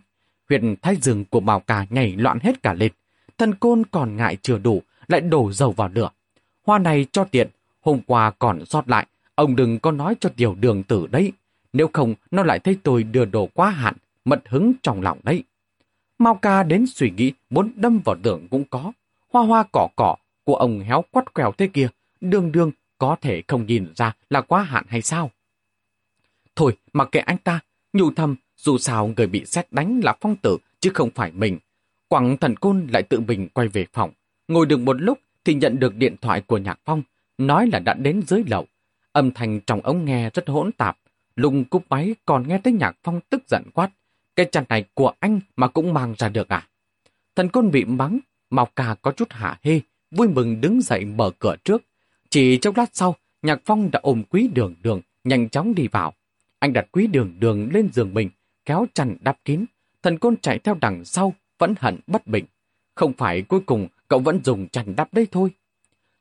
Huyện 0.48 0.74
thái 0.82 0.96
dương 0.96 1.24
của 1.24 1.40
Mạo 1.40 1.60
Cà 1.60 1.86
nhảy 1.90 2.12
loạn 2.16 2.38
hết 2.42 2.62
cả 2.62 2.74
lên. 2.74 2.92
Thần 3.38 3.54
côn 3.54 3.82
còn 3.90 4.16
ngại 4.16 4.36
chưa 4.42 4.58
đủ, 4.58 4.82
lại 5.08 5.20
đổ 5.20 5.52
dầu 5.52 5.72
vào 5.72 5.90
lửa. 5.94 6.10
Hoa 6.66 6.78
này 6.78 7.06
cho 7.12 7.24
tiện, 7.24 7.48
hôm 7.80 8.00
qua 8.06 8.30
còn 8.30 8.66
sót 8.66 8.88
lại, 8.88 9.06
ông 9.34 9.56
đừng 9.56 9.78
có 9.78 9.90
nói 9.90 10.14
cho 10.20 10.28
tiểu 10.36 10.54
đường 10.60 10.82
tử 10.82 11.06
đấy. 11.06 11.32
Nếu 11.72 11.90
không, 11.92 12.14
nó 12.30 12.42
lại 12.42 12.58
thấy 12.58 12.76
tôi 12.82 13.02
đưa 13.02 13.24
đồ 13.24 13.48
quá 13.54 13.70
hạn, 13.70 13.94
mật 14.24 14.42
hứng 14.48 14.72
trong 14.82 15.02
lòng 15.02 15.18
đấy. 15.22 15.44
Mao 16.18 16.34
ca 16.34 16.62
đến 16.62 16.86
suy 16.86 17.10
nghĩ 17.10 17.32
muốn 17.50 17.72
đâm 17.76 18.00
vào 18.04 18.16
đường 18.22 18.48
cũng 18.50 18.64
có. 18.70 18.92
Hoa 19.32 19.42
hoa 19.42 19.64
cỏ 19.72 19.88
cỏ 19.96 20.16
của 20.44 20.56
ông 20.56 20.80
héo 20.80 21.04
quắt 21.10 21.34
quèo 21.34 21.52
thế 21.52 21.66
kia, 21.66 21.88
đương 22.20 22.52
đương 22.52 22.70
có 22.98 23.16
thể 23.20 23.42
không 23.48 23.66
nhìn 23.66 23.92
ra 23.96 24.12
là 24.30 24.40
quá 24.40 24.62
hạn 24.62 24.84
hay 24.88 25.02
sao. 25.02 25.30
Thôi, 26.56 26.76
mặc 26.92 27.08
kệ 27.12 27.18
anh 27.20 27.38
ta, 27.38 27.60
nhủ 27.92 28.10
thầm, 28.16 28.36
dù 28.56 28.78
sao 28.78 29.10
người 29.16 29.26
bị 29.26 29.44
xét 29.44 29.66
đánh 29.72 30.00
là 30.04 30.16
phong 30.20 30.36
tử, 30.36 30.58
chứ 30.80 30.90
không 30.94 31.10
phải 31.10 31.32
mình. 31.32 31.58
Quảng 32.08 32.36
thần 32.36 32.56
côn 32.56 32.86
lại 32.92 33.02
tự 33.02 33.20
mình 33.20 33.48
quay 33.48 33.68
về 33.68 33.86
phòng. 33.92 34.10
Ngồi 34.48 34.66
được 34.66 34.80
một 34.80 35.02
lúc 35.02 35.18
thì 35.44 35.54
nhận 35.54 35.78
được 35.78 35.96
điện 35.96 36.16
thoại 36.20 36.40
của 36.40 36.58
Nhạc 36.58 36.80
Phong, 36.84 37.02
nói 37.38 37.68
là 37.72 37.78
đã 37.78 37.94
đến 37.94 38.22
dưới 38.26 38.42
lậu 38.46 38.66
Âm 39.12 39.30
thanh 39.30 39.60
trong 39.60 39.80
ống 39.80 40.04
nghe 40.04 40.30
rất 40.30 40.48
hỗn 40.48 40.72
tạp. 40.72 40.98
Lùng 41.36 41.64
cúp 41.64 41.84
máy 41.88 42.14
còn 42.24 42.48
nghe 42.48 42.60
thấy 42.64 42.72
Nhạc 42.72 42.96
Phong 43.02 43.20
tức 43.30 43.42
giận 43.48 43.62
quát. 43.74 43.90
Cái 44.36 44.46
chăn 44.52 44.64
này 44.68 44.84
của 44.94 45.12
anh 45.20 45.40
mà 45.56 45.68
cũng 45.68 45.94
mang 45.94 46.14
ra 46.18 46.28
được 46.28 46.48
à? 46.48 46.68
Thần 47.36 47.48
côn 47.48 47.70
bị 47.70 47.84
mắng, 47.84 48.18
Màu 48.50 48.66
Cà 48.76 48.94
có 49.02 49.12
chút 49.12 49.28
hạ 49.30 49.58
hê, 49.62 49.80
vui 50.10 50.28
mừng 50.28 50.60
đứng 50.60 50.80
dậy 50.80 51.04
mở 51.04 51.30
cửa 51.38 51.56
trước. 51.64 51.82
Chỉ 52.30 52.58
trong 52.58 52.74
lát 52.76 52.90
sau, 52.92 53.16
Nhạc 53.42 53.60
Phong 53.64 53.90
đã 53.90 54.00
ôm 54.02 54.22
quý 54.30 54.48
đường 54.54 54.74
đường, 54.82 55.00
nhanh 55.24 55.48
chóng 55.48 55.74
đi 55.74 55.88
vào. 55.88 56.14
Anh 56.58 56.72
đặt 56.72 56.86
quý 56.92 57.06
đường 57.06 57.34
đường 57.38 57.68
lên 57.72 57.88
giường 57.92 58.14
mình, 58.14 58.30
kéo 58.64 58.86
chăn 58.94 59.16
đắp 59.20 59.38
kín. 59.44 59.64
Thần 60.02 60.18
côn 60.18 60.36
chạy 60.36 60.58
theo 60.58 60.76
đằng 60.80 61.04
sau, 61.04 61.34
vẫn 61.58 61.74
hận 61.78 61.98
bất 62.06 62.26
bình. 62.26 62.44
Không 62.94 63.12
phải 63.12 63.42
cuối 63.42 63.60
cùng 63.60 63.88
cậu 64.08 64.18
vẫn 64.18 64.40
dùng 64.44 64.68
chành 64.68 64.96
đắp 64.96 65.14
đây 65.14 65.26
thôi. 65.32 65.50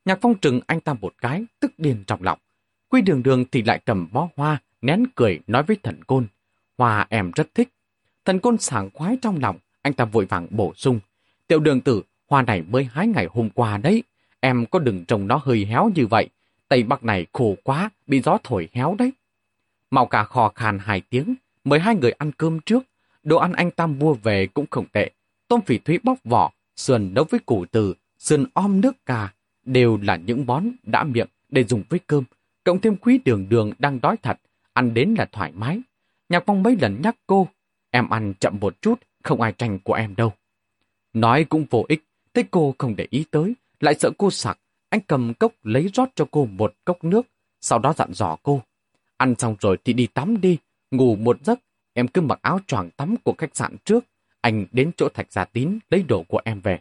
Nhạc 0.06 0.20
Phong 0.22 0.36
trừng 0.36 0.60
anh 0.68 0.82
ta 0.82 0.94
một 0.94 1.14
cái, 1.22 1.46
tức 1.60 1.72
điên 1.78 2.04
trong 2.08 2.24
lòng. 2.24 2.40
Quy 2.90 3.02
đường 3.02 3.24
đường 3.24 3.46
thì 3.52 3.62
lại 3.62 3.80
cầm 3.86 4.08
bó 4.12 4.30
hoa, 4.36 4.62
nén 4.82 5.06
cười 5.16 5.40
nói 5.48 5.64
với 5.64 5.78
thần 5.84 6.04
côn. 6.04 6.28
Hoa 6.78 7.08
em 7.10 7.32
rất 7.36 7.56
thích. 7.56 7.70
Thần 8.26 8.40
côn 8.40 8.58
sảng 8.58 8.90
khoái 8.94 9.18
trong 9.22 9.40
lòng, 9.42 9.58
anh 9.82 9.94
ta 9.94 10.06
vội 10.06 10.26
vàng 10.26 10.48
bổ 10.50 10.74
sung. 10.76 11.00
Tiểu 11.48 11.60
đường 11.60 11.82
tử, 11.82 12.02
hoa 12.30 12.42
này 12.42 12.62
mới 12.62 12.84
hái 12.84 13.08
ngày 13.08 13.28
hôm 13.32 13.50
qua 13.50 13.78
đấy. 13.78 14.04
Em 14.40 14.66
có 14.66 14.80
đừng 14.80 15.06
trồng 15.06 15.28
nó 15.28 15.42
hơi 15.44 15.66
héo 15.66 15.90
như 15.96 16.08
vậy. 16.08 16.30
Tây 16.68 16.84
Bắc 16.84 17.04
này 17.04 17.26
khổ 17.34 17.56
quá, 17.64 17.90
bị 18.08 18.22
gió 18.22 18.38
thổi 18.44 18.70
héo 18.74 18.96
đấy. 19.00 19.12
Màu 19.92 20.06
cả 20.06 20.24
khò 20.24 20.52
khàn 20.56 20.80
hai 20.80 21.02
tiếng, 21.10 21.36
mời 21.64 21.80
hai 21.80 21.96
người 21.96 22.12
ăn 22.12 22.32
cơm 22.32 22.60
trước. 22.60 22.84
Đồ 23.24 23.38
ăn 23.38 23.54
anh 23.54 23.72
ta 23.72 23.88
mua 23.88 24.14
về 24.14 24.48
cũng 24.48 24.66
không 24.70 24.86
tệ. 24.92 25.12
Tôm 25.48 25.62
phỉ 25.62 25.78
thúy 25.78 26.00
bóc 26.04 26.18
vỏ, 26.24 26.52
sườn 26.78 27.14
nấu 27.14 27.24
với 27.24 27.40
củ 27.40 27.66
từ, 27.72 27.94
sườn 28.20 28.46
om 28.54 28.82
nước 28.82 29.06
cà, 29.06 29.34
đều 29.66 30.00
là 30.04 30.16
những 30.16 30.46
món 30.46 30.72
đã 30.84 31.04
miệng 31.04 31.28
để 31.50 31.64
dùng 31.64 31.84
với 31.90 32.00
cơm. 32.08 32.24
Cộng 32.64 32.82
thêm 32.82 32.98
quý 32.98 33.20
đường 33.26 33.50
đường 33.50 33.72
đang 33.80 34.02
đói 34.02 34.18
thật, 34.24 34.40
ăn 34.74 34.94
đến 34.94 35.16
là 35.18 35.26
thoải 35.26 35.52
mái. 35.52 35.82
Nhạc 36.30 36.44
phong 36.46 36.64
mấy 36.64 36.78
lần 36.82 37.02
nhắc 37.04 37.16
cô, 37.28 37.48
em 37.92 38.10
ăn 38.10 38.34
chậm 38.40 38.58
một 38.60 38.82
chút, 38.82 39.00
không 39.24 39.42
ai 39.42 39.52
tranh 39.52 39.80
của 39.80 39.94
em 39.94 40.16
đâu. 40.16 40.34
Nói 41.14 41.44
cũng 41.44 41.66
vô 41.70 41.86
ích, 41.88 42.04
thấy 42.34 42.44
cô 42.52 42.76
không 42.78 42.96
để 42.96 43.08
ý 43.10 43.26
tới, 43.32 43.54
lại 43.80 43.96
sợ 44.00 44.12
cô 44.18 44.32
sặc. 44.32 44.60
Anh 44.90 45.02
cầm 45.08 45.34
cốc 45.34 45.52
lấy 45.64 45.90
rót 45.94 46.10
cho 46.16 46.26
cô 46.32 46.46
một 46.46 46.74
cốc 46.86 47.04
nước, 47.04 47.28
sau 47.62 47.80
đó 47.80 47.94
dặn 47.94 48.14
dò 48.14 48.38
cô. 48.44 48.62
Ăn 49.18 49.36
xong 49.36 49.56
rồi 49.60 49.78
thì 49.86 49.94
đi 49.94 50.08
tắm 50.08 50.42
đi, 50.42 50.58
ngủ 50.92 51.16
một 51.16 51.38
giấc, 51.44 51.60
em 51.94 52.08
cứ 52.08 52.22
mặc 52.22 52.40
áo 52.42 52.60
choàng 52.68 52.90
tắm 52.92 53.16
của 53.24 53.34
khách 53.38 53.56
sạn 53.56 53.76
trước. 53.86 54.06
Anh 54.42 54.66
đến 54.72 54.92
chỗ 54.98 55.10
thạch 55.10 55.32
gia 55.32 55.46
tín 55.46 55.80
lấy 55.90 56.04
đồ 56.04 56.24
của 56.24 56.42
em 56.46 56.62
về. 56.62 56.80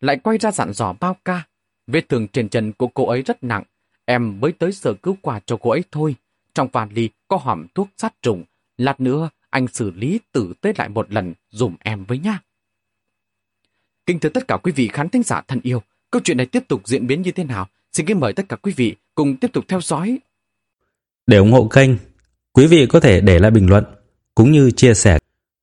Lại 0.00 0.16
quay 0.16 0.38
ra 0.38 0.52
dặn 0.52 0.72
dò 0.72 0.92
bao 1.00 1.16
ca. 1.24 1.46
Vết 1.86 2.08
thương 2.08 2.28
trên 2.28 2.48
chân 2.48 2.72
của 2.72 2.86
cô 2.86 3.06
ấy 3.08 3.22
rất 3.22 3.44
nặng, 3.44 3.62
em 4.04 4.40
mới 4.40 4.52
tới 4.52 4.72
sở 4.72 4.94
cứu 4.94 5.16
quà 5.22 5.40
cho 5.46 5.56
cô 5.60 5.70
ấy 5.70 5.84
thôi. 5.90 6.14
Trong 6.54 6.68
vali 6.72 7.08
có 7.28 7.36
hòm 7.36 7.66
thuốc 7.74 7.88
sát 7.96 8.14
trùng, 8.22 8.44
lát 8.76 9.00
nữa 9.00 9.30
anh 9.50 9.68
xử 9.68 9.90
lý 9.90 10.20
tử 10.32 10.52
tế 10.60 10.72
lại 10.76 10.88
một 10.88 11.12
lần 11.12 11.34
dùm 11.50 11.76
em 11.80 12.04
với 12.04 12.18
nhá. 12.18 12.38
Kính 14.06 14.20
thưa 14.20 14.28
tất 14.28 14.48
cả 14.48 14.56
quý 14.56 14.72
vị 14.72 14.88
khán 14.88 15.08
thính 15.08 15.22
giả 15.22 15.42
thân 15.48 15.60
yêu, 15.62 15.82
câu 16.10 16.22
chuyện 16.24 16.36
này 16.36 16.46
tiếp 16.46 16.68
tục 16.68 16.88
diễn 16.88 17.06
biến 17.06 17.22
như 17.22 17.32
thế 17.32 17.44
nào? 17.44 17.68
Xin 17.92 18.06
kính 18.06 18.20
mời 18.20 18.32
tất 18.32 18.48
cả 18.48 18.56
quý 18.56 18.72
vị 18.76 18.96
cùng 19.14 19.36
tiếp 19.36 19.52
tục 19.52 19.64
theo 19.68 19.80
dõi. 19.80 20.18
Để 21.26 21.36
ủng 21.36 21.52
hộ 21.52 21.68
kênh, 21.68 21.90
quý 22.52 22.66
vị 22.66 22.86
có 22.86 23.00
thể 23.00 23.20
để 23.20 23.38
lại 23.38 23.50
bình 23.50 23.70
luận 23.70 23.84
cũng 24.34 24.52
như 24.52 24.70
chia 24.70 24.94
sẻ 24.94 25.18